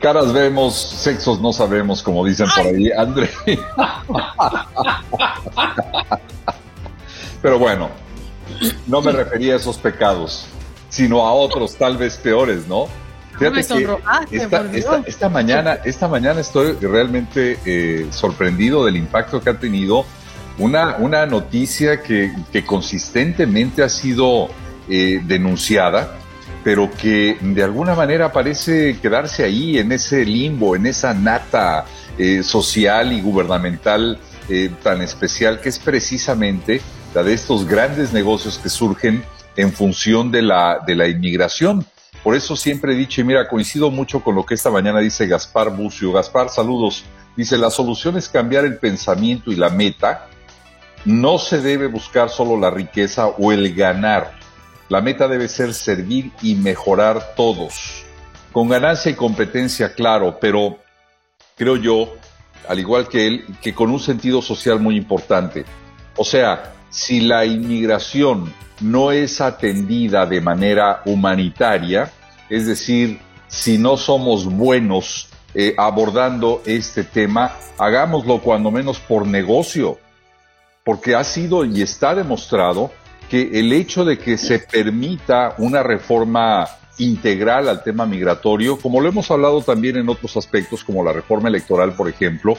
Caras 0.00 0.32
vemos, 0.32 0.74
sexos 0.74 1.40
no 1.40 1.52
sabemos, 1.52 2.02
como 2.02 2.26
dicen 2.26 2.48
por 2.54 2.66
ahí, 2.66 2.90
André. 2.90 3.30
Pero 7.40 7.58
bueno, 7.58 7.90
no 8.86 9.00
me 9.00 9.12
refería 9.12 9.54
a 9.54 9.56
esos 9.56 9.78
pecados, 9.78 10.46
sino 10.88 11.26
a 11.26 11.32
otros 11.32 11.76
tal 11.76 11.96
vez 11.96 12.16
peores, 12.16 12.66
¿no? 12.66 12.88
Esta, 15.06 15.28
mañana, 15.28 15.78
esta 15.84 16.08
mañana 16.08 16.40
estoy 16.40 16.72
realmente 16.80 17.58
eh, 17.64 18.06
sorprendido 18.10 18.84
del 18.84 18.96
impacto 18.96 19.40
que 19.40 19.50
ha 19.50 19.58
tenido 19.58 20.04
una, 20.58 20.96
una 20.96 21.26
noticia 21.26 22.02
que, 22.02 22.32
consistentemente 22.66 23.82
ha 23.82 23.88
sido 23.88 24.48
eh, 24.88 25.20
denunciada, 25.24 26.16
pero 26.62 26.90
que 26.90 27.36
de 27.40 27.62
alguna 27.62 27.94
manera 27.94 28.32
parece 28.32 28.98
quedarse 29.00 29.44
ahí 29.44 29.78
en 29.78 29.92
ese 29.92 30.24
limbo, 30.24 30.76
en 30.76 30.86
esa 30.86 31.14
nata 31.14 31.84
eh, 32.18 32.42
social 32.42 33.12
y 33.12 33.20
gubernamental 33.20 34.18
tan 34.82 35.00
especial 35.00 35.60
que 35.60 35.70
es 35.70 35.78
precisamente 35.78 36.82
la 37.14 37.22
de 37.22 37.32
estos 37.32 37.66
grandes 37.66 38.12
negocios 38.12 38.58
que 38.58 38.68
surgen 38.68 39.24
en 39.56 39.72
función 39.72 40.30
de 40.30 40.42
la, 40.42 40.80
de 40.86 40.94
la 40.94 41.08
inmigración. 41.08 41.86
Por 42.22 42.36
eso 42.36 42.54
siempre 42.54 42.92
he 42.92 42.96
dicho, 42.96 43.20
y 43.20 43.24
mira, 43.24 43.48
coincido 43.48 43.90
mucho 43.90 44.20
con 44.20 44.34
lo 44.34 44.46
que 44.46 44.54
esta 44.54 44.70
mañana 44.70 45.00
dice 45.00 45.26
Gaspar 45.26 45.70
Bucio. 45.70 46.12
Gaspar, 46.12 46.48
saludos. 46.50 47.04
Dice, 47.36 47.58
la 47.58 47.70
solución 47.70 48.16
es 48.16 48.28
cambiar 48.28 48.64
el 48.64 48.78
pensamiento 48.78 49.50
y 49.50 49.56
la 49.56 49.70
meta. 49.70 50.28
No 51.04 51.38
se 51.38 51.60
debe 51.60 51.88
buscar 51.88 52.30
solo 52.30 52.56
la 52.58 52.70
riqueza 52.70 53.26
o 53.26 53.50
el 53.50 53.74
ganar. 53.74 54.32
La 54.88 55.00
meta 55.00 55.26
debe 55.26 55.48
ser 55.48 55.74
servir 55.74 56.30
y 56.42 56.54
mejorar 56.54 57.34
todos. 57.34 58.04
Con 58.52 58.68
ganancia 58.68 59.10
y 59.10 59.14
competencia, 59.14 59.94
claro, 59.94 60.38
pero 60.40 60.78
creo 61.56 61.76
yo, 61.76 62.12
al 62.68 62.78
igual 62.78 63.08
que 63.08 63.26
él, 63.26 63.46
que 63.60 63.74
con 63.74 63.90
un 63.90 63.98
sentido 63.98 64.42
social 64.42 64.78
muy 64.78 64.96
importante. 64.96 65.64
O 66.16 66.24
sea, 66.24 66.74
si 66.92 67.20
la 67.20 67.46
inmigración 67.46 68.52
no 68.80 69.10
es 69.12 69.40
atendida 69.40 70.26
de 70.26 70.40
manera 70.40 71.02
humanitaria, 71.06 72.12
es 72.48 72.66
decir, 72.66 73.18
si 73.48 73.78
no 73.78 73.96
somos 73.96 74.44
buenos 74.44 75.30
eh, 75.54 75.74
abordando 75.78 76.62
este 76.66 77.02
tema, 77.02 77.52
hagámoslo 77.78 78.40
cuando 78.40 78.70
menos 78.70 78.98
por 78.98 79.26
negocio, 79.26 79.98
porque 80.84 81.14
ha 81.14 81.24
sido 81.24 81.64
y 81.64 81.80
está 81.80 82.14
demostrado 82.14 82.90
que 83.30 83.58
el 83.58 83.72
hecho 83.72 84.04
de 84.04 84.18
que 84.18 84.36
se 84.36 84.58
permita 84.58 85.54
una 85.56 85.82
reforma 85.82 86.66
integral 86.98 87.68
al 87.68 87.82
tema 87.82 88.04
migratorio, 88.04 88.78
como 88.78 89.00
lo 89.00 89.08
hemos 89.08 89.30
hablado 89.30 89.62
también 89.62 89.96
en 89.96 90.10
otros 90.10 90.36
aspectos, 90.36 90.84
como 90.84 91.02
la 91.02 91.14
reforma 91.14 91.48
electoral, 91.48 91.94
por 91.94 92.08
ejemplo, 92.08 92.58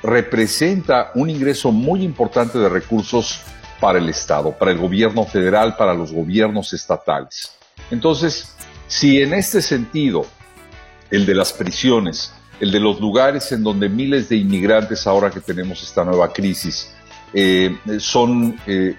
representa 0.00 1.10
un 1.16 1.28
ingreso 1.28 1.72
muy 1.72 2.04
importante 2.04 2.58
de 2.58 2.68
recursos 2.68 3.40
para 3.80 3.98
el 3.98 4.08
Estado, 4.08 4.52
para 4.52 4.70
el 4.70 4.78
gobierno 4.78 5.24
federal, 5.24 5.76
para 5.76 5.94
los 5.94 6.12
gobiernos 6.12 6.72
estatales. 6.72 7.52
Entonces, 7.90 8.54
si 8.86 9.20
en 9.20 9.34
este 9.34 9.60
sentido, 9.62 10.26
el 11.10 11.26
de 11.26 11.34
las 11.34 11.52
prisiones, 11.52 12.32
el 12.60 12.70
de 12.70 12.80
los 12.80 13.00
lugares 13.00 13.50
en 13.52 13.62
donde 13.62 13.88
miles 13.88 14.28
de 14.28 14.36
inmigrantes, 14.36 15.06
ahora 15.06 15.30
que 15.30 15.40
tenemos 15.40 15.82
esta 15.82 16.04
nueva 16.04 16.32
crisis, 16.32 16.94
eh, 17.32 17.76
son 17.98 18.60
eh, 18.66 18.96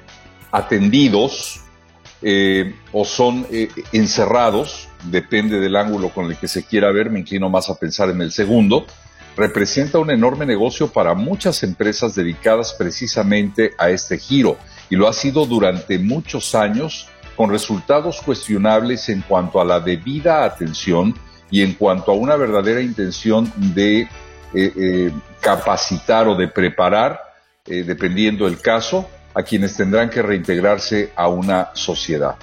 atendidos 0.51 1.61
eh, 2.21 2.75
o 2.91 3.05
son 3.05 3.47
encerrados, 3.91 4.89
depende 5.03 5.59
del 5.59 5.75
ángulo 5.75 6.09
con 6.09 6.25
el 6.25 6.37
que 6.37 6.47
se 6.47 6.65
quiera 6.65 6.91
ver, 6.91 7.09
me 7.09 7.19
inclino 7.19 7.49
más 7.49 7.69
a 7.69 7.75
pensar 7.75 8.09
en 8.09 8.21
el 8.21 8.31
segundo, 8.31 8.85
representa 9.37 9.99
un 9.99 10.11
enorme 10.11 10.45
negocio 10.45 10.87
para 10.87 11.13
muchas 11.13 11.63
empresas 11.63 12.15
dedicadas 12.15 12.73
precisamente 12.73 13.73
a 13.77 13.89
este 13.89 14.17
giro 14.17 14.57
y 14.89 14.95
lo 14.95 15.07
ha 15.07 15.13
sido 15.13 15.45
durante 15.45 15.99
muchos 15.99 16.55
años 16.55 17.09
con 17.35 17.49
resultados 17.49 18.21
cuestionables 18.21 19.09
en 19.09 19.21
cuanto 19.21 19.59
a 19.59 19.65
la 19.65 19.79
debida 19.79 20.45
atención 20.45 21.13
y 21.51 21.61
en 21.61 21.73
cuanto 21.73 22.11
a 22.11 22.15
una 22.15 22.35
verdadera 22.35 22.81
intención 22.81 23.51
de 23.57 24.01
eh, 24.01 24.09
eh, 24.53 25.11
capacitar 25.41 26.27
o 26.27 26.35
de 26.35 26.47
preparar, 26.47 27.19
eh, 27.65 27.83
dependiendo 27.83 28.45
del 28.45 28.59
caso, 28.59 29.09
a 29.33 29.43
quienes 29.43 29.75
tendrán 29.75 30.09
que 30.09 30.21
reintegrarse 30.21 31.11
a 31.15 31.27
una 31.27 31.71
sociedad. 31.73 32.35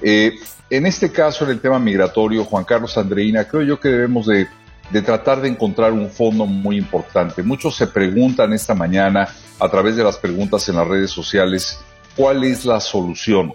en 0.00 0.86
este 0.86 1.10
caso, 1.10 1.44
en 1.44 1.50
el 1.50 1.60
tema 1.60 1.78
migratorio, 1.80 2.44
Juan 2.44 2.64
Carlos 2.64 2.96
Andreina, 2.96 3.44
creo 3.48 3.62
yo 3.62 3.80
que 3.80 3.88
debemos 3.88 4.26
de, 4.26 4.46
de 4.90 5.02
tratar 5.02 5.40
de 5.40 5.48
encontrar 5.48 5.92
un 5.92 6.10
fondo 6.10 6.46
muy 6.46 6.76
importante. 6.76 7.42
Muchos 7.42 7.76
se 7.76 7.86
preguntan 7.86 8.52
esta 8.52 8.74
mañana 8.74 9.28
a 9.58 9.68
través 9.68 9.96
de 9.96 10.04
las 10.04 10.16
preguntas 10.16 10.68
en 10.68 10.76
las 10.76 10.86
redes 10.86 11.10
sociales 11.10 11.78
cuál 12.16 12.44
es 12.44 12.64
la 12.64 12.80
solución. 12.80 13.54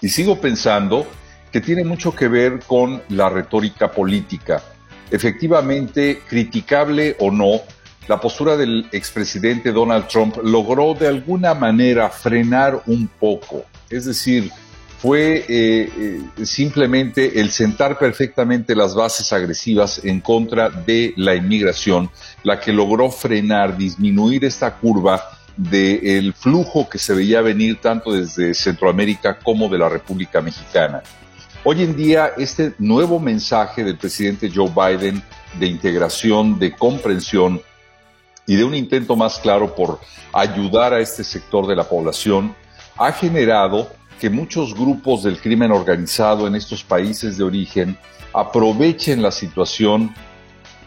Y 0.00 0.08
sigo 0.08 0.40
pensando 0.40 1.06
que 1.50 1.60
tiene 1.60 1.84
mucho 1.84 2.14
que 2.14 2.28
ver 2.28 2.60
con 2.66 3.02
la 3.10 3.28
retórica 3.28 3.90
política. 3.90 4.62
Efectivamente, 5.10 6.22
criticable 6.28 7.16
o 7.20 7.30
no, 7.30 7.60
la 8.08 8.20
postura 8.20 8.56
del 8.56 8.86
expresidente 8.92 9.72
Donald 9.72 10.08
Trump 10.08 10.36
logró 10.42 10.94
de 10.94 11.08
alguna 11.08 11.54
manera 11.54 12.10
frenar 12.10 12.82
un 12.86 13.08
poco. 13.08 13.64
Es 13.88 14.04
decir, 14.04 14.50
fue 15.04 15.44
eh, 15.46 15.90
eh, 15.98 16.46
simplemente 16.46 17.38
el 17.38 17.50
sentar 17.50 17.98
perfectamente 17.98 18.74
las 18.74 18.94
bases 18.94 19.34
agresivas 19.34 20.02
en 20.02 20.22
contra 20.22 20.70
de 20.70 21.12
la 21.18 21.34
inmigración, 21.34 22.08
la 22.42 22.58
que 22.58 22.72
logró 22.72 23.10
frenar, 23.10 23.76
disminuir 23.76 24.46
esta 24.46 24.76
curva 24.78 25.22
del 25.58 26.32
flujo 26.32 26.88
que 26.88 26.98
se 26.98 27.12
veía 27.12 27.42
venir 27.42 27.82
tanto 27.82 28.14
desde 28.14 28.54
Centroamérica 28.54 29.38
como 29.38 29.68
de 29.68 29.76
la 29.76 29.90
República 29.90 30.40
Mexicana. 30.40 31.02
Hoy 31.64 31.82
en 31.82 31.94
día, 31.94 32.32
este 32.38 32.72
nuevo 32.78 33.20
mensaje 33.20 33.84
del 33.84 33.98
presidente 33.98 34.50
Joe 34.50 34.70
Biden 34.70 35.22
de 35.60 35.66
integración, 35.66 36.58
de 36.58 36.74
comprensión 36.74 37.60
y 38.46 38.56
de 38.56 38.64
un 38.64 38.74
intento 38.74 39.16
más 39.16 39.38
claro 39.38 39.74
por 39.74 40.00
ayudar 40.32 40.94
a 40.94 41.00
este 41.00 41.24
sector 41.24 41.66
de 41.66 41.76
la 41.76 41.84
población, 41.84 42.56
ha 42.96 43.12
generado 43.12 43.90
que 44.20 44.30
muchos 44.30 44.74
grupos 44.74 45.22
del 45.22 45.40
crimen 45.40 45.72
organizado 45.72 46.46
en 46.46 46.54
estos 46.54 46.82
países 46.84 47.36
de 47.36 47.44
origen 47.44 47.98
aprovechen 48.32 49.22
la 49.22 49.30
situación, 49.30 50.14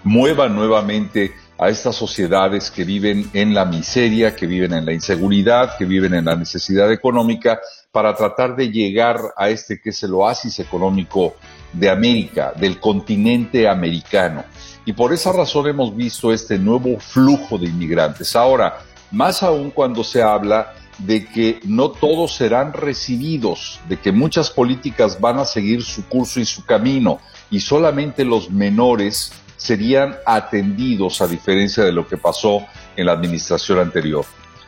muevan 0.04 0.56
nuevamente 0.56 1.34
a 1.58 1.70
estas 1.70 1.96
sociedades 1.96 2.70
que 2.70 2.84
viven 2.84 3.30
en 3.34 3.54
la 3.54 3.66
miseria, 3.66 4.36
que 4.36 4.46
viven 4.46 4.74
en 4.74 4.86
la 4.86 4.94
inseguridad, 4.94 5.78
que 5.78 5.86
viven 5.86 6.14
en 6.14 6.26
la 6.26 6.36
necesidad 6.36 6.92
económica, 6.92 7.60
para 7.92 8.14
tratar 8.16 8.56
de 8.56 8.70
llegar 8.70 9.20
a 9.36 9.50
este 9.50 9.82
que 9.82 9.90
es 9.90 10.04
el 10.04 10.14
oasis 10.14 10.60
económico 10.60 11.36
de 11.74 11.90
América, 11.90 12.54
del 12.56 12.80
continente 12.80 13.68
americano. 13.68 14.44
Y 14.86 14.94
por 14.94 15.14
esa 15.14 15.34
razón 15.34 15.68
hemos 15.68 15.96
visto 15.96 16.32
este 16.32 16.60
nuevo 16.60 17.00
flujo 17.00 17.58
de 17.58 17.66
inmigrantes. 17.66 18.36
Ahora, 18.36 18.78
más 19.12 19.42
aún 19.42 19.72
cuando 19.72 20.04
se 20.04 20.22
habla 20.22 20.74
de 21.00 21.26
que 21.26 21.60
no 21.64 21.91
todos 21.91 22.36
serán 22.36 22.74
recibidos, 22.74 23.80
de 23.88 23.98
que 23.98 24.12
muchas 24.12 24.50
políticas 24.50 25.20
van 25.20 25.39
a 25.39 25.45
seguir 25.45 25.84
su 25.84 26.06
curso 26.08 26.39
y 26.39 26.45
su 26.45 26.66
camino 26.66 27.20
y 27.52 27.60
solamente 27.60 28.26
los 28.26 28.50
menores 28.50 29.32
serían 29.58 30.16
atendidos 30.26 31.22
a 31.22 31.28
diferencia 31.28 31.84
de 31.84 31.91
lo 31.91 32.08
que 32.08 32.18
pasó 32.18 32.66
en 32.95 33.06
la 33.06 33.14
administración 33.14 33.80
anterior. 33.80 34.26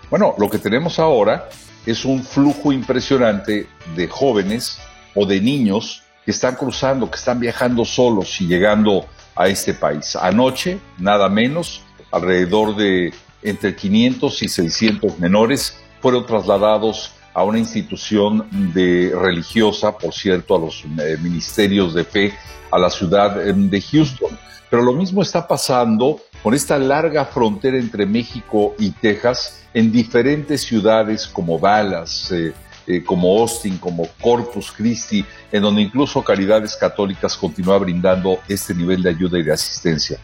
Bueno, 0.10 0.34
lo 0.38 0.50
que 0.50 0.58
tenemos 0.58 1.00
ahora 1.00 1.50
es 1.86 2.06
un 2.06 2.24
flujo 2.24 2.72
impresionante 2.72 3.68
de 3.96 4.08
jóvenes 4.08 4.80
o 5.16 5.26
de 5.26 5.40
niños 5.40 6.04
que 6.26 6.32
están 6.32 6.56
cruzando, 6.56 7.10
que 7.10 7.18
están 7.18 7.40
viajando 7.40 7.86
solos 7.86 8.42
y 8.42 8.48
llegando 8.48 9.06
a 9.36 9.48
este 9.48 9.74
país. 9.74 10.16
Anoche, 10.16 10.80
nada 10.98 11.30
menos, 11.30 11.82
alrededor 12.12 12.76
de 12.76 13.14
entre 13.42 13.76
500 13.76 14.44
y 14.44 14.50
600 14.50 15.20
menores 15.20 15.78
fueron 16.02 16.26
trasladados 16.26 17.14
a 17.34 17.44
una 17.44 17.60
institución 17.60 18.48
de 18.74 19.14
religiosa, 19.16 19.98
por 19.98 20.14
cierto, 20.14 20.56
a 20.56 20.60
los 20.60 20.84
eh, 20.84 21.18
ministerios 21.22 21.94
de 21.94 22.04
fe, 22.04 22.34
a 22.72 22.80
la 22.80 22.90
ciudad 22.90 23.48
em, 23.48 23.70
de 23.70 23.82
Houston. 23.82 24.38
Pero 24.70 24.84
lo 24.84 24.94
mismo 24.94 25.22
está 25.22 25.48
pasando 25.48 26.20
con 26.44 26.54
esta 26.54 26.78
larga 26.78 27.26
frontera 27.26 27.78
entre 27.78 28.06
México 28.06 28.76
y 28.78 28.92
Texas 28.92 29.64
en 29.74 29.92
diferentes 29.92 30.62
ciudades 30.62 31.28
como 31.28 31.60
Dallas, 31.60 32.32
eh, 32.32 32.54
eh, 32.88 33.04
como 33.04 33.40
Austin, 33.40 33.78
como 33.78 34.08
Corpus 34.22 34.72
Christi, 34.72 35.24
en 35.52 35.62
donde 35.62 35.82
incluso 35.82 36.24
Caridades 36.24 36.76
Católicas 36.76 37.38
continúa 37.38 37.78
brindando 37.78 38.40
este 38.48 38.74
nivel 38.74 39.04
de 39.04 39.10
ayuda 39.10 39.40
y 39.40 39.44
de 39.44 39.54
asistencia. 39.54 40.18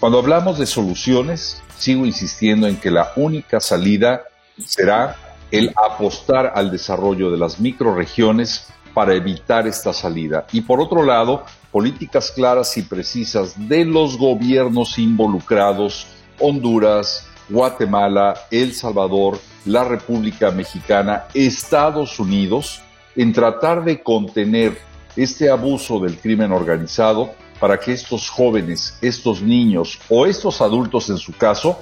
Cuando 0.00 0.18
hablamos 0.18 0.58
de 0.58 0.66
soluciones, 0.66 1.62
sigo 1.78 2.04
insistiendo 2.04 2.66
en 2.66 2.76
que 2.76 2.90
la 2.90 3.12
única 3.16 3.58
salida 3.60 4.22
será 4.58 5.16
el 5.50 5.72
apostar 5.76 6.52
al 6.54 6.70
desarrollo 6.70 7.30
de 7.30 7.38
las 7.38 7.60
microregiones 7.60 8.68
para 8.92 9.14
evitar 9.14 9.66
esta 9.66 9.92
salida. 9.92 10.46
Y 10.52 10.62
por 10.62 10.80
otro 10.80 11.02
lado, 11.02 11.44
políticas 11.70 12.30
claras 12.30 12.76
y 12.76 12.82
precisas 12.82 13.68
de 13.68 13.84
los 13.84 14.16
gobiernos 14.16 14.98
involucrados, 14.98 16.06
Honduras, 16.38 17.26
Guatemala, 17.48 18.34
El 18.50 18.72
Salvador, 18.72 19.38
la 19.64 19.84
República 19.84 20.50
Mexicana, 20.50 21.24
Estados 21.34 22.18
Unidos, 22.18 22.82
en 23.16 23.32
tratar 23.32 23.84
de 23.84 24.02
contener 24.02 24.78
este 25.16 25.50
abuso 25.50 26.00
del 26.00 26.16
crimen 26.18 26.52
organizado 26.52 27.32
para 27.60 27.78
que 27.78 27.92
estos 27.92 28.28
jóvenes, 28.28 28.98
estos 29.00 29.40
niños 29.40 30.00
o 30.08 30.26
estos 30.26 30.60
adultos 30.60 31.08
en 31.10 31.18
su 31.18 31.32
caso, 31.32 31.78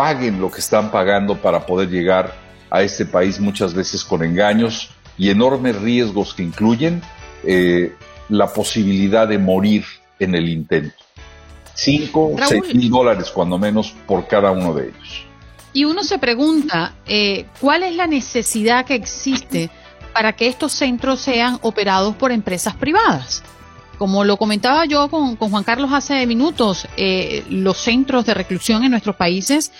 paguen 0.00 0.40
lo 0.40 0.50
que 0.50 0.60
están 0.60 0.90
pagando 0.90 1.36
para 1.36 1.66
poder 1.66 1.90
llegar 1.90 2.34
a 2.70 2.80
este 2.82 3.04
país 3.04 3.38
muchas 3.38 3.74
veces 3.74 4.02
con 4.02 4.24
engaños 4.24 4.88
y 5.18 5.28
enormes 5.28 5.78
riesgos 5.78 6.32
que 6.32 6.42
incluyen 6.42 7.02
eh, 7.44 7.94
la 8.30 8.46
posibilidad 8.50 9.28
de 9.28 9.36
morir 9.36 9.84
en 10.18 10.34
el 10.34 10.48
intento. 10.48 10.96
Cinco, 11.74 12.34
seis 12.48 12.74
mil 12.74 12.88
dólares 12.88 13.30
cuando 13.30 13.58
menos 13.58 13.94
por 14.06 14.26
cada 14.26 14.52
uno 14.52 14.72
de 14.72 14.84
ellos. 14.84 15.26
Y 15.74 15.84
uno 15.84 16.02
se 16.02 16.18
pregunta, 16.18 16.94
eh, 17.04 17.44
¿cuál 17.60 17.82
es 17.82 17.94
la 17.94 18.06
necesidad 18.06 18.86
que 18.86 18.94
existe 18.94 19.68
para 20.14 20.32
que 20.32 20.46
estos 20.46 20.72
centros 20.72 21.20
sean 21.20 21.58
operados 21.60 22.16
por 22.16 22.32
empresas 22.32 22.74
privadas? 22.74 23.42
Como 24.00 24.24
lo 24.24 24.38
comentaba 24.38 24.86
yo 24.86 25.10
con, 25.10 25.36
Juan 25.36 25.62
Carlos 25.62 25.90
hace 25.92 26.26
minutos, 26.26 26.88
eh, 26.96 27.44
los 27.50 27.76
centros 27.76 28.24
de 28.24 28.32
reclusión 28.32 28.82
en 28.82 28.92
nuestros 28.92 29.14
países 29.14 29.72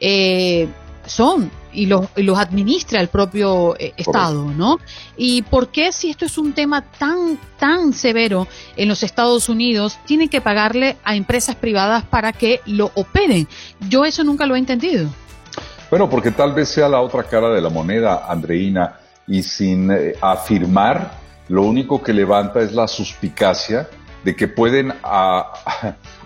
eh, 0.00 0.66
son 1.06 1.48
y 1.72 1.86
los, 1.86 2.08
los, 2.16 2.36
administra 2.40 3.00
el 3.00 3.06
propio 3.06 3.76
eh, 3.78 3.92
Estado, 3.96 4.46
¿no? 4.46 4.80
¿Y 5.16 5.42
por 5.42 5.68
qué 5.68 5.92
si 5.92 6.10
esto 6.10 6.24
es 6.24 6.38
un 6.38 6.54
tema 6.54 6.82
tan, 6.82 7.38
tan 7.56 7.92
severo 7.92 8.48
en 8.76 8.88
los 8.88 9.04
Estados 9.04 9.48
Unidos, 9.48 9.96
tienen 10.06 10.28
que 10.28 10.40
pagarle 10.40 10.96
a 11.04 11.14
empresas 11.14 11.54
privadas 11.54 12.02
para 12.02 12.32
que 12.32 12.60
lo 12.66 12.90
operen? 12.96 13.46
Yo 13.88 14.04
eso 14.04 14.24
nunca 14.24 14.44
lo 14.46 14.56
he 14.56 14.58
entendido. 14.58 15.08
Bueno, 15.88 16.10
porque 16.10 16.32
tal 16.32 16.52
vez 16.52 16.68
sea 16.68 16.88
la 16.88 17.00
otra 17.00 17.22
cara 17.22 17.50
de 17.50 17.60
la 17.60 17.68
moneda, 17.68 18.26
Andreina, 18.28 18.98
y 19.28 19.44
sin 19.44 19.88
afirmar 20.20 21.27
lo 21.48 21.62
único 21.62 22.02
que 22.02 22.12
levanta 22.12 22.60
es 22.60 22.72
la 22.72 22.86
suspicacia 22.86 23.88
de 24.24 24.36
que 24.36 24.48
pueden, 24.48 24.92
a, 25.02 25.52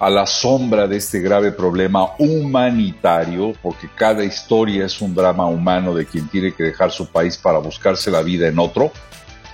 la 0.00 0.26
sombra 0.26 0.86
de 0.86 0.96
este 0.96 1.20
grave 1.20 1.52
problema 1.52 2.08
humanitario, 2.18 3.52
porque 3.62 3.88
cada 3.94 4.24
historia 4.24 4.86
es 4.86 5.00
un 5.00 5.14
drama 5.14 5.46
humano 5.46 5.94
de 5.94 6.06
quien 6.06 6.28
tiene 6.28 6.52
que 6.52 6.64
dejar 6.64 6.90
su 6.90 7.06
país 7.06 7.36
para 7.36 7.58
buscarse 7.58 8.10
la 8.10 8.22
vida 8.22 8.48
en 8.48 8.58
otro, 8.58 8.90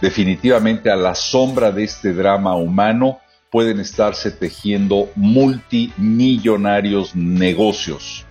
definitivamente 0.00 0.90
a 0.90 0.96
la 0.96 1.14
sombra 1.14 1.70
de 1.72 1.84
este 1.84 2.12
drama 2.12 2.56
humano 2.56 3.18
pueden 3.50 3.80
estarse 3.80 4.30
tejiendo 4.30 5.10
multimillonarios 5.16 7.14
negocios. 7.14 8.24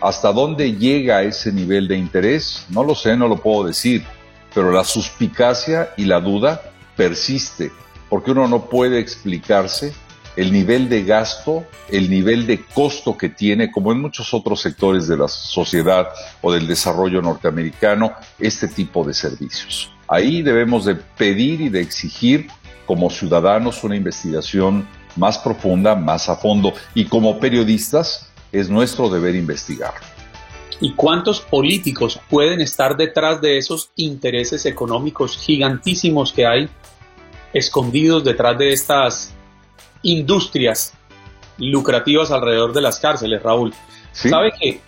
¿Hasta 0.00 0.32
dónde 0.32 0.76
llega 0.76 1.22
ese 1.22 1.52
nivel 1.52 1.88
de 1.88 1.96
interés? 1.96 2.66
No 2.68 2.84
lo 2.84 2.94
sé, 2.94 3.16
no 3.16 3.26
lo 3.28 3.40
puedo 3.40 3.64
decir, 3.64 4.04
pero 4.52 4.70
la 4.70 4.84
suspicacia 4.84 5.90
y 5.96 6.04
la 6.04 6.20
duda 6.20 6.73
persiste, 6.96 7.72
porque 8.08 8.30
uno 8.30 8.48
no 8.48 8.66
puede 8.68 8.98
explicarse 8.98 9.92
el 10.36 10.52
nivel 10.52 10.88
de 10.88 11.04
gasto, 11.04 11.64
el 11.88 12.10
nivel 12.10 12.46
de 12.46 12.64
costo 12.64 13.16
que 13.16 13.28
tiene, 13.28 13.70
como 13.70 13.92
en 13.92 14.00
muchos 14.00 14.34
otros 14.34 14.60
sectores 14.60 15.06
de 15.06 15.16
la 15.16 15.28
sociedad 15.28 16.08
o 16.42 16.52
del 16.52 16.66
desarrollo 16.66 17.22
norteamericano, 17.22 18.12
este 18.38 18.68
tipo 18.68 19.04
de 19.04 19.14
servicios. 19.14 19.90
Ahí 20.08 20.42
debemos 20.42 20.84
de 20.84 20.96
pedir 20.96 21.60
y 21.60 21.68
de 21.68 21.80
exigir 21.80 22.48
como 22.86 23.10
ciudadanos 23.10 23.82
una 23.84 23.96
investigación 23.96 24.86
más 25.16 25.38
profunda, 25.38 25.94
más 25.94 26.28
a 26.28 26.36
fondo, 26.36 26.74
y 26.94 27.04
como 27.04 27.38
periodistas 27.38 28.28
es 28.52 28.68
nuestro 28.68 29.08
deber 29.08 29.34
investigar. 29.34 29.94
¿Y 30.80 30.92
cuántos 30.92 31.40
políticos 31.40 32.20
pueden 32.28 32.60
estar 32.60 32.96
detrás 32.96 33.40
de 33.40 33.58
esos 33.58 33.90
intereses 33.96 34.66
económicos 34.66 35.38
gigantísimos 35.38 36.32
que 36.32 36.46
hay 36.46 36.68
escondidos 37.52 38.24
detrás 38.24 38.58
de 38.58 38.72
estas 38.72 39.34
industrias 40.02 40.94
lucrativas 41.58 42.30
alrededor 42.30 42.72
de 42.72 42.82
las 42.82 42.98
cárceles, 42.98 43.42
Raúl. 43.42 43.72
¿Sabe 44.12 44.52
que 44.58 44.80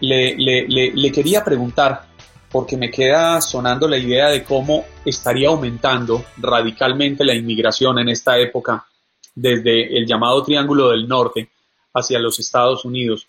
le, 0.00 0.36
le, 0.36 1.12
quería 1.12 1.44
preguntar, 1.44 2.06
porque 2.50 2.76
me 2.76 2.90
queda 2.90 3.40
sonando 3.40 3.88
la 3.88 3.98
idea 3.98 4.28
de 4.28 4.44
cómo 4.44 4.84
estaría 5.04 5.48
aumentando 5.48 6.24
radicalmente 6.36 7.24
la 7.24 7.34
inmigración 7.34 7.98
en 7.98 8.08
esta 8.08 8.38
época 8.38 8.86
desde 9.34 9.96
el 9.96 10.06
llamado 10.06 10.42
Triángulo 10.42 10.90
del 10.90 11.08
Norte 11.08 11.50
hacia 11.94 12.18
los 12.18 12.38
Estados 12.38 12.84
Unidos. 12.84 13.26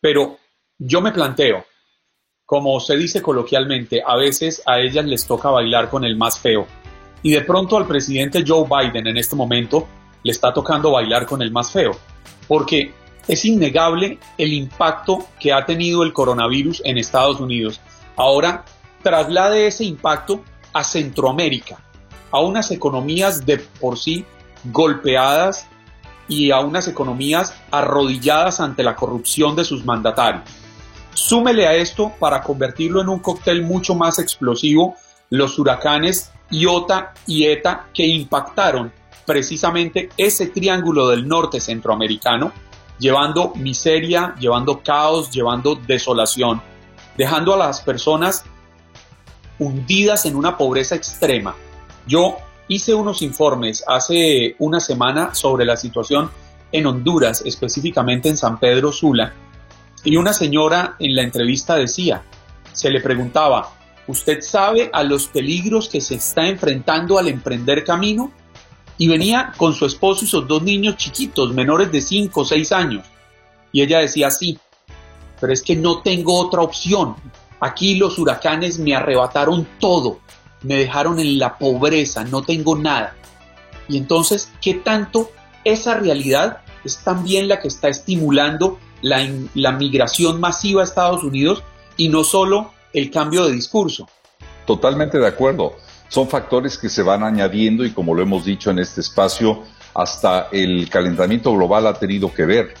Pero 0.00 0.38
yo 0.78 1.00
me 1.00 1.10
planteo, 1.10 1.64
como 2.46 2.78
se 2.78 2.96
dice 2.96 3.20
coloquialmente, 3.20 4.00
a 4.06 4.16
veces 4.16 4.62
a 4.64 4.78
ellas 4.78 5.04
les 5.04 5.26
toca 5.26 5.50
bailar 5.50 5.90
con 5.90 6.04
el 6.04 6.16
más 6.16 6.38
feo 6.38 6.66
Y 7.22 7.32
de 7.32 7.40
pronto 7.40 7.76
al 7.76 7.86
presidente 7.86 8.44
Joe 8.46 8.64
Biden 8.64 9.08
en 9.08 9.16
este 9.16 9.34
momento 9.34 9.88
le 10.22 10.30
está 10.30 10.52
tocando 10.52 10.92
bailar 10.92 11.26
con 11.26 11.42
el 11.42 11.50
más 11.50 11.72
feo, 11.72 11.98
porque 12.46 12.92
es 13.26 13.44
innegable 13.44 14.18
el 14.38 14.52
impacto 14.52 15.26
que 15.40 15.52
ha 15.52 15.66
tenido 15.66 16.04
el 16.04 16.12
coronavirus 16.12 16.80
en 16.84 16.96
Estados 16.96 17.40
Unidos. 17.40 17.80
Ahora 18.16 18.64
traslade 19.02 19.66
ese 19.66 19.84
impacto 19.84 20.44
a 20.72 20.84
Centroamérica, 20.84 21.80
a 22.30 22.40
unas 22.40 22.70
economías 22.70 23.44
de 23.44 23.58
por 23.58 23.98
sí 23.98 24.24
golpeadas 24.64 25.66
y 26.28 26.50
a 26.52 26.60
unas 26.60 26.86
economías 26.86 27.54
arrodilladas 27.70 28.60
ante 28.60 28.82
la 28.82 28.94
corrupción 28.94 29.56
de 29.56 29.64
sus 29.64 29.84
mandatarios. 29.84 30.57
Súmele 31.18 31.66
a 31.66 31.74
esto, 31.74 32.12
para 32.20 32.40
convertirlo 32.42 33.02
en 33.02 33.08
un 33.08 33.18
cóctel 33.18 33.62
mucho 33.62 33.96
más 33.96 34.20
explosivo, 34.20 34.94
los 35.30 35.58
huracanes 35.58 36.30
Iota 36.48 37.12
y 37.26 37.44
Eta 37.46 37.88
que 37.92 38.06
impactaron 38.06 38.92
precisamente 39.26 40.10
ese 40.16 40.46
triángulo 40.46 41.08
del 41.08 41.26
norte 41.26 41.60
centroamericano, 41.60 42.52
llevando 43.00 43.52
miseria, 43.56 44.36
llevando 44.38 44.80
caos, 44.80 45.32
llevando 45.32 45.74
desolación, 45.74 46.62
dejando 47.16 47.52
a 47.52 47.56
las 47.56 47.80
personas 47.80 48.44
hundidas 49.58 50.24
en 50.24 50.36
una 50.36 50.56
pobreza 50.56 50.94
extrema. 50.94 51.56
Yo 52.06 52.36
hice 52.68 52.94
unos 52.94 53.22
informes 53.22 53.82
hace 53.88 54.54
una 54.60 54.78
semana 54.78 55.34
sobre 55.34 55.64
la 55.64 55.76
situación 55.76 56.30
en 56.70 56.86
Honduras, 56.86 57.42
específicamente 57.44 58.28
en 58.28 58.36
San 58.36 58.60
Pedro 58.60 58.92
Sula, 58.92 59.34
y 60.08 60.16
una 60.16 60.32
señora 60.32 60.96
en 60.98 61.14
la 61.14 61.22
entrevista 61.22 61.76
decía, 61.76 62.22
se 62.72 62.88
le 62.88 63.02
preguntaba, 63.02 63.74
¿usted 64.06 64.40
sabe 64.40 64.88
a 64.90 65.02
los 65.02 65.26
peligros 65.26 65.86
que 65.90 66.00
se 66.00 66.14
está 66.14 66.48
enfrentando 66.48 67.18
al 67.18 67.28
emprender 67.28 67.84
camino? 67.84 68.32
Y 68.96 69.06
venía 69.06 69.52
con 69.58 69.74
su 69.74 69.84
esposo 69.84 70.24
y 70.24 70.28
sus 70.28 70.48
dos 70.48 70.62
niños 70.62 70.96
chiquitos, 70.96 71.52
menores 71.52 71.92
de 71.92 72.00
5 72.00 72.40
o 72.40 72.44
6 72.46 72.72
años. 72.72 73.06
Y 73.70 73.82
ella 73.82 73.98
decía, 73.98 74.30
sí, 74.30 74.58
pero 75.42 75.52
es 75.52 75.60
que 75.60 75.76
no 75.76 76.00
tengo 76.00 76.40
otra 76.40 76.62
opción. 76.62 77.14
Aquí 77.60 77.96
los 77.96 78.18
huracanes 78.18 78.78
me 78.78 78.96
arrebataron 78.96 79.68
todo, 79.78 80.20
me 80.62 80.76
dejaron 80.76 81.20
en 81.20 81.38
la 81.38 81.58
pobreza, 81.58 82.24
no 82.24 82.40
tengo 82.40 82.78
nada. 82.78 83.14
Y 83.90 83.98
entonces, 83.98 84.50
¿qué 84.62 84.72
tanto 84.72 85.30
esa 85.64 85.98
realidad 85.98 86.62
es 86.82 86.96
también 87.04 87.46
la 87.46 87.60
que 87.60 87.68
está 87.68 87.88
estimulando 87.90 88.78
la, 89.02 89.28
la 89.54 89.72
migración 89.72 90.40
masiva 90.40 90.82
a 90.82 90.84
Estados 90.84 91.22
Unidos 91.22 91.62
y 91.96 92.08
no 92.08 92.24
solo 92.24 92.72
el 92.92 93.10
cambio 93.10 93.46
de 93.46 93.52
discurso? 93.52 94.08
Totalmente 94.66 95.18
de 95.18 95.26
acuerdo. 95.26 95.76
Son 96.08 96.28
factores 96.28 96.78
que 96.78 96.88
se 96.88 97.02
van 97.02 97.22
añadiendo 97.22 97.84
y 97.84 97.90
como 97.90 98.14
lo 98.14 98.22
hemos 98.22 98.44
dicho 98.44 98.70
en 98.70 98.78
este 98.78 99.00
espacio, 99.00 99.62
hasta 99.94 100.48
el 100.52 100.88
calentamiento 100.88 101.52
global 101.52 101.86
ha 101.86 101.94
tenido 101.94 102.32
que 102.32 102.46
ver. 102.46 102.74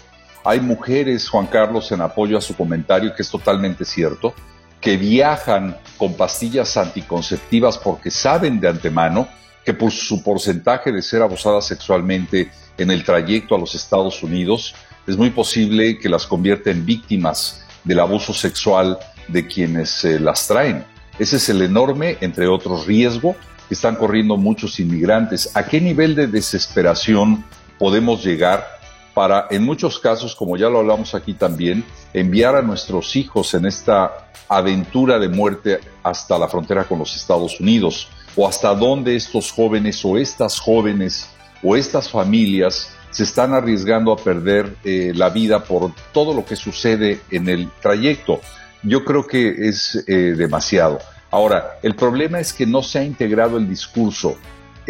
Hay 0.44 0.60
mujeres, 0.60 1.28
Juan 1.28 1.46
Carlos, 1.46 1.90
en 1.92 2.00
apoyo 2.00 2.38
a 2.38 2.40
su 2.40 2.56
comentario, 2.56 3.14
que 3.14 3.22
es 3.22 3.30
totalmente 3.30 3.84
cierto, 3.84 4.34
que 4.80 4.96
viajan 4.96 5.76
con 5.96 6.14
pastillas 6.14 6.76
anticonceptivas 6.76 7.76
porque 7.78 8.10
saben 8.10 8.60
de 8.60 8.68
antemano 8.68 9.28
que 9.64 9.74
por 9.74 9.90
su 9.90 10.22
porcentaje 10.22 10.92
de 10.92 11.02
ser 11.02 11.20
abusadas 11.20 11.66
sexualmente 11.66 12.50
en 12.78 12.90
el 12.90 13.04
trayecto 13.04 13.54
a 13.54 13.58
los 13.58 13.74
Estados 13.74 14.22
Unidos, 14.22 14.74
es 15.08 15.16
muy 15.16 15.30
posible 15.30 15.98
que 15.98 16.08
las 16.08 16.26
convierta 16.26 16.70
en 16.70 16.84
víctimas 16.84 17.64
del 17.82 18.00
abuso 18.00 18.34
sexual 18.34 18.98
de 19.26 19.46
quienes 19.46 20.04
eh, 20.04 20.20
las 20.20 20.46
traen. 20.46 20.84
Ese 21.18 21.36
es 21.36 21.48
el 21.48 21.62
enorme, 21.62 22.18
entre 22.20 22.46
otros, 22.46 22.86
riesgo 22.86 23.34
que 23.68 23.74
están 23.74 23.96
corriendo 23.96 24.36
muchos 24.36 24.78
inmigrantes. 24.80 25.50
¿A 25.56 25.64
qué 25.64 25.80
nivel 25.80 26.14
de 26.14 26.26
desesperación 26.26 27.44
podemos 27.78 28.22
llegar 28.22 28.66
para, 29.14 29.46
en 29.50 29.64
muchos 29.64 29.98
casos, 29.98 30.34
como 30.34 30.58
ya 30.58 30.68
lo 30.68 30.80
hablamos 30.80 31.14
aquí 31.14 31.32
también, 31.32 31.84
enviar 32.12 32.54
a 32.54 32.62
nuestros 32.62 33.16
hijos 33.16 33.54
en 33.54 33.64
esta 33.64 34.30
aventura 34.46 35.18
de 35.18 35.28
muerte 35.28 35.80
hasta 36.02 36.38
la 36.38 36.48
frontera 36.48 36.84
con 36.84 36.98
los 36.98 37.16
Estados 37.16 37.60
Unidos, 37.60 38.08
o 38.36 38.46
hasta 38.46 38.74
dónde 38.74 39.16
estos 39.16 39.50
jóvenes 39.52 40.04
o 40.04 40.18
estas 40.18 40.60
jóvenes 40.60 41.28
o 41.62 41.76
estas 41.76 42.08
familias 42.10 42.90
se 43.10 43.24
están 43.24 43.54
arriesgando 43.54 44.12
a 44.12 44.16
perder 44.16 44.76
eh, 44.84 45.12
la 45.14 45.30
vida 45.30 45.64
por 45.64 45.92
todo 46.12 46.34
lo 46.34 46.44
que 46.44 46.56
sucede 46.56 47.20
en 47.30 47.48
el 47.48 47.68
trayecto. 47.80 48.40
Yo 48.82 49.04
creo 49.04 49.26
que 49.26 49.68
es 49.68 50.04
eh, 50.06 50.34
demasiado. 50.36 50.98
Ahora, 51.30 51.78
el 51.82 51.94
problema 51.94 52.40
es 52.40 52.52
que 52.52 52.66
no 52.66 52.82
se 52.82 53.00
ha 53.00 53.04
integrado 53.04 53.58
el 53.58 53.68
discurso 53.68 54.36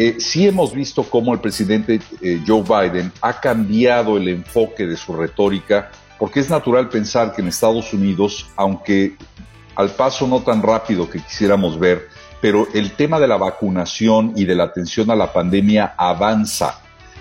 eh, 0.01 0.15
sí 0.17 0.47
hemos 0.47 0.73
visto 0.73 1.03
cómo 1.03 1.33
el 1.33 1.41
presidente 1.41 1.99
eh, 2.21 2.41
Joe 2.47 2.63
Biden 2.63 3.11
ha 3.19 3.37
cambiado 3.41 4.15
el 4.15 4.29
enfoque 4.29 4.87
de 4.87 4.95
su 4.95 5.13
retórica, 5.13 5.91
porque 6.17 6.39
es 6.39 6.49
natural 6.49 6.87
pensar 6.87 7.33
que 7.33 7.41
en 7.41 7.49
Estados 7.49 7.93
Unidos, 7.93 8.47
aunque 8.55 9.17
al 9.75 9.89
paso 9.89 10.25
no 10.25 10.39
tan 10.39 10.63
rápido 10.63 11.09
que 11.09 11.19
quisiéramos 11.19 11.77
ver, 11.77 12.07
pero 12.39 12.69
el 12.73 12.93
tema 12.93 13.19
de 13.19 13.27
la 13.27 13.35
vacunación 13.35 14.31
y 14.37 14.45
de 14.45 14.55
la 14.55 14.63
atención 14.63 15.11
a 15.11 15.17
la 15.17 15.33
pandemia 15.33 15.95
avanza, 15.97 16.79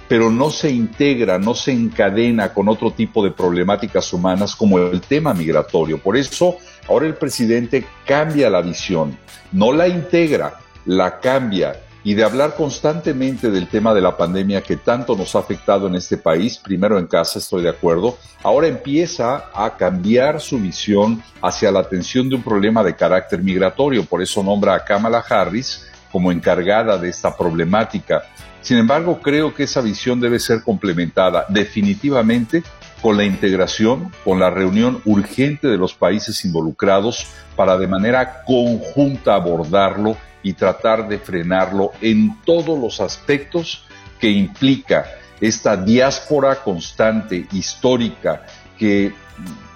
pero 0.09 0.30
no 0.30 0.50
se 0.50 0.70
integra, 0.70 1.38
no 1.38 1.54
se 1.54 1.72
encadena 1.72 2.52
con 2.52 2.68
otro 2.68 2.92
tipo 2.92 3.22
de 3.22 3.30
problemáticas 3.30 4.12
humanas 4.12 4.56
como 4.56 4.78
el 4.78 5.00
tema 5.02 5.34
migratorio. 5.34 5.98
Por 5.98 6.16
eso, 6.16 6.56
ahora 6.88 7.06
el 7.06 7.14
presidente 7.14 7.86
cambia 8.06 8.48
la 8.48 8.62
visión, 8.62 9.16
no 9.52 9.72
la 9.72 9.86
integra, 9.86 10.59
la 10.86 11.20
cambia 11.20 11.76
y 12.04 12.14
de 12.14 12.24
hablar 12.24 12.54
constantemente 12.54 13.50
del 13.50 13.68
tema 13.68 13.92
de 13.92 14.00
la 14.00 14.16
pandemia 14.16 14.62
que 14.62 14.76
tanto 14.76 15.14
nos 15.16 15.34
ha 15.34 15.40
afectado 15.40 15.88
en 15.88 15.96
este 15.96 16.16
país, 16.16 16.56
primero 16.56 16.98
en 16.98 17.06
casa, 17.06 17.38
estoy 17.38 17.62
de 17.62 17.68
acuerdo, 17.68 18.16
ahora 18.42 18.68
empieza 18.68 19.50
a 19.52 19.76
cambiar 19.76 20.40
su 20.40 20.59
visión 20.59 21.22
hacia 21.42 21.70
la 21.70 21.80
atención 21.80 22.28
de 22.28 22.36
un 22.36 22.42
problema 22.42 22.82
de 22.82 22.96
carácter 22.96 23.42
migratorio, 23.42 24.04
por 24.04 24.22
eso 24.22 24.42
nombra 24.42 24.74
a 24.74 24.84
Kamala 24.84 25.18
Harris 25.28 25.88
como 26.11 26.32
encargada 26.32 26.98
de 26.98 27.09
esta 27.09 27.36
problemática. 27.36 28.22
Sin 28.61 28.78
embargo, 28.78 29.20
creo 29.20 29.54
que 29.54 29.64
esa 29.64 29.80
visión 29.80 30.20
debe 30.20 30.38
ser 30.38 30.62
complementada 30.62 31.46
definitivamente 31.48 32.62
con 33.00 33.16
la 33.16 33.24
integración, 33.24 34.12
con 34.24 34.40
la 34.40 34.50
reunión 34.50 35.00
urgente 35.04 35.68
de 35.68 35.76
los 35.76 35.94
países 35.94 36.44
involucrados 36.44 37.26
para 37.56 37.78
de 37.78 37.86
manera 37.86 38.42
conjunta 38.44 39.34
abordarlo 39.34 40.16
y 40.42 40.52
tratar 40.52 41.09
de 41.09 41.18
frenarlo 41.18 41.92
en 42.00 42.40
todos 42.44 42.78
los 42.78 43.00
aspectos 43.00 43.84
que 44.20 44.30
implica 44.30 45.06
esta 45.40 45.76
diáspora 45.76 46.56
constante, 46.56 47.46
histórica, 47.52 48.44
que, 48.76 49.12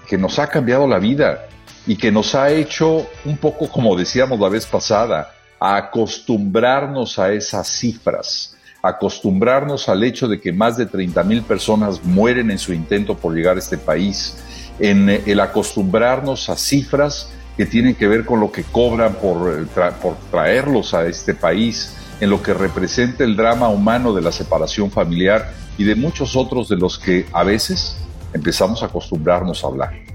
que 0.08 0.18
nos 0.18 0.38
ha 0.38 0.48
cambiado 0.48 0.88
la 0.88 0.98
vida 0.98 1.46
y 1.86 1.96
que 1.96 2.10
nos 2.10 2.34
ha 2.34 2.50
hecho 2.50 3.06
un 3.24 3.36
poco, 3.36 3.68
como 3.68 3.96
decíamos 3.96 4.38
la 4.38 4.48
vez 4.48 4.66
pasada, 4.66 5.32
a 5.62 5.76
acostumbrarnos 5.76 7.20
a 7.20 7.32
esas 7.32 7.68
cifras, 7.68 8.56
acostumbrarnos 8.82 9.88
al 9.88 10.02
hecho 10.02 10.26
de 10.26 10.40
que 10.40 10.52
más 10.52 10.76
de 10.76 10.86
30 10.86 11.22
mil 11.22 11.42
personas 11.42 12.02
mueren 12.02 12.50
en 12.50 12.58
su 12.58 12.72
intento 12.72 13.16
por 13.16 13.32
llegar 13.32 13.54
a 13.54 13.60
este 13.60 13.78
país, 13.78 14.42
en 14.80 15.08
el 15.08 15.38
acostumbrarnos 15.38 16.48
a 16.48 16.56
cifras 16.56 17.30
que 17.56 17.64
tienen 17.64 17.94
que 17.94 18.08
ver 18.08 18.24
con 18.24 18.40
lo 18.40 18.50
que 18.50 18.64
cobran 18.64 19.14
por, 19.14 19.68
por 20.02 20.16
traerlos 20.32 20.94
a 20.94 21.06
este 21.06 21.32
país, 21.32 21.94
en 22.20 22.28
lo 22.28 22.42
que 22.42 22.54
representa 22.54 23.22
el 23.22 23.36
drama 23.36 23.68
humano 23.68 24.12
de 24.12 24.22
la 24.22 24.32
separación 24.32 24.90
familiar 24.90 25.52
y 25.78 25.84
de 25.84 25.94
muchos 25.94 26.34
otros 26.34 26.68
de 26.68 26.76
los 26.76 26.98
que 26.98 27.26
a 27.32 27.44
veces 27.44 27.98
empezamos 28.34 28.82
a 28.82 28.86
acostumbrarnos 28.86 29.62
a 29.62 29.68
hablar. 29.68 30.11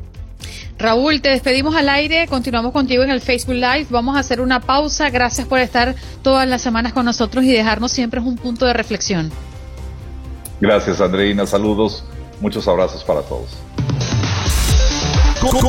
Raúl, 0.79 1.21
te 1.21 1.29
despedimos 1.29 1.75
al 1.75 1.89
aire, 1.89 2.27
continuamos 2.27 2.71
contigo 2.71 3.03
en 3.03 3.09
el 3.09 3.19
Facebook 3.19 3.55
Live, 3.55 3.87
vamos 3.89 4.15
a 4.15 4.19
hacer 4.19 4.41
una 4.41 4.59
pausa, 4.59 5.09
gracias 5.09 5.47
por 5.47 5.59
estar 5.59 5.95
todas 6.21 6.47
las 6.47 6.61
semanas 6.61 6.93
con 6.93 7.05
nosotros 7.05 7.43
y 7.45 7.51
dejarnos 7.51 7.91
siempre 7.91 8.19
un 8.19 8.35
punto 8.35 8.65
de 8.65 8.73
reflexión. 8.73 9.31
Gracias 10.61 11.01
Andreina, 11.01 11.47
saludos, 11.47 12.03
muchos 12.41 12.67
abrazos 12.67 13.03
para 13.03 13.21
todos. 13.21 13.57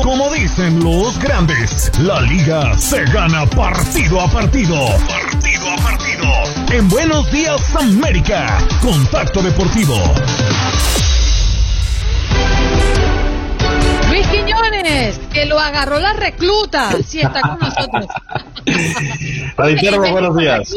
Como 0.03 0.31
dicen 0.33 0.83
los 0.83 1.17
grandes, 1.19 1.91
la 1.99 2.21
liga 2.21 2.77
se 2.77 3.03
gana 3.05 3.45
partido 3.47 4.19
a 4.19 4.27
partido. 4.27 4.75
Partido 5.07 5.69
a 5.71 5.75
partido. 5.77 6.25
En 6.71 6.89
Buenos 6.89 7.31
Días 7.31 7.61
América, 7.75 8.57
Contacto 8.81 9.41
Deportivo. 9.41 9.95
Que 15.31 15.45
lo 15.45 15.59
agarró 15.59 15.99
la 15.99 16.13
recluta, 16.13 16.91
si 17.03 17.21
está 17.21 17.41
con 17.41 17.59
nosotros. 17.59 18.05
buenos 20.11 20.37
días. 20.37 20.75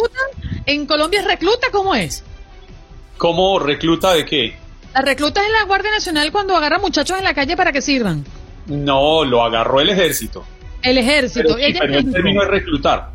¿En 0.67 0.87
Colombia 0.87 1.21
es 1.21 1.27
recluta 1.27 1.69
cómo 1.71 1.95
es? 1.95 2.25
¿Cómo 3.19 3.59
recluta 3.59 4.13
de 4.15 4.25
qué? 4.25 4.57
La 4.95 5.03
recluta 5.03 5.41
es 5.43 5.51
la 5.53 5.65
Guardia 5.67 5.91
Nacional 5.91 6.33
cuando 6.33 6.57
agarra 6.57 6.79
muchachos 6.79 7.19
en 7.19 7.25
la 7.25 7.35
calle 7.35 7.57
para 7.57 7.73
que 7.73 7.81
sirvan. 7.83 8.25
No, 8.67 9.25
lo 9.25 9.43
agarró 9.43 9.81
el 9.81 9.91
ejército. 9.91 10.45
El 10.83 10.99
ejército. 10.99 11.57
Pero, 11.57 11.95
el 11.95 12.13
término 12.13 12.43
es 12.43 12.49
reclutar. 12.49 13.11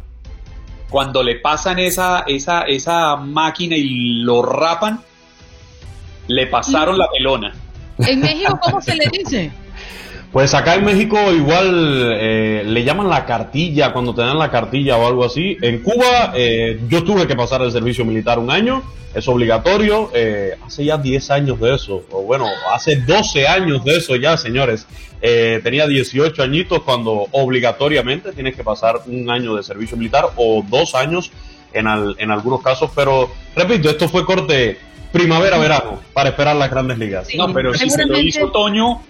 cuando 0.89 1.22
le 1.22 1.36
pasan 1.36 1.80
esa, 1.80 2.24
esa, 2.28 2.61
esa 2.61 3.15
máquina 3.18 3.76
y 3.76 4.24
lo 4.24 4.41
rapan, 4.41 5.01
le 6.28 6.47
pasaron 6.47 6.97
la 6.97 7.09
pelona. 7.09 7.53
¿En 7.99 8.20
México 8.20 8.59
cómo 8.61 8.82
se 8.82 8.95
le 8.95 9.07
dice? 9.11 9.51
Pues 10.32 10.53
acá 10.53 10.75
en 10.75 10.84
México 10.84 11.17
igual 11.32 12.17
eh, 12.19 12.63
le 12.65 12.84
llaman 12.84 13.09
la 13.09 13.25
cartilla 13.25 13.93
cuando 13.93 14.13
te 14.13 14.21
dan 14.21 14.38
la 14.38 14.51
cartilla 14.51 14.97
o 14.97 15.07
algo 15.07 15.23
así. 15.25 15.57
En 15.61 15.80
Cuba 15.80 16.34
eh, 16.36 16.80
yo 16.89 17.03
tuve 17.03 17.28
que 17.28 17.36
pasar 17.36 17.61
el 17.61 17.71
servicio 17.71 18.03
militar 18.03 18.38
un 18.38 18.51
año, 18.51 18.84
es 19.15 19.25
obligatorio. 19.28 20.11
Eh, 20.13 20.55
hace 20.65 20.84
ya 20.84 20.97
10 20.97 21.32
años 21.32 21.59
de 21.61 21.75
eso, 21.75 22.03
o 22.11 22.23
bueno, 22.23 22.45
hace 22.73 22.97
12 22.97 23.47
años 23.47 23.84
de 23.86 23.97
eso 23.97 24.15
ya, 24.17 24.36
señores. 24.36 24.86
tenía 25.21 25.88
18 25.88 26.43
añitos 26.43 26.84
cuando 26.84 27.28
obligatoriamente 27.32 28.34
tienes 28.34 28.55
que 28.55 28.63
pasar 28.63 28.97
un 29.07 29.30
año 29.30 29.55
de 29.55 29.63
servicio 29.63 29.95
militar 29.95 30.25
o 30.36 30.63
dos 30.69 30.93
años 30.93 31.32
en, 31.71 31.88
en 32.17 32.32
algunos 32.32 32.61
casos. 32.61 32.91
Pero 32.93 33.32
repito, 33.55 33.89
esto 33.89 34.09
fue 34.09 34.25
corte 34.25 34.78
primavera-verano 35.13 36.01
para 36.13 36.30
esperar 36.30 36.57
las 36.57 36.69
grandes 36.69 36.97
ligas. 36.97 37.30
no, 37.36 37.53
pero 37.53 37.73
si 37.73 37.89
se 37.89 38.05
lo 38.05 38.19
hizo 38.19 38.51
Toño 38.51 39.01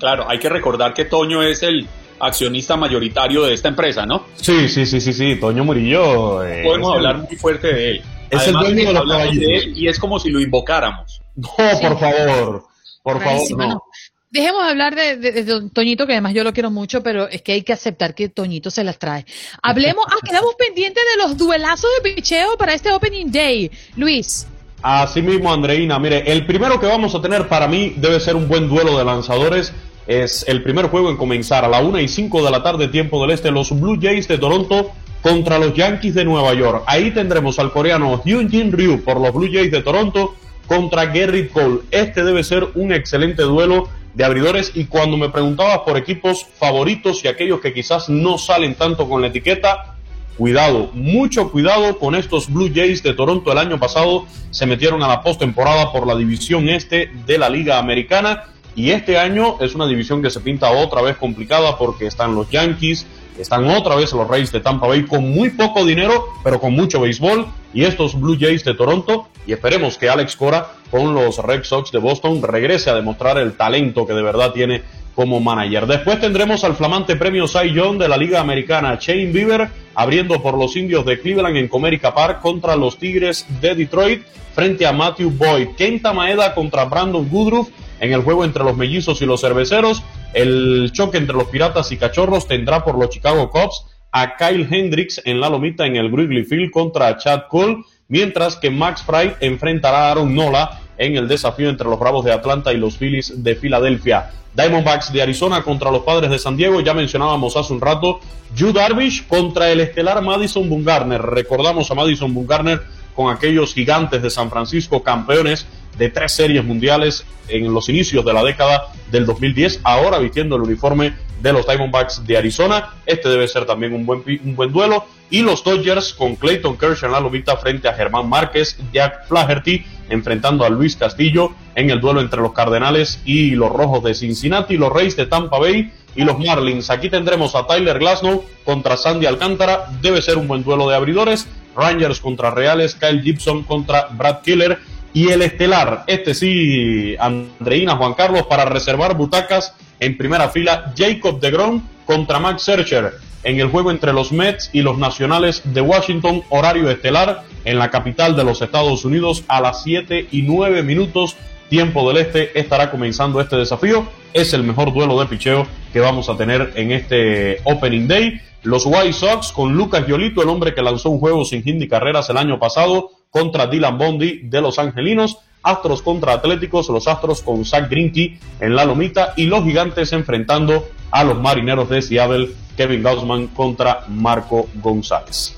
Claro, 0.00 0.24
hay 0.28 0.38
que 0.38 0.48
recordar 0.48 0.94
que 0.94 1.04
Toño 1.04 1.42
es 1.42 1.62
el 1.62 1.86
accionista 2.18 2.76
mayoritario 2.76 3.42
de 3.42 3.52
esta 3.52 3.68
empresa, 3.68 4.06
¿no? 4.06 4.26
Sí, 4.34 4.68
sí, 4.68 4.86
sí, 4.86 5.00
sí, 5.00 5.12
sí. 5.12 5.36
Toño 5.36 5.62
Murillo. 5.62 6.42
Eh, 6.42 6.62
Podemos 6.64 6.94
hablar 6.94 7.18
muy 7.18 7.36
fuerte 7.36 7.72
de 7.72 7.90
él. 7.90 8.02
Es 8.30 8.46
el 8.46 8.54
dueño 8.54 8.88
de 8.88 8.92
los 8.94 9.34
de 9.34 9.56
él 9.56 9.72
y 9.76 9.88
es 9.88 9.98
como 9.98 10.18
si 10.18 10.30
lo 10.30 10.40
invocáramos. 10.40 11.20
No, 11.36 11.48
por 11.56 11.98
favor. 11.98 12.64
Por 13.02 13.22
favor, 13.22 13.56
no. 13.56 13.82
Dejemos 14.30 14.62
hablar 14.62 14.94
de, 14.94 15.70
Toñito, 15.72 16.06
que 16.06 16.12
además 16.12 16.34
yo 16.34 16.44
lo 16.44 16.52
quiero 16.52 16.70
mucho, 16.70 17.02
pero 17.02 17.28
es 17.28 17.42
que 17.42 17.52
hay 17.52 17.62
que 17.62 17.72
aceptar 17.72 18.14
que 18.14 18.28
Toñito 18.28 18.70
se 18.70 18.84
las 18.84 18.98
trae. 18.98 19.26
Hablemos, 19.60 20.04
ah, 20.08 20.18
quedamos 20.24 20.54
pendientes 20.54 21.02
de 21.16 21.22
los 21.22 21.36
duelazos 21.36 21.90
de 22.02 22.14
picheo 22.14 22.56
para 22.56 22.72
este 22.74 22.92
Opening 22.92 23.32
Day. 23.32 23.70
Luis. 23.96 24.46
Así 24.82 25.20
mismo, 25.20 25.52
Andreina. 25.52 25.98
Mire, 25.98 26.30
el 26.30 26.46
primero 26.46 26.78
que 26.78 26.86
vamos 26.86 27.14
a 27.14 27.20
tener 27.20 27.48
para 27.48 27.66
mí 27.66 27.94
debe 27.96 28.20
ser 28.20 28.36
un 28.36 28.48
buen 28.48 28.68
duelo 28.68 28.96
de 28.96 29.04
lanzadores 29.04 29.72
es 30.10 30.44
el 30.48 30.64
primer 30.64 30.86
juego 30.86 31.08
en 31.08 31.16
comenzar 31.16 31.64
a 31.64 31.68
la 31.68 31.80
1 31.80 32.00
y 32.00 32.08
5 32.08 32.44
de 32.44 32.50
la 32.50 32.64
tarde, 32.64 32.88
tiempo 32.88 33.22
del 33.22 33.30
este, 33.30 33.52
los 33.52 33.70
Blue 33.78 33.96
Jays 34.00 34.26
de 34.26 34.38
Toronto 34.38 34.90
contra 35.22 35.56
los 35.56 35.72
Yankees 35.72 36.16
de 36.16 36.24
Nueva 36.24 36.52
York. 36.52 36.82
Ahí 36.88 37.12
tendremos 37.12 37.60
al 37.60 37.70
coreano 37.70 38.20
Hyun 38.24 38.50
Jin 38.50 38.72
Ryu 38.72 39.04
por 39.04 39.20
los 39.20 39.32
Blue 39.32 39.48
Jays 39.52 39.70
de 39.70 39.82
Toronto 39.82 40.34
contra 40.66 41.06
Gary 41.06 41.46
Cole. 41.46 41.82
Este 41.92 42.24
debe 42.24 42.42
ser 42.42 42.70
un 42.74 42.92
excelente 42.92 43.42
duelo 43.42 43.88
de 44.14 44.24
abridores 44.24 44.72
y 44.74 44.86
cuando 44.86 45.16
me 45.16 45.28
preguntabas 45.28 45.78
por 45.86 45.96
equipos 45.96 46.44
favoritos 46.58 47.24
y 47.24 47.28
aquellos 47.28 47.60
que 47.60 47.72
quizás 47.72 48.08
no 48.08 48.36
salen 48.36 48.74
tanto 48.74 49.08
con 49.08 49.20
la 49.20 49.28
etiqueta, 49.28 49.94
cuidado, 50.36 50.90
mucho 50.92 51.52
cuidado 51.52 52.00
con 52.00 52.16
estos 52.16 52.52
Blue 52.52 52.72
Jays 52.74 53.04
de 53.04 53.14
Toronto. 53.14 53.52
El 53.52 53.58
año 53.58 53.78
pasado 53.78 54.26
se 54.50 54.66
metieron 54.66 55.04
a 55.04 55.08
la 55.08 55.22
postemporada 55.22 55.92
por 55.92 56.04
la 56.04 56.16
división 56.16 56.68
este 56.68 57.12
de 57.26 57.38
la 57.38 57.48
Liga 57.48 57.78
Americana 57.78 58.49
y 58.74 58.90
este 58.90 59.18
año 59.18 59.56
es 59.60 59.74
una 59.74 59.86
división 59.86 60.22
que 60.22 60.30
se 60.30 60.40
pinta 60.40 60.70
otra 60.70 61.02
vez 61.02 61.16
complicada 61.16 61.76
porque 61.76 62.06
están 62.06 62.34
los 62.34 62.50
Yankees, 62.50 63.06
están 63.38 63.68
otra 63.68 63.96
vez 63.96 64.12
los 64.12 64.28
Rays 64.28 64.52
de 64.52 64.60
Tampa 64.60 64.86
Bay 64.86 65.04
con 65.04 65.30
muy 65.30 65.50
poco 65.50 65.84
dinero, 65.84 66.26
pero 66.44 66.60
con 66.60 66.72
mucho 66.74 67.00
béisbol, 67.00 67.46
y 67.72 67.84
estos 67.84 68.18
Blue 68.18 68.36
Jays 68.38 68.64
de 68.64 68.74
Toronto. 68.74 69.28
Y 69.46 69.52
esperemos 69.52 69.96
que 69.96 70.08
Alex 70.08 70.36
Cora 70.36 70.68
con 70.90 71.14
los 71.14 71.38
Red 71.38 71.64
Sox 71.64 71.90
de 71.90 71.98
Boston 71.98 72.42
regrese 72.42 72.90
a 72.90 72.94
demostrar 72.94 73.38
el 73.38 73.54
talento 73.54 74.06
que 74.06 74.12
de 74.12 74.22
verdad 74.22 74.52
tiene 74.52 74.82
como 75.14 75.40
manager. 75.40 75.86
Después 75.86 76.20
tendremos 76.20 76.64
al 76.64 76.76
flamante 76.76 77.16
premio 77.16 77.48
Cy 77.48 77.72
Young 77.72 77.98
de 77.98 78.08
la 78.08 78.16
Liga 78.16 78.40
Americana, 78.40 78.98
Shane 79.00 79.32
Bieber, 79.32 79.68
abriendo 79.94 80.40
por 80.40 80.56
los 80.56 80.76
indios 80.76 81.04
de 81.04 81.20
Cleveland 81.20 81.56
en 81.56 81.68
Comerica 81.68 82.14
Park 82.14 82.40
contra 82.40 82.76
los 82.76 82.98
Tigres 82.98 83.46
de 83.60 83.74
Detroit 83.74 84.22
frente 84.54 84.86
a 84.86 84.92
Matthew 84.92 85.30
Boyd. 85.30 85.68
Kenta 85.76 86.12
Maeda 86.12 86.54
contra 86.54 86.84
Brandon 86.84 87.28
Goodruff 87.28 87.68
en 88.00 88.12
el 88.12 88.22
juego 88.22 88.44
entre 88.44 88.64
los 88.64 88.76
mellizos 88.76 89.22
y 89.22 89.26
los 89.26 89.40
cerveceros. 89.40 90.02
El 90.32 90.90
choque 90.92 91.18
entre 91.18 91.36
los 91.36 91.48
piratas 91.48 91.92
y 91.92 91.96
cachorros 91.96 92.48
tendrá 92.48 92.82
por 92.82 92.98
los 92.98 93.10
Chicago 93.10 93.50
Cubs 93.50 93.84
a 94.10 94.36
Kyle 94.36 94.66
Hendricks 94.68 95.20
en 95.24 95.40
la 95.40 95.48
lomita 95.48 95.86
en 95.86 95.96
el 95.96 96.10
Wrigley 96.10 96.44
Field 96.44 96.72
contra 96.72 97.16
Chad 97.16 97.42
Cole, 97.48 97.84
mientras 98.08 98.56
que 98.56 98.70
Max 98.70 99.02
Fry 99.02 99.34
enfrentará 99.40 100.08
a 100.08 100.10
Aaron 100.10 100.34
Nola 100.34 100.80
en 100.98 101.16
el 101.16 101.28
desafío 101.28 101.68
entre 101.68 101.88
los 101.88 101.98
Bravos 101.98 102.24
de 102.24 102.32
Atlanta 102.32 102.72
y 102.72 102.76
los 102.76 102.96
Phillies 102.96 103.42
de 103.42 103.54
Filadelfia. 103.54 104.30
Diamondbacks 104.52 105.12
de 105.12 105.22
Arizona 105.22 105.62
contra 105.62 105.92
los 105.92 106.02
Padres 106.02 106.28
de 106.30 106.38
San 106.38 106.56
Diego, 106.56 106.80
ya 106.80 106.92
mencionábamos 106.92 107.56
hace 107.56 107.72
un 107.72 107.80
rato, 107.80 108.20
Jude 108.58 108.72
Darvish 108.72 109.26
contra 109.28 109.70
el 109.70 109.78
estelar 109.78 110.20
Madison 110.22 110.68
Bumgarner. 110.68 111.22
Recordamos 111.22 111.90
a 111.90 111.94
Madison 111.94 112.34
Bumgarner 112.34 112.82
con 113.14 113.32
aquellos 113.32 113.74
gigantes 113.74 114.22
de 114.22 114.30
San 114.30 114.50
Francisco, 114.50 115.02
campeones 115.02 115.66
de 116.00 116.08
tres 116.08 116.32
series 116.32 116.64
mundiales 116.64 117.26
en 117.46 117.74
los 117.74 117.90
inicios 117.90 118.24
de 118.24 118.32
la 118.32 118.42
década 118.42 118.86
del 119.10 119.26
2010, 119.26 119.80
ahora 119.84 120.18
vistiendo 120.18 120.56
el 120.56 120.62
uniforme 120.62 121.12
de 121.42 121.52
los 121.52 121.66
Diamondbacks 121.66 122.26
de 122.26 122.38
Arizona. 122.38 122.94
Este 123.04 123.28
debe 123.28 123.46
ser 123.46 123.66
también 123.66 123.92
un 123.92 124.06
buen, 124.06 124.22
un 124.42 124.56
buen 124.56 124.72
duelo. 124.72 125.04
Y 125.28 125.42
los 125.42 125.62
Dodgers 125.62 126.14
con 126.14 126.36
Clayton 126.36 126.78
Kershaw 126.78 127.08
en 127.08 127.12
la 127.12 127.20
lomita 127.20 127.58
frente 127.58 127.86
a 127.86 127.92
Germán 127.92 128.30
Márquez, 128.30 128.78
Jack 128.94 129.28
Flaherty 129.28 129.84
enfrentando 130.08 130.64
a 130.64 130.70
Luis 130.70 130.96
Castillo 130.96 131.52
en 131.74 131.90
el 131.90 132.00
duelo 132.00 132.22
entre 132.22 132.40
los 132.40 132.52
Cardenales 132.52 133.20
y 133.26 133.50
los 133.50 133.70
Rojos 133.70 134.02
de 134.02 134.14
Cincinnati, 134.14 134.78
los 134.78 134.92
Reyes 134.92 135.16
de 135.16 135.26
Tampa 135.26 135.58
Bay 135.58 135.92
y 136.16 136.24
los 136.24 136.38
Marlins. 136.38 136.88
Aquí 136.88 137.10
tendremos 137.10 137.54
a 137.54 137.66
Tyler 137.66 137.98
Glasnow 137.98 138.42
contra 138.64 138.96
Sandy 138.96 139.26
Alcántara. 139.26 139.86
Debe 140.00 140.22
ser 140.22 140.38
un 140.38 140.48
buen 140.48 140.64
duelo 140.64 140.88
de 140.88 140.96
abridores. 140.96 141.46
Rangers 141.76 142.20
contra 142.20 142.50
Reales, 142.50 142.94
Kyle 142.94 143.22
Gibson 143.22 143.62
contra 143.62 144.08
Brad 144.10 144.40
Killer 144.40 144.78
y 145.12 145.28
el 145.28 145.42
estelar, 145.42 146.04
este 146.06 146.34
sí, 146.34 147.16
Andreina 147.18 147.96
Juan 147.96 148.14
Carlos, 148.14 148.44
para 148.48 148.64
reservar 148.64 149.16
butacas 149.16 149.74
en 149.98 150.16
primera 150.16 150.48
fila, 150.48 150.92
Jacob 150.96 151.40
de 151.40 151.50
Grom 151.50 151.82
contra 152.06 152.38
Max 152.38 152.62
Searcher 152.62 153.12
en 153.42 153.58
el 153.58 153.68
juego 153.68 153.90
entre 153.90 154.12
los 154.12 154.32
Mets 154.32 154.70
y 154.72 154.82
los 154.82 154.98
Nacionales 154.98 155.62
de 155.64 155.80
Washington, 155.80 156.42
horario 156.50 156.90
estelar 156.90 157.42
en 157.64 157.78
la 157.78 157.90
capital 157.90 158.36
de 158.36 158.44
los 158.44 158.60
Estados 158.62 159.04
Unidos 159.04 159.44
a 159.48 159.60
las 159.60 159.82
7 159.82 160.28
y 160.30 160.42
9 160.42 160.82
minutos, 160.82 161.36
tiempo 161.68 162.06
del 162.08 162.18
este, 162.24 162.58
estará 162.58 162.90
comenzando 162.90 163.40
este 163.40 163.56
desafío. 163.56 164.06
Es 164.32 164.52
el 164.52 164.62
mejor 164.62 164.92
duelo 164.92 165.18
de 165.18 165.26
picheo 165.26 165.66
que 165.92 166.00
vamos 166.00 166.28
a 166.28 166.36
tener 166.36 166.72
en 166.76 166.92
este 166.92 167.60
Opening 167.64 168.08
Day. 168.08 168.40
Los 168.62 168.84
White 168.84 169.14
Sox 169.14 169.52
con 169.52 169.72
Lucas 169.74 170.06
Yolito, 170.06 170.42
el 170.42 170.48
hombre 170.48 170.74
que 170.74 170.82
lanzó 170.82 171.08
un 171.08 171.18
juego 171.18 171.44
sin 171.44 171.62
hit 171.62 171.88
carreras 171.88 172.28
el 172.28 172.36
año 172.36 172.58
pasado, 172.58 173.10
contra 173.30 173.66
Dylan 173.66 173.96
Bondi 173.96 174.40
de 174.44 174.60
los 174.60 174.78
Angelinos, 174.78 175.38
Astros 175.62 176.02
contra 176.02 176.34
Atléticos, 176.34 176.88
los 176.88 177.06
Astros 177.06 177.42
con 177.42 177.64
Zach 177.64 177.88
Greinke 177.88 178.38
en 178.60 178.74
la 178.74 178.84
lomita 178.84 179.34
y 179.36 179.46
los 179.46 179.64
Gigantes 179.64 180.12
enfrentando 180.12 180.88
a 181.10 181.24
los 181.24 181.38
Marineros 181.38 181.88
de 181.88 182.02
Seattle, 182.02 182.50
Kevin 182.76 183.02
Gaussman 183.02 183.48
contra 183.48 184.04
Marco 184.08 184.68
González. 184.76 185.56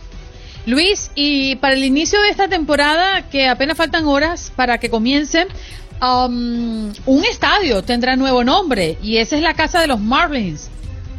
Luis, 0.67 1.11
y 1.15 1.57
para 1.57 1.75
el 1.75 1.85
inicio 1.85 2.21
de 2.23 2.29
esta 2.29 2.49
temporada, 2.49 3.29
que 3.29 3.49
apenas 3.49 3.77
faltan 3.77 4.07
horas 4.07 4.53
para 4.55 4.79
que 4.79 4.91
comience, 4.91 5.47
um, 6.01 6.93
un 7.07 7.25
estadio 7.29 7.83
tendrá 7.83 8.17
nuevo 8.17 8.45
nombre 8.45 8.97
y 9.03 9.17
esa 9.17 9.37
es 9.37 9.43
la 9.43 9.55
casa 9.55 9.81
de 9.81 9.89
los 9.89 10.01
Marlins. 10.01 10.71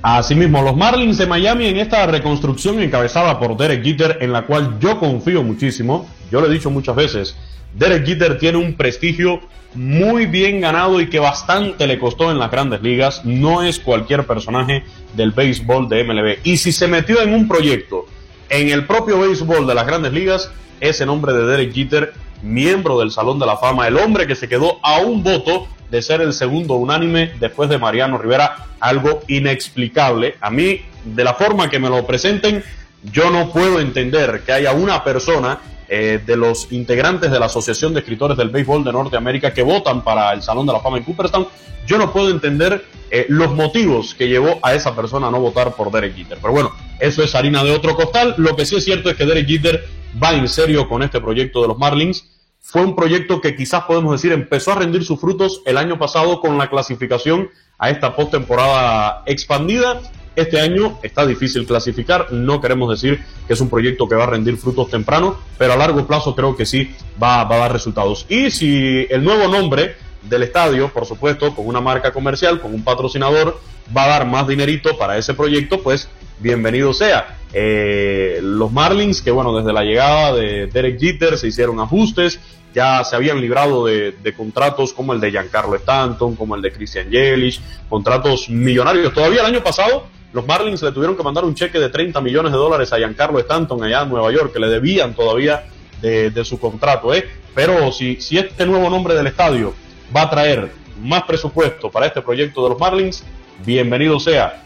Asimismo, 0.05 0.61
los 0.61 0.75
Marlins 0.75 1.17
de 1.17 1.25
Miami 1.25 1.67
en 1.67 1.77
esta 1.77 2.05
reconstrucción 2.05 2.81
encabezada 2.81 3.39
por 3.39 3.55
Derek 3.55 3.85
Jeter, 3.85 4.17
en 4.19 4.33
la 4.33 4.41
cual 4.41 4.77
yo 4.81 4.99
confío 4.99 5.43
muchísimo, 5.43 6.09
yo 6.29 6.41
lo 6.41 6.47
he 6.47 6.53
dicho 6.53 6.69
muchas 6.69 6.97
veces, 6.97 7.37
Derek 7.73 8.05
Jeter 8.05 8.37
tiene 8.37 8.57
un 8.57 8.73
prestigio 8.73 9.39
muy 9.75 10.25
bien 10.25 10.59
ganado 10.59 10.99
y 10.99 11.09
que 11.09 11.19
bastante 11.19 11.87
le 11.87 11.99
costó 11.99 12.31
en 12.31 12.37
las 12.37 12.51
grandes 12.51 12.81
ligas. 12.81 13.23
No 13.23 13.63
es 13.63 13.79
cualquier 13.79 14.27
personaje 14.27 14.83
del 15.15 15.31
béisbol 15.31 15.87
de 15.87 16.03
MLB. 16.03 16.37
Y 16.43 16.57
si 16.57 16.73
se 16.73 16.87
metió 16.87 17.21
en 17.21 17.33
un 17.33 17.47
proyecto 17.47 18.05
en 18.49 18.69
el 18.69 18.85
propio 18.85 19.19
béisbol 19.19 19.65
de 19.65 19.73
las 19.73 19.87
grandes 19.87 20.11
ligas, 20.11 20.51
ese 20.81 21.05
nombre 21.05 21.31
de 21.31 21.45
Derek 21.45 21.73
Jeter, 21.73 22.13
miembro 22.43 22.99
del 22.99 23.11
Salón 23.11 23.39
de 23.39 23.45
la 23.45 23.57
Fama, 23.57 23.87
el 23.87 23.97
hombre 23.97 24.27
que 24.27 24.35
se 24.35 24.47
quedó 24.47 24.79
a 24.83 24.99
un 24.99 25.23
voto 25.23 25.67
de 25.89 26.01
ser 26.01 26.21
el 26.21 26.33
segundo 26.33 26.75
unánime 26.75 27.31
después 27.39 27.69
de 27.69 27.77
Mariano 27.77 28.17
Rivera, 28.17 28.67
algo 28.79 29.21
inexplicable. 29.27 30.35
A 30.41 30.49
mí, 30.49 30.81
de 31.05 31.23
la 31.23 31.33
forma 31.33 31.69
que 31.69 31.79
me 31.79 31.89
lo 31.89 32.05
presenten, 32.05 32.63
yo 33.03 33.29
no 33.29 33.51
puedo 33.51 33.79
entender 33.79 34.43
que 34.45 34.53
haya 34.53 34.71
una 34.71 35.03
persona 35.03 35.59
eh, 35.95 36.19
de 36.25 36.35
los 36.35 36.71
integrantes 36.71 37.29
de 37.29 37.39
la 37.39 37.45
Asociación 37.45 37.93
de 37.93 37.99
Escritores 37.99 38.35
del 38.35 38.49
Béisbol 38.49 38.83
de 38.83 38.91
Norteamérica 38.91 39.53
que 39.53 39.61
votan 39.61 40.03
para 40.03 40.33
el 40.33 40.41
Salón 40.41 40.65
de 40.65 40.73
la 40.73 40.79
Fama 40.79 40.97
en 40.97 41.03
Cooperstown. 41.03 41.45
Yo 41.85 41.99
no 41.99 42.11
puedo 42.11 42.31
entender 42.31 42.83
eh, 43.11 43.27
los 43.29 43.53
motivos 43.53 44.15
que 44.15 44.27
llevó 44.27 44.57
a 44.63 44.73
esa 44.73 44.95
persona 44.95 45.27
a 45.27 45.29
no 45.29 45.39
votar 45.39 45.75
por 45.75 45.91
Derek 45.91 46.15
Jeter. 46.15 46.39
Pero 46.41 46.51
bueno, 46.51 46.71
eso 46.99 47.21
es 47.21 47.35
harina 47.35 47.63
de 47.63 47.69
otro 47.69 47.95
costal. 47.95 48.33
Lo 48.39 48.55
que 48.55 48.65
sí 48.65 48.75
es 48.75 48.85
cierto 48.85 49.07
es 49.11 49.15
que 49.15 49.27
Derek 49.27 49.47
Jeter 49.47 49.85
va 50.21 50.33
en 50.33 50.47
serio 50.47 50.89
con 50.89 51.03
este 51.03 51.21
proyecto 51.21 51.61
de 51.61 51.67
los 51.67 51.77
Marlins 51.77 52.25
fue 52.59 52.81
un 52.81 52.95
proyecto 52.95 53.39
que 53.39 53.55
quizás 53.55 53.83
podemos 53.83 54.13
decir 54.13 54.31
empezó 54.31 54.71
a 54.71 54.75
rendir 54.75 55.05
sus 55.05 55.21
frutos 55.21 55.61
el 55.67 55.77
año 55.77 55.99
pasado 55.99 56.41
con 56.41 56.57
la 56.57 56.71
clasificación 56.71 57.51
a 57.77 57.91
esta 57.91 58.15
postemporada 58.15 59.21
expandida 59.27 60.01
Este 60.35 60.59
año 60.59 60.97
está 61.03 61.27
difícil 61.27 61.65
clasificar, 61.67 62.31
no 62.31 62.59
queremos 62.59 62.89
decir 62.89 63.23
que 63.47 63.53
es 63.53 63.61
un 63.61 63.69
proyecto 63.69 64.07
que 64.07 64.15
va 64.15 64.23
a 64.23 64.27
rendir 64.27 64.57
frutos 64.57 64.89
temprano, 64.89 65.37
pero 65.59 65.73
a 65.73 65.77
largo 65.77 66.07
plazo 66.07 66.35
creo 66.35 66.55
que 66.55 66.65
sí 66.65 66.91
va, 67.21 67.41
a 67.41 67.45
dar 67.45 67.71
resultados. 67.71 68.25
Y 68.29 68.49
si 68.49 69.05
el 69.11 69.23
nuevo 69.23 69.47
nombre 69.47 69.95
del 70.23 70.41
estadio, 70.41 70.89
por 70.89 71.05
supuesto, 71.05 71.53
con 71.53 71.67
una 71.67 71.81
marca 71.81 72.11
comercial, 72.11 72.61
con 72.61 72.73
un 72.73 72.83
patrocinador, 72.83 73.59
va 73.95 74.05
a 74.05 74.07
dar 74.07 74.27
más 74.27 74.47
dinerito 74.47 74.97
para 74.97 75.17
ese 75.17 75.35
proyecto, 75.35 75.83
pues 75.83 76.09
bienvenido 76.39 76.93
sea. 76.93 77.37
Eh, 77.53 78.39
los 78.41 78.71
Marlins, 78.71 79.21
que 79.21 79.29
bueno, 79.29 79.55
desde 79.55 79.71
la 79.71 79.83
llegada 79.83 80.33
de 80.33 80.65
Derek 80.65 80.99
Jeter 80.99 81.37
se 81.37 81.47
hicieron 81.47 81.79
ajustes, 81.79 82.39
ya 82.73 83.03
se 83.03 83.15
habían 83.15 83.39
librado 83.39 83.85
de, 83.85 84.33
contratos 84.35 84.93
como 84.93 85.13
el 85.13 85.19
de 85.19 85.29
Giancarlo 85.29 85.75
Stanton, 85.75 86.35
como 86.35 86.55
el 86.55 86.61
de 86.63 86.71
Christian 86.71 87.11
Yelich, 87.11 87.61
contratos 87.87 88.49
millonarios. 88.49 89.13
Todavía 89.13 89.41
el 89.41 89.45
año 89.45 89.63
pasado 89.63 90.07
los 90.33 90.45
Marlins 90.47 90.81
le 90.81 90.91
tuvieron 90.91 91.15
que 91.15 91.23
mandar 91.23 91.45
un 91.45 91.53
cheque 91.53 91.79
de 91.79 91.89
30 91.89 92.19
millones 92.19 92.51
de 92.51 92.57
dólares 92.57 92.91
a 92.91 92.97
Giancarlo 92.97 93.39
Stanton 93.39 93.83
allá 93.83 94.01
en 94.01 94.09
Nueva 94.09 94.31
York, 94.31 94.51
que 94.51 94.59
le 94.59 94.67
debían 94.67 95.13
todavía 95.13 95.65
de, 96.01 96.43
su 96.43 96.59
contrato. 96.59 97.13
¿eh? 97.13 97.25
Pero 97.55 97.91
si, 97.91 98.19
si 98.19 98.37
este 98.37 98.65
nuevo 98.65 98.89
nombre 98.89 99.13
del 99.13 99.27
estadio 99.27 99.73
va 100.13 100.23
a 100.23 100.29
traer 100.29 100.71
más 100.99 101.23
presupuesto 101.23 101.89
para 101.89 102.07
este 102.07 102.21
proyecto 102.21 102.63
de 102.63 102.69
los 102.71 102.79
Marlins, 102.79 103.23
bienvenido 103.63 104.19
sea. 104.19 104.63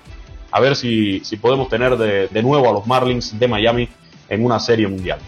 A 0.50 0.60
ver 0.62 0.76
si, 0.76 1.20
si 1.20 1.36
podemos 1.36 1.68
tener 1.70 1.98
de, 1.98 2.28
de 2.30 2.42
nuevo 2.42 2.70
a 2.70 2.72
los 2.72 2.88
Marlins 2.88 3.38
de 3.38 3.48
Miami 3.48 3.90
en 4.30 4.44
una 4.44 4.60
serie 4.60 4.88
mundial 4.88 5.20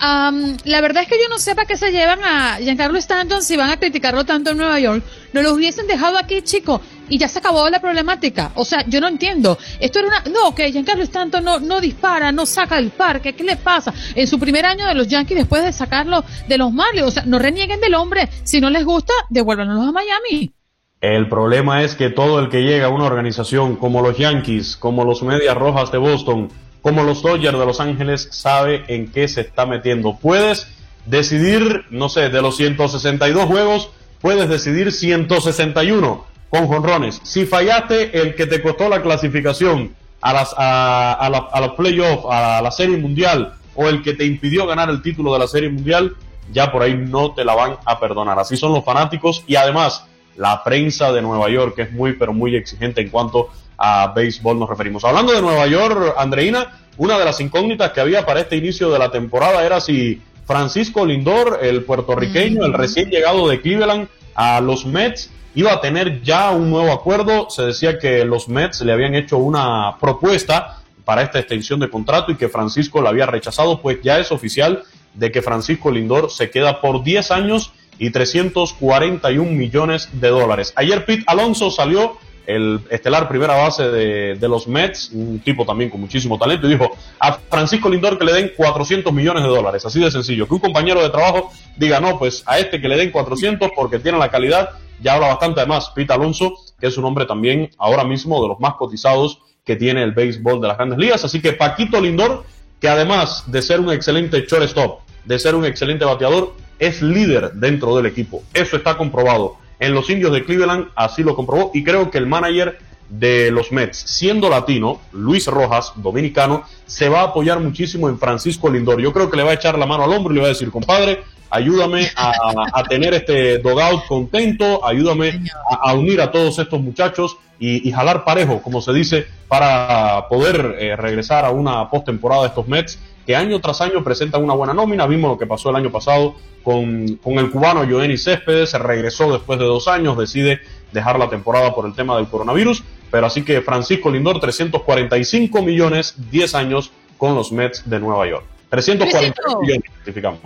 la 0.00 0.80
verdad 0.80 1.02
es 1.02 1.08
que 1.08 1.20
yo 1.20 1.28
no 1.28 1.38
sé 1.38 1.54
para 1.54 1.66
qué 1.66 1.76
se 1.76 1.90
llevan 1.90 2.22
a 2.22 2.58
Giancarlo 2.58 2.98
Stanton 2.98 3.42
si 3.42 3.56
van 3.56 3.70
a 3.70 3.78
criticarlo 3.78 4.24
tanto 4.24 4.50
en 4.50 4.58
Nueva 4.58 4.78
York. 4.78 5.02
No 5.32 5.42
lo 5.42 5.52
hubiesen 5.52 5.86
dejado 5.86 6.18
aquí, 6.18 6.42
chico, 6.42 6.80
y 7.08 7.18
ya 7.18 7.28
se 7.28 7.38
acabó 7.38 7.68
la 7.68 7.80
problemática. 7.80 8.52
O 8.54 8.64
sea, 8.64 8.84
yo 8.86 9.00
no 9.00 9.08
entiendo. 9.08 9.58
Esto 9.80 10.00
era 10.00 10.08
una. 10.08 10.22
No, 10.32 10.54
que 10.54 10.70
Giancarlo 10.70 11.02
Stanton 11.04 11.44
no, 11.44 11.60
no 11.60 11.80
dispara, 11.80 12.32
no 12.32 12.46
saca 12.46 12.78
el 12.78 12.90
parque. 12.90 13.34
¿Qué 13.34 13.44
le 13.44 13.56
pasa? 13.56 13.92
En 14.14 14.26
su 14.26 14.38
primer 14.38 14.66
año 14.66 14.86
de 14.86 14.94
los 14.94 15.08
Yankees, 15.08 15.36
después 15.36 15.64
de 15.64 15.72
sacarlo 15.72 16.24
de 16.46 16.58
los 16.58 16.72
Marlins. 16.72 17.06
O 17.06 17.10
sea, 17.10 17.24
no 17.24 17.38
renieguen 17.38 17.80
del 17.80 17.94
hombre. 17.94 18.28
Si 18.44 18.60
no 18.60 18.70
les 18.70 18.84
gusta, 18.84 19.12
devuélvanos 19.30 19.88
a 19.88 19.92
Miami. 19.92 20.52
El 21.00 21.28
problema 21.28 21.82
es 21.84 21.94
que 21.94 22.10
todo 22.10 22.40
el 22.40 22.48
que 22.48 22.62
llega 22.62 22.86
a 22.86 22.90
una 22.90 23.04
organización 23.04 23.76
como 23.76 24.02
los 24.02 24.18
Yankees, 24.18 24.76
como 24.76 25.04
los 25.04 25.22
Medias 25.22 25.56
Rojas 25.56 25.92
de 25.92 25.98
Boston, 25.98 26.50
como 26.82 27.04
los 27.04 27.22
Dodgers 27.22 27.58
de 27.58 27.66
Los 27.66 27.80
Ángeles 27.80 28.28
sabe 28.32 28.84
en 28.88 29.10
qué 29.12 29.28
se 29.28 29.42
está 29.42 29.64
metiendo. 29.64 30.16
Puedes 30.20 30.66
decidir, 31.06 31.84
no 31.90 32.08
sé, 32.08 32.30
de 32.30 32.42
los 32.42 32.56
162 32.56 33.44
juegos, 33.44 33.90
puedes 34.20 34.48
decidir 34.48 34.90
161 34.90 36.26
con 36.50 36.66
jonrones. 36.66 37.20
Si 37.24 37.46
fallaste 37.46 38.20
el 38.20 38.34
que 38.34 38.46
te 38.46 38.62
costó 38.62 38.88
la 38.88 39.02
clasificación 39.02 39.94
a, 40.20 40.32
las, 40.32 40.54
a, 40.56 41.12
a, 41.14 41.60
los 41.60 41.72
playoffs, 41.72 42.24
a 42.30 42.60
la 42.62 42.70
Serie 42.70 42.96
Mundial, 42.96 43.54
o 43.74 43.88
el 43.88 44.02
que 44.02 44.14
te 44.14 44.24
impidió 44.24 44.66
ganar 44.66 44.90
el 44.90 45.02
título 45.02 45.32
de 45.32 45.38
la 45.38 45.46
Serie 45.46 45.68
Mundial, 45.68 46.16
ya 46.52 46.72
por 46.72 46.82
ahí 46.82 46.96
no 46.96 47.32
te 47.34 47.44
la 47.44 47.54
van 47.54 47.76
a 47.84 48.00
perdonar. 48.00 48.38
Así 48.38 48.56
son 48.56 48.72
los 48.72 48.84
fanáticos 48.84 49.44
y 49.46 49.56
además 49.56 50.04
la 50.36 50.62
prensa 50.64 51.12
de 51.12 51.22
Nueva 51.22 51.48
York, 51.50 51.74
que 51.76 51.82
es 51.82 51.92
muy, 51.92 52.14
pero 52.14 52.32
muy 52.32 52.56
exigente 52.56 53.00
en 53.00 53.10
cuanto 53.10 53.50
a 53.76 54.12
béisbol 54.14 54.58
nos 54.58 54.68
referimos. 54.68 55.04
Hablando 55.04 55.32
de 55.32 55.42
Nueva 55.42 55.66
York, 55.66 56.14
Andreina, 56.16 56.80
una 56.96 57.18
de 57.18 57.24
las 57.24 57.40
incógnitas 57.40 57.92
que 57.92 58.00
había 58.00 58.26
para 58.26 58.40
este 58.40 58.56
inicio 58.56 58.90
de 58.90 58.98
la 58.98 59.10
temporada 59.10 59.64
era 59.64 59.80
si 59.80 60.20
Francisco 60.46 61.04
Lindor, 61.04 61.60
el 61.62 61.84
puertorriqueño, 61.84 62.64
el 62.64 62.72
recién 62.72 63.10
llegado 63.10 63.48
de 63.48 63.60
Cleveland 63.60 64.08
a 64.34 64.60
los 64.60 64.86
Mets, 64.86 65.30
iba 65.58 65.72
a 65.72 65.80
tener 65.80 66.22
ya 66.22 66.52
un 66.52 66.70
nuevo 66.70 66.92
acuerdo. 66.92 67.50
Se 67.50 67.62
decía 67.62 67.98
que 67.98 68.24
los 68.24 68.48
Mets 68.48 68.80
le 68.82 68.92
habían 68.92 69.16
hecho 69.16 69.38
una 69.38 69.96
propuesta 70.00 70.82
para 71.04 71.22
esta 71.22 71.40
extensión 71.40 71.80
de 71.80 71.90
contrato 71.90 72.30
y 72.30 72.36
que 72.36 72.48
Francisco 72.48 73.02
la 73.02 73.10
había 73.10 73.26
rechazado, 73.26 73.82
pues 73.82 73.98
ya 74.00 74.20
es 74.20 74.30
oficial 74.30 74.84
de 75.14 75.32
que 75.32 75.42
Francisco 75.42 75.90
Lindor 75.90 76.30
se 76.30 76.48
queda 76.48 76.80
por 76.80 77.02
10 77.02 77.32
años 77.32 77.72
y 77.98 78.10
341 78.10 79.50
millones 79.50 80.08
de 80.12 80.28
dólares. 80.28 80.72
Ayer 80.76 81.04
Pete 81.04 81.24
Alonso 81.26 81.72
salió 81.72 82.18
el 82.46 82.80
estelar 82.88 83.28
primera 83.28 83.56
base 83.56 83.90
de, 83.90 84.48
los 84.48 84.68
Mets, 84.68 85.10
un 85.12 85.40
tipo 85.40 85.66
también 85.66 85.90
con 85.90 86.00
muchísimo 86.00 86.38
talento, 86.38 86.68
y 86.68 86.70
dijo 86.70 86.96
a 87.18 87.32
Francisco 87.32 87.88
Lindor 87.88 88.16
que 88.16 88.24
le 88.24 88.32
den 88.32 88.52
400 88.56 89.12
millones 89.12 89.42
de 89.42 89.48
dólares, 89.48 89.84
así 89.84 89.98
de 89.98 90.10
sencillo, 90.12 90.46
que 90.46 90.54
un 90.54 90.60
compañero 90.60 91.02
de 91.02 91.10
trabajo 91.10 91.50
diga, 91.76 92.00
no, 92.00 92.16
pues 92.16 92.44
a 92.46 92.60
este 92.60 92.80
que 92.80 92.88
le 92.88 92.96
den 92.96 93.10
400 93.10 93.72
porque 93.74 93.98
tiene 93.98 94.18
la 94.18 94.30
calidad, 94.30 94.70
ya 95.00 95.14
habla 95.14 95.28
bastante 95.28 95.60
además 95.60 95.90
Pete 95.94 96.12
Alonso, 96.12 96.54
que 96.80 96.86
es 96.86 96.96
un 96.96 97.04
hombre 97.04 97.26
también 97.26 97.70
ahora 97.78 98.04
mismo 98.04 98.40
de 98.42 98.48
los 98.48 98.60
más 98.60 98.74
cotizados 98.74 99.40
que 99.64 99.76
tiene 99.76 100.02
el 100.02 100.12
béisbol 100.12 100.60
de 100.60 100.68
las 100.68 100.76
grandes 100.76 100.98
ligas, 100.98 101.24
así 101.24 101.40
que 101.40 101.52
Paquito 101.52 102.00
Lindor, 102.00 102.44
que 102.80 102.88
además 102.88 103.44
de 103.46 103.60
ser 103.62 103.80
un 103.80 103.92
excelente 103.92 104.46
shortstop, 104.48 105.00
de 105.24 105.38
ser 105.38 105.54
un 105.54 105.64
excelente 105.64 106.04
bateador, 106.04 106.54
es 106.78 107.02
líder 107.02 107.52
dentro 107.54 107.96
del 107.96 108.06
equipo, 108.06 108.42
eso 108.54 108.76
está 108.76 108.96
comprobado 108.96 109.56
en 109.80 109.94
los 109.94 110.08
indios 110.10 110.32
de 110.32 110.44
Cleveland, 110.44 110.88
así 110.96 111.22
lo 111.22 111.36
comprobó, 111.36 111.70
y 111.74 111.84
creo 111.84 112.10
que 112.10 112.18
el 112.18 112.26
manager 112.26 112.78
de 113.08 113.50
los 113.50 113.72
Mets, 113.72 113.96
siendo 113.96 114.48
latino, 114.48 115.00
Luis 115.12 115.46
Rojas, 115.46 115.92
dominicano, 115.96 116.64
se 116.86 117.08
va 117.08 117.20
a 117.20 117.24
apoyar 117.24 117.60
muchísimo 117.60 118.08
en 118.08 118.18
Francisco 118.18 118.70
Lindor. 118.70 119.00
Yo 119.00 119.12
creo 119.12 119.30
que 119.30 119.36
le 119.36 119.42
va 119.42 119.52
a 119.52 119.54
echar 119.54 119.78
la 119.78 119.86
mano 119.86 120.04
al 120.04 120.12
hombro 120.12 120.32
y 120.32 120.36
le 120.36 120.40
va 120.42 120.46
a 120.46 120.50
decir, 120.50 120.70
compadre, 120.70 121.22
ayúdame 121.50 122.10
a, 122.16 122.82
tener 122.88 123.14
este 123.14 123.58
dogout 123.58 124.06
contento, 124.06 124.84
ayúdame 124.84 125.42
a, 125.82 125.94
unir 125.94 126.20
a 126.20 126.30
todos 126.30 126.58
estos 126.58 126.80
muchachos 126.80 127.36
y, 127.58 127.90
jalar 127.90 128.24
parejo, 128.24 128.62
como 128.62 128.80
se 128.80 128.92
dice, 128.92 129.26
para 129.48 130.28
poder 130.28 130.76
eh, 130.78 130.96
regresar 130.96 131.44
a 131.44 131.50
una 131.50 131.90
postemporada 131.90 132.42
de 132.42 132.48
estos 132.48 132.68
Mets 132.68 132.98
que 133.26 133.36
año 133.36 133.60
tras 133.60 133.80
año 133.80 134.02
presentan 134.02 134.42
una 134.42 134.54
buena 134.54 134.72
nómina. 134.72 135.06
Vimos 135.06 135.32
lo 135.32 135.38
que 135.38 135.46
pasó 135.46 135.70
el 135.70 135.76
año 135.76 135.90
pasado 135.90 136.36
con, 136.62 137.16
con 137.16 137.34
el 137.34 137.50
cubano 137.50 137.84
Joenny 137.88 138.16
Céspedes, 138.16 138.70
se 138.70 138.78
regresó 138.78 139.32
después 139.32 139.58
de 139.58 139.66
dos 139.66 139.88
años, 139.88 140.16
decide 140.16 140.60
dejar 140.92 141.18
la 141.18 141.28
temporada 141.28 141.74
por 141.74 141.86
el 141.86 141.94
tema 141.94 142.16
del 142.16 142.28
coronavirus, 142.28 142.82
pero 143.10 143.26
así 143.26 143.42
que 143.42 143.60
Francisco 143.60 144.10
Lindor, 144.10 144.40
345 144.40 145.62
millones, 145.62 146.14
10 146.30 146.54
años 146.54 146.90
con 147.18 147.34
los 147.34 147.52
Mets 147.52 147.88
de 147.88 148.00
Nueva 148.00 148.26
York. 148.28 148.57
340 148.70 149.42
millones, 149.60 149.82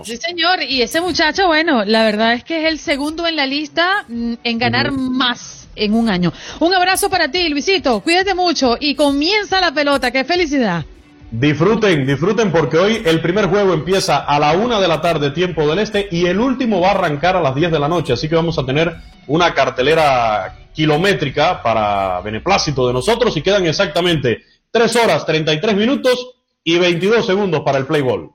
Sí, 0.04 0.16
señor, 0.16 0.62
y 0.62 0.82
ese 0.82 1.00
muchacho, 1.00 1.46
bueno, 1.48 1.84
la 1.84 2.04
verdad 2.04 2.34
es 2.34 2.44
que 2.44 2.62
es 2.62 2.70
el 2.70 2.78
segundo 2.78 3.26
en 3.26 3.36
la 3.36 3.46
lista 3.46 4.04
mm, 4.08 4.34
en 4.44 4.58
ganar 4.58 4.92
más 4.92 5.68
en 5.74 5.94
un 5.94 6.08
año. 6.08 6.32
Un 6.60 6.74
abrazo 6.74 7.10
para 7.10 7.30
ti, 7.30 7.48
Luisito, 7.48 8.00
cuídate 8.00 8.34
mucho 8.34 8.76
y 8.78 8.94
comienza 8.94 9.60
la 9.60 9.72
pelota, 9.72 10.10
qué 10.10 10.24
felicidad. 10.24 10.84
Disfruten, 11.30 12.06
disfruten 12.06 12.52
porque 12.52 12.76
hoy 12.76 13.02
el 13.06 13.20
primer 13.22 13.46
juego 13.46 13.72
empieza 13.72 14.18
a 14.18 14.38
la 14.38 14.52
una 14.52 14.78
de 14.78 14.86
la 14.86 15.00
tarde, 15.00 15.30
tiempo 15.30 15.66
del 15.66 15.78
este, 15.78 16.06
y 16.10 16.26
el 16.26 16.38
último 16.38 16.80
va 16.80 16.88
a 16.88 16.90
arrancar 16.92 17.36
a 17.36 17.40
las 17.40 17.54
10 17.54 17.72
de 17.72 17.78
la 17.78 17.88
noche. 17.88 18.12
Así 18.12 18.28
que 18.28 18.34
vamos 18.34 18.58
a 18.58 18.66
tener 18.66 18.94
una 19.26 19.54
cartelera 19.54 20.68
kilométrica 20.74 21.62
para 21.62 22.20
beneplácito 22.20 22.86
de 22.86 22.92
nosotros 22.92 23.36
y 23.36 23.42
quedan 23.42 23.66
exactamente 23.66 24.42
3 24.70 24.96
horas 24.96 25.24
33 25.24 25.74
minutos 25.74 26.41
y 26.64 26.78
22 26.78 27.26
segundos 27.26 27.62
para 27.64 27.78
el 27.78 27.86
play 27.86 28.02
ball. 28.02 28.30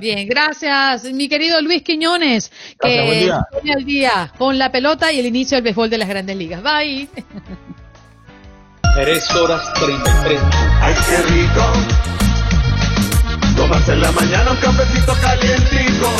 Bien, 0.00 0.28
gracias, 0.28 1.04
mi 1.04 1.28
querido 1.28 1.60
Luis 1.60 1.82
Quiñones, 1.82 2.50
que 2.80 3.22
día. 3.24 3.46
el 3.64 3.84
día 3.84 4.32
con 4.36 4.58
la 4.58 4.72
pelota 4.72 5.12
y 5.12 5.20
el 5.20 5.26
inicio 5.26 5.56
del 5.56 5.64
béisbol 5.64 5.88
de 5.88 5.98
las 5.98 6.08
grandes 6.08 6.36
ligas. 6.36 6.62
Bye. 6.62 7.08
3 8.94 9.30
horas 9.36 9.72
33. 9.74 10.40
Ay, 10.82 10.94
qué 11.08 11.22
rico 11.32 11.72
Tomarse 13.56 13.92
en 13.92 14.02
la 14.02 14.12
mañana 14.12 14.50
un 14.50 14.56
cafecito 14.58 15.14
calientito. 15.22 16.10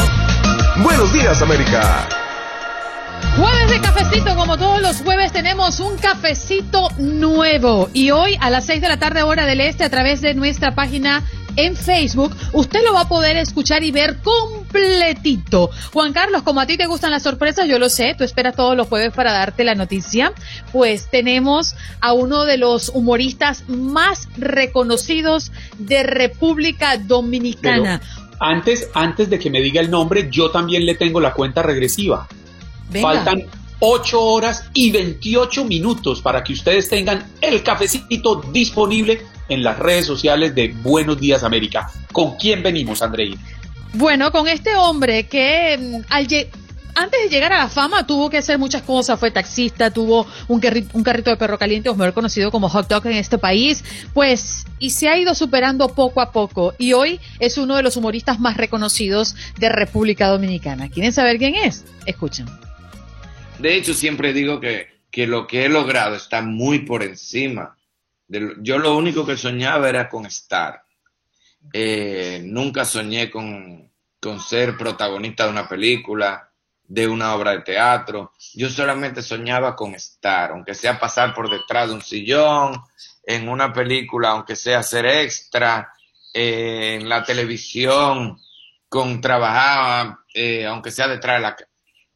Buenos 0.82 1.12
días, 1.12 1.42
América. 1.42 2.08
Jueves 3.36 3.70
de 3.70 3.80
cafecito, 3.80 4.36
como 4.36 4.58
todos 4.58 4.80
los 4.82 5.02
jueves 5.02 5.32
tenemos 5.32 5.80
un 5.80 5.96
cafecito 5.96 6.90
nuevo 6.98 7.88
y 7.92 8.10
hoy 8.10 8.36
a 8.40 8.50
las 8.50 8.66
6 8.66 8.82
de 8.82 8.88
la 8.88 8.98
tarde 8.98 9.22
hora 9.22 9.46
del 9.46 9.60
este 9.60 9.84
a 9.84 9.90
través 9.90 10.20
de 10.20 10.34
nuestra 10.34 10.74
página 10.74 11.24
en 11.56 11.76
Facebook, 11.76 12.34
usted 12.52 12.84
lo 12.84 12.94
va 12.94 13.02
a 13.02 13.08
poder 13.08 13.36
escuchar 13.36 13.82
y 13.82 13.90
ver 13.90 14.18
completito. 14.18 15.70
Juan 15.92 16.12
Carlos, 16.12 16.42
como 16.42 16.60
a 16.60 16.66
ti 16.66 16.76
te 16.76 16.86
gustan 16.86 17.10
las 17.10 17.22
sorpresas, 17.22 17.68
yo 17.68 17.78
lo 17.78 17.88
sé, 17.88 18.14
tú 18.16 18.24
esperas 18.24 18.56
todos 18.56 18.76
los 18.76 18.88
jueves 18.88 19.12
para 19.12 19.32
darte 19.32 19.64
la 19.64 19.74
noticia, 19.74 20.32
pues 20.72 21.08
tenemos 21.10 21.74
a 22.00 22.12
uno 22.12 22.44
de 22.44 22.58
los 22.58 22.88
humoristas 22.90 23.64
más 23.68 24.28
reconocidos 24.36 25.52
de 25.78 26.02
República 26.02 26.96
Dominicana. 26.96 28.00
antes, 28.38 28.88
antes 28.94 29.30
de 29.30 29.38
que 29.38 29.50
me 29.50 29.60
diga 29.60 29.80
el 29.80 29.90
nombre, 29.90 30.28
yo 30.30 30.50
también 30.50 30.86
le 30.86 30.94
tengo 30.94 31.20
la 31.20 31.32
cuenta 31.32 31.62
regresiva. 31.62 32.28
Faltan 33.00 33.44
8 33.84 34.20
horas 34.20 34.70
y 34.74 34.92
28 34.92 35.64
minutos 35.64 36.22
para 36.22 36.44
que 36.44 36.52
ustedes 36.52 36.88
tengan 36.88 37.26
el 37.40 37.62
cafecito 37.64 38.40
disponible 38.52 39.22
en 39.52 39.62
las 39.62 39.78
redes 39.78 40.06
sociales 40.06 40.54
de 40.54 40.68
Buenos 40.82 41.20
Días 41.20 41.42
América. 41.42 41.90
¿Con 42.10 42.36
quién 42.36 42.62
venimos, 42.62 43.02
Andrei? 43.02 43.36
Bueno, 43.92 44.32
con 44.32 44.48
este 44.48 44.74
hombre 44.74 45.24
que 45.24 45.78
mm, 45.78 46.06
al 46.08 46.26
antes 46.94 47.22
de 47.22 47.28
llegar 47.30 47.52
a 47.52 47.58
la 47.58 47.68
fama 47.68 48.06
tuvo 48.06 48.28
que 48.28 48.38
hacer 48.38 48.58
muchas 48.58 48.82
cosas, 48.82 49.18
fue 49.18 49.30
taxista, 49.30 49.90
tuvo 49.90 50.26
un, 50.48 50.60
un 50.92 51.02
carrito 51.02 51.30
de 51.30 51.36
perro 51.36 51.58
caliente, 51.58 51.88
o 51.88 51.94
mejor 51.94 52.12
conocido 52.12 52.50
como 52.50 52.68
hot 52.68 52.88
dog 52.88 53.06
en 53.06 53.16
este 53.16 53.38
país, 53.38 53.82
pues, 54.12 54.66
y 54.78 54.90
se 54.90 55.08
ha 55.08 55.16
ido 55.16 55.34
superando 55.34 55.88
poco 55.88 56.20
a 56.20 56.32
poco, 56.32 56.74
y 56.78 56.92
hoy 56.92 57.18
es 57.38 57.56
uno 57.56 57.76
de 57.76 57.82
los 57.82 57.96
humoristas 57.96 58.40
más 58.40 58.58
reconocidos 58.58 59.34
de 59.58 59.70
República 59.70 60.28
Dominicana. 60.28 60.90
¿Quieren 60.90 61.12
saber 61.12 61.38
quién 61.38 61.54
es? 61.54 61.84
Escuchen. 62.04 62.46
De 63.58 63.76
hecho, 63.76 63.94
siempre 63.94 64.34
digo 64.34 64.60
que, 64.60 64.88
que 65.10 65.26
lo 65.26 65.46
que 65.46 65.64
he 65.64 65.68
logrado 65.70 66.16
está 66.16 66.42
muy 66.42 66.80
por 66.80 67.02
encima. 67.02 67.76
Yo 68.60 68.78
lo 68.78 68.96
único 68.96 69.26
que 69.26 69.36
soñaba 69.36 69.88
era 69.88 70.08
con 70.08 70.26
estar. 70.26 70.82
Eh, 71.72 72.42
nunca 72.44 72.84
soñé 72.84 73.30
con, 73.30 73.90
con 74.20 74.40
ser 74.40 74.76
protagonista 74.76 75.44
de 75.44 75.50
una 75.50 75.68
película, 75.68 76.50
de 76.82 77.06
una 77.08 77.34
obra 77.34 77.52
de 77.52 77.60
teatro. 77.60 78.32
Yo 78.54 78.68
solamente 78.68 79.22
soñaba 79.22 79.76
con 79.76 79.94
estar, 79.94 80.50
aunque 80.50 80.74
sea 80.74 80.98
pasar 80.98 81.34
por 81.34 81.50
detrás 81.50 81.88
de 81.88 81.94
un 81.94 82.02
sillón, 82.02 82.82
en 83.24 83.48
una 83.48 83.72
película, 83.72 84.30
aunque 84.30 84.56
sea 84.56 84.82
ser 84.82 85.06
extra, 85.06 85.92
eh, 86.34 86.98
en 87.00 87.08
la 87.08 87.22
televisión, 87.22 88.38
con 88.88 89.20
trabajar, 89.20 90.18
eh, 90.34 90.66
aunque 90.66 90.90
sea 90.90 91.08
detrás 91.08 91.36
de 91.36 91.42
la 91.42 91.56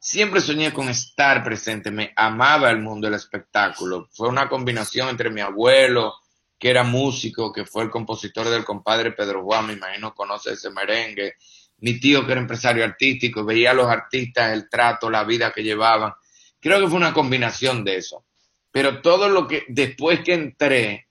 siempre 0.07 0.39
soñé 0.39 0.71
con 0.71 0.87
estar 0.87 1.43
presente, 1.43 1.91
me 1.91 2.13
amaba 2.15 2.71
el 2.71 2.79
mundo 2.79 3.07
del 3.07 3.15
espectáculo. 3.15 4.07
Fue 4.13 4.29
una 4.29 4.47
combinación 4.47 5.09
entre 5.09 5.29
mi 5.29 5.41
abuelo, 5.41 6.13
que 6.57 6.69
era 6.69 6.83
músico, 6.83 7.51
que 7.51 7.65
fue 7.65 7.83
el 7.83 7.89
compositor 7.89 8.47
del 8.47 8.63
compadre 8.63 9.11
Pedro 9.11 9.43
Juan, 9.43 9.67
me 9.67 9.73
imagino 9.73 10.15
conoce 10.15 10.53
ese 10.53 10.69
merengue, 10.69 11.33
mi 11.79 11.99
tío 11.99 12.25
que 12.25 12.31
era 12.31 12.39
empresario 12.39 12.85
artístico, 12.85 13.43
veía 13.43 13.71
a 13.71 13.73
los 13.73 13.87
artistas, 13.87 14.53
el 14.53 14.69
trato, 14.69 15.09
la 15.09 15.25
vida 15.25 15.51
que 15.51 15.61
llevaban. 15.61 16.13
Creo 16.61 16.79
que 16.79 16.87
fue 16.87 16.97
una 16.97 17.13
combinación 17.13 17.83
de 17.83 17.97
eso. 17.97 18.23
Pero 18.71 19.01
todo 19.01 19.27
lo 19.27 19.45
que, 19.45 19.65
después 19.67 20.21
que 20.21 20.35
entré, 20.35 21.09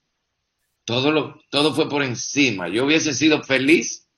todo, 0.87 1.13
lo, 1.13 1.43
todo 1.51 1.75
fue 1.75 1.87
por 1.87 2.03
encima. 2.03 2.69
Yo 2.69 2.87
hubiese 2.87 3.13
sido 3.13 3.43
feliz 3.43 4.09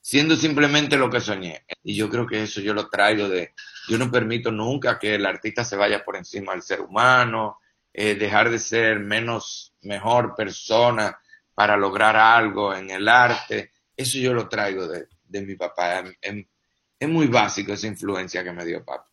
siendo 0.00 0.36
simplemente 0.36 0.96
lo 0.96 1.10
que 1.10 1.20
soñé. 1.20 1.66
Y 1.84 1.94
yo 1.94 2.08
creo 2.08 2.26
que 2.26 2.42
eso 2.42 2.62
yo 2.62 2.72
lo 2.72 2.88
traigo 2.88 3.28
de, 3.28 3.52
yo 3.88 3.98
no 3.98 4.10
permito 4.10 4.50
nunca 4.50 4.98
que 4.98 5.14
el 5.14 5.26
artista 5.26 5.64
se 5.64 5.76
vaya 5.76 6.04
por 6.04 6.16
encima 6.16 6.52
del 6.52 6.62
ser 6.62 6.80
humano, 6.80 7.58
eh, 7.92 8.14
dejar 8.14 8.50
de 8.50 8.58
ser 8.58 9.00
menos, 9.00 9.74
mejor 9.82 10.34
persona 10.34 11.18
para 11.54 11.76
lograr 11.76 12.16
algo 12.16 12.74
en 12.74 12.90
el 12.90 13.08
arte. 13.08 13.72
Eso 13.96 14.18
yo 14.18 14.32
lo 14.32 14.48
traigo 14.48 14.86
de, 14.86 15.08
de 15.32 15.42
mi 15.42 15.56
papá. 15.56 16.04
Es, 16.20 17.08
muy 17.08 17.26
básico 17.26 17.72
esa 17.72 17.88
influencia 17.88 18.44
que 18.44 18.52
me 18.52 18.64
dio 18.64 18.84
papá. 18.84 19.10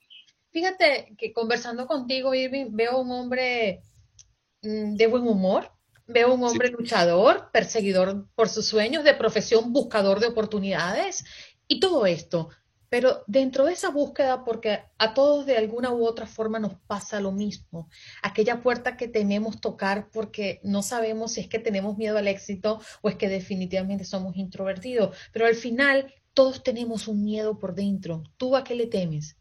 Fíjate 0.51 1.15
que 1.17 1.33
conversando 1.33 1.87
contigo, 1.87 2.35
Irving, 2.35 2.67
veo 2.71 2.99
un 2.99 3.11
hombre 3.11 3.81
mm, 4.61 4.95
de 4.95 5.07
buen 5.07 5.27
humor, 5.27 5.71
veo 6.05 6.33
un 6.33 6.43
hombre 6.43 6.69
luchador, 6.69 7.49
perseguidor 7.51 8.27
por 8.35 8.47
sus 8.49 8.67
sueños, 8.67 9.03
de 9.03 9.13
profesión 9.15 9.73
buscador 9.73 10.19
de 10.19 10.27
oportunidades 10.27 11.25
y 11.67 11.79
todo 11.79 12.05
esto. 12.05 12.49
Pero 12.89 13.23
dentro 13.27 13.65
de 13.65 13.73
esa 13.73 13.89
búsqueda, 13.89 14.43
porque 14.43 14.79
a 14.97 15.13
todos 15.13 15.45
de 15.45 15.57
alguna 15.57 15.91
u 15.91 16.05
otra 16.05 16.25
forma 16.25 16.59
nos 16.59 16.75
pasa 16.87 17.21
lo 17.21 17.31
mismo, 17.31 17.89
aquella 18.23 18.61
puerta 18.61 18.97
que 18.97 19.07
tememos 19.07 19.61
tocar 19.61 20.09
porque 20.11 20.59
no 20.63 20.81
sabemos 20.81 21.33
si 21.33 21.41
es 21.41 21.47
que 21.47 21.59
tenemos 21.59 21.97
miedo 21.97 22.17
al 22.17 22.27
éxito 22.27 22.81
o 23.01 23.09
es 23.09 23.15
que 23.15 23.29
definitivamente 23.29 24.05
somos 24.05 24.35
introvertidos, 24.37 25.15
pero 25.31 25.45
al 25.45 25.55
final 25.55 26.13
todos 26.33 26.63
tenemos 26.63 27.07
un 27.07 27.23
miedo 27.23 27.59
por 27.59 27.75
dentro. 27.75 28.23
¿Tú 28.37 28.55
a 28.55 28.63
qué 28.63 28.73
le 28.73 28.87
temes? 28.87 29.37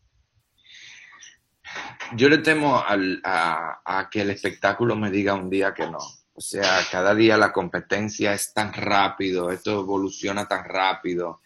Yo 2.16 2.28
le 2.28 2.38
temo 2.38 2.76
a, 2.76 3.80
a 3.84 4.10
que 4.10 4.22
el 4.22 4.30
espectáculo 4.30 4.96
me 4.96 5.10
diga 5.10 5.34
un 5.34 5.50
día 5.50 5.74
que 5.74 5.86
no. 5.86 5.98
O 6.32 6.40
sea, 6.40 6.80
cada 6.90 7.14
día 7.14 7.36
la 7.36 7.52
competencia 7.52 8.32
es 8.32 8.52
tan 8.54 8.72
rápido, 8.72 9.50
esto 9.50 9.80
evoluciona 9.80 10.46
tan 10.46 10.64
rápido 10.64 11.40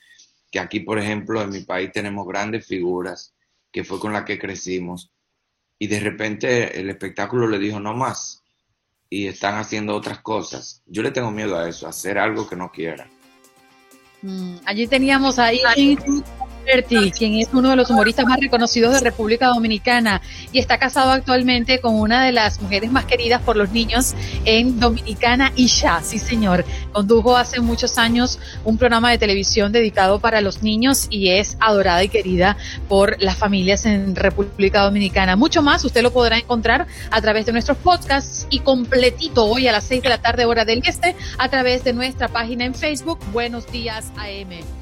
que 0.53 0.61
aquí, 0.61 0.81
por 0.81 0.99
ejemplo, 0.99 1.41
en 1.43 1.51
mi 1.51 1.61
país 1.61 1.91
tenemos 1.91 2.27
grandes 2.29 2.67
figuras, 2.67 3.35
que 3.73 3.85
fue 3.85 3.99
con 3.99 4.13
la 4.13 4.25
que 4.27 4.39
crecimos, 4.39 5.11
y 5.79 5.87
de 5.89 5.99
repente 5.99 6.79
el 6.79 6.91
espectáculo 6.91 7.49
le 7.49 7.59
dijo 7.59 7.81
no 7.81 7.95
más, 7.95 8.45
y 9.09 9.27
están 9.27 9.57
haciendo 9.57 9.97
otras 9.97 10.21
cosas. 10.21 10.83
Yo 10.87 11.03
le 11.03 11.11
tengo 11.11 11.31
miedo 11.31 11.59
a 11.59 11.69
eso, 11.69 11.87
a 11.87 11.91
hacer 11.91 12.19
algo 12.19 12.49
que 12.49 12.57
no 12.57 12.71
quiera. 12.71 13.09
Mm, 14.21 14.57
allí 14.67 14.87
teníamos 14.87 15.39
ahí 15.39 15.61
quien 17.17 17.35
es 17.35 17.49
uno 17.53 17.71
de 17.71 17.77
los 17.77 17.91
humoristas 17.91 18.27
más 18.27 18.39
reconocidos 18.39 18.95
de 18.95 19.01
República 19.01 19.49
Dominicana 19.49 20.21
y 20.53 20.59
está 20.59 20.79
casado 20.79 21.11
actualmente 21.11 21.81
con 21.81 21.95
una 21.95 22.25
de 22.25 22.33
las 22.33 22.61
mujeres 22.61 22.91
más 22.91 23.05
queridas 23.05 23.43
por 23.43 23.57
los 23.57 23.71
niños 23.71 24.15
en 24.45 24.79
Dominicana, 24.79 25.53
Isha, 25.57 26.01
sí 26.03 26.19
señor. 26.19 26.65
Condujo 26.93 27.37
hace 27.37 27.61
muchos 27.61 27.99
años 27.99 28.39
un 28.65 28.79
programa 28.79 29.11
de 29.11 29.19
televisión 29.19 29.73
dedicado 29.73 30.21
para 30.21 30.41
los 30.41 30.63
niños 30.63 31.07
y 31.11 31.31
es 31.31 31.57
adorada 31.61 32.03
y 32.05 32.09
querida 32.09 32.57
por 32.89 33.21
las 33.21 33.37
familias 33.37 33.87
en 33.87 34.15
República 34.15 34.83
Dominicana. 34.83 35.37
Mucho 35.37 35.63
más 35.63 35.85
usted 35.85 36.03
lo 36.03 36.13
podrá 36.13 36.39
encontrar 36.39 36.87
a 37.11 37.21
través 37.21 37.47
de 37.47 37.53
nuestros 37.53 37.79
podcasts 37.79 38.47
y 38.51 38.61
completito 38.61 39.45
hoy 39.47 39.69
a 39.69 39.73
las 39.73 39.85
6 39.85 40.03
de 40.03 40.09
la 40.09 40.19
tarde 40.19 40.45
hora 40.45 40.65
del 40.65 40.83
este 40.85 41.15
a 41.39 41.49
través 41.49 41.85
de 41.85 41.93
nuestra 41.93 42.29
página 42.29 42.65
en 42.65 42.75
Facebook 42.75 43.19
Buenos 43.33 43.71
Días 43.71 44.13
AM. 44.17 44.82